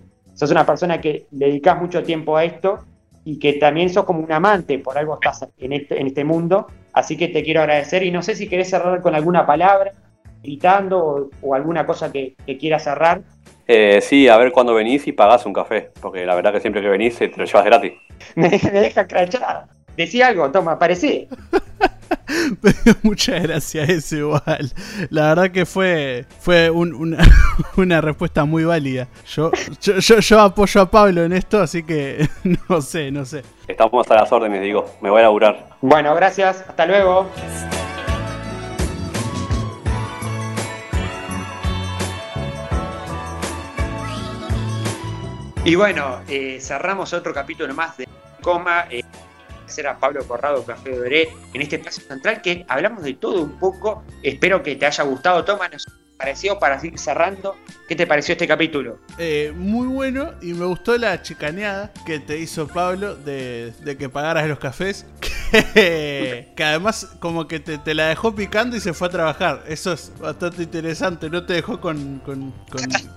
una 0.49 0.65
persona 0.65 0.99
que 0.99 1.27
dedicas 1.29 1.79
mucho 1.79 2.01
tiempo 2.01 2.35
a 2.35 2.45
esto 2.45 2.79
y 3.25 3.37
que 3.37 3.53
también 3.53 3.91
sos 3.91 4.05
como 4.05 4.21
un 4.21 4.31
amante, 4.31 4.79
por 4.79 4.97
algo 4.97 5.13
estás 5.13 5.47
en 5.59 5.73
este, 5.73 6.01
en 6.01 6.07
este 6.07 6.23
mundo. 6.23 6.65
Así 6.93 7.15
que 7.15 7.27
te 7.27 7.43
quiero 7.43 7.61
agradecer 7.61 8.01
y 8.01 8.09
no 8.09 8.23
sé 8.23 8.33
si 8.33 8.49
querés 8.49 8.71
cerrar 8.71 9.03
con 9.03 9.13
alguna 9.13 9.45
palabra 9.45 9.91
gritando 10.43 11.29
o, 11.41 11.55
alguna 11.55 11.85
cosa 11.85 12.11
que, 12.11 12.35
que 12.45 12.57
quieras 12.57 12.83
cerrar. 12.83 13.21
Eh, 13.67 13.99
sí, 14.01 14.27
a 14.27 14.37
ver 14.37 14.51
cuándo 14.51 14.73
venís 14.73 15.07
y 15.07 15.13
pagás 15.13 15.45
un 15.45 15.53
café, 15.53 15.91
porque 16.01 16.25
la 16.25 16.35
verdad 16.35 16.51
que 16.51 16.59
siempre 16.59 16.81
que 16.81 16.89
venís 16.89 17.17
te 17.17 17.31
lo 17.35 17.45
llevas 17.45 17.65
gratis. 17.65 17.93
me, 18.35 18.49
deja 18.49 19.07
crachar. 19.07 19.65
Decí 19.95 20.21
algo, 20.21 20.51
toma, 20.51 20.73
aparecí. 20.73 21.27
Me 22.61 22.71
dio 22.83 22.95
mucha 23.03 23.37
gracia 23.39 23.83
eso 23.83 24.15
igual. 24.15 24.71
La 25.09 25.29
verdad 25.29 25.51
que 25.51 25.65
fue, 25.65 26.25
fue 26.39 26.69
una, 26.69 27.17
una, 27.77 28.01
respuesta 28.01 28.45
muy 28.45 28.63
válida. 28.63 29.07
Yo, 29.27 29.51
yo, 29.81 30.19
yo, 30.19 30.39
apoyo 30.39 30.81
a 30.81 30.89
Pablo 30.89 31.23
en 31.23 31.33
esto, 31.33 31.59
así 31.61 31.83
que 31.83 32.27
no 32.69 32.81
sé, 32.81 33.11
no 33.11 33.25
sé. 33.25 33.43
Estamos 33.67 34.09
a 34.09 34.15
las 34.15 34.31
órdenes, 34.31 34.61
digo. 34.61 34.85
Me 35.01 35.09
voy 35.09 35.19
a 35.19 35.23
laburar. 35.23 35.65
Bueno, 35.81 36.15
gracias. 36.15 36.63
Hasta 36.67 36.85
luego. 36.85 37.29
Y 45.65 45.75
bueno, 45.75 46.21
eh, 46.27 46.59
cerramos 46.59 47.13
otro 47.13 47.33
capítulo 47.33 47.73
más 47.73 47.95
de 47.95 48.05
Coma. 48.41 48.85
Eh, 48.89 49.01
a 49.87 49.97
Pablo 49.97 50.27
Corrado 50.27 50.63
Café 50.63 50.95
Doré 50.95 51.29
en 51.51 51.61
este 51.61 51.77
espacio 51.77 52.03
central 52.03 52.43
que 52.43 52.63
hablamos 52.67 53.01
de 53.01 53.13
todo 53.13 53.41
un 53.41 53.57
poco. 53.57 54.03
Espero 54.21 54.61
que 54.61 54.75
te 54.75 54.85
haya 54.85 55.03
gustado. 55.05 55.43
Toma, 55.45 55.69
nos 55.69 55.87
pareció 56.23 56.57
para 56.57 56.79
seguir 56.79 56.97
cerrando. 56.97 57.57
¿Qué 57.85 57.97
te 57.97 58.07
pareció 58.07 58.31
este 58.31 58.47
capítulo? 58.47 58.97
Eh, 59.17 59.51
muy 59.53 59.87
bueno 59.87 60.31
y 60.41 60.53
me 60.53 60.65
gustó 60.65 60.97
la 60.97 61.21
chicaneada 61.21 61.91
que 62.05 62.19
te 62.19 62.37
hizo 62.37 62.65
Pablo 62.65 63.15
de, 63.15 63.73
de 63.83 63.97
que 63.97 64.07
pagaras 64.07 64.47
los 64.47 64.57
cafés. 64.57 65.05
que 65.73 66.63
además 66.63 67.15
como 67.19 67.47
que 67.47 67.59
te, 67.59 67.93
la 67.93 68.07
dejó 68.07 68.33
picando 68.33 68.77
y 68.77 68.79
se 68.79 68.93
fue 68.93 69.09
a 69.09 69.11
trabajar. 69.11 69.63
Eso 69.67 69.91
es 69.91 70.13
bastante 70.17 70.63
interesante. 70.63 71.29
No 71.29 71.45
te 71.45 71.53
dejó 71.53 71.81
con, 71.81 72.19
con, 72.19 72.53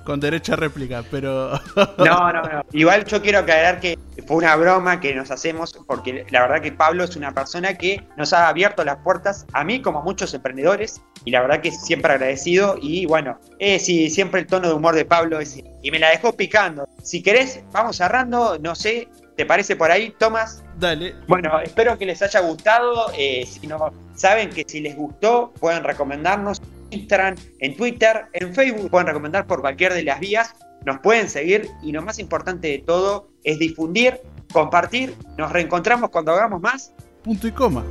con, 0.04 0.20
derecha 0.20 0.54
a 0.54 0.57
réplica, 0.57 1.04
pero... 1.11 1.52
no, 1.98 2.32
no, 2.32 2.42
no. 2.42 2.62
Igual 2.72 3.04
yo 3.07 3.22
quiero 3.22 3.38
aclarar 3.38 3.78
que 3.78 3.96
fue 4.26 4.38
una 4.38 4.57
broma 4.57 5.00
que 5.00 5.14
nos 5.14 5.30
hacemos 5.30 5.78
porque 5.86 6.26
la 6.30 6.42
verdad 6.42 6.61
que 6.61 6.72
Pablo 6.72 7.04
es 7.04 7.14
una 7.16 7.32
persona 7.32 7.74
que 7.74 8.04
nos 8.16 8.32
ha 8.32 8.48
abierto 8.48 8.84
las 8.84 8.96
puertas 8.98 9.46
a 9.52 9.62
mí 9.62 9.80
como 9.80 10.00
a 10.00 10.02
muchos 10.02 10.34
emprendedores 10.34 11.00
y 11.24 11.30
la 11.30 11.40
verdad 11.40 11.61
que 11.61 11.70
siempre 11.70 12.12
agradecido 12.12 12.76
y 12.80 12.95
bueno, 13.05 13.38
eh, 13.59 13.78
sí, 13.78 14.09
siempre 14.09 14.40
el 14.40 14.47
tono 14.47 14.68
de 14.68 14.74
humor 14.74 14.94
de 14.94 15.05
Pablo 15.05 15.40
es... 15.40 15.62
Y 15.82 15.90
me 15.90 15.99
la 15.99 16.11
dejó 16.11 16.32
picando. 16.32 16.88
Si 17.03 17.22
querés, 17.22 17.61
vamos 17.72 17.97
cerrando, 17.97 18.59
no 18.59 18.74
sé, 18.74 19.09
¿Te 19.36 19.44
parece 19.44 19.76
por 19.76 19.90
ahí, 19.90 20.14
Tomás? 20.18 20.64
Dale. 20.78 21.14
Bueno, 21.28 21.61
espero 21.61 21.99
que 21.99 22.07
les 22.07 22.22
haya 22.22 22.40
gustado. 22.40 23.12
Eh, 23.18 23.47
si 23.47 23.66
no 23.66 23.92
saben 24.14 24.49
que 24.49 24.64
si 24.66 24.80
les 24.80 24.97
gustó, 24.97 25.53
pueden 25.61 25.84
recomendarnos 25.84 26.62
en 26.90 27.01
Instagram, 27.01 27.34
en 27.61 27.76
Twitter, 27.76 28.26
en 28.32 28.55
Facebook, 28.55 28.90
pueden 28.90 29.09
recomendar 29.09 29.47
por 29.47 29.61
cualquier 29.61 29.92
de 29.92 30.05
las 30.05 30.20
vías. 30.20 30.55
Nos 30.86 31.01
pueden 31.01 31.28
seguir 31.28 31.68
y 31.82 31.92
lo 31.92 32.01
más 32.01 32.18
importante 32.18 32.68
de 32.68 32.78
todo 32.78 33.28
es 33.44 33.59
difundir, 33.59 34.20
compartir. 34.53 35.14
Nos 35.36 35.53
reencontramos 35.53 36.09
cuando 36.09 36.32
hagamos 36.32 36.62
más. 36.62 36.94
Punto 37.22 37.47
y 37.47 37.53
coma. 37.53 37.84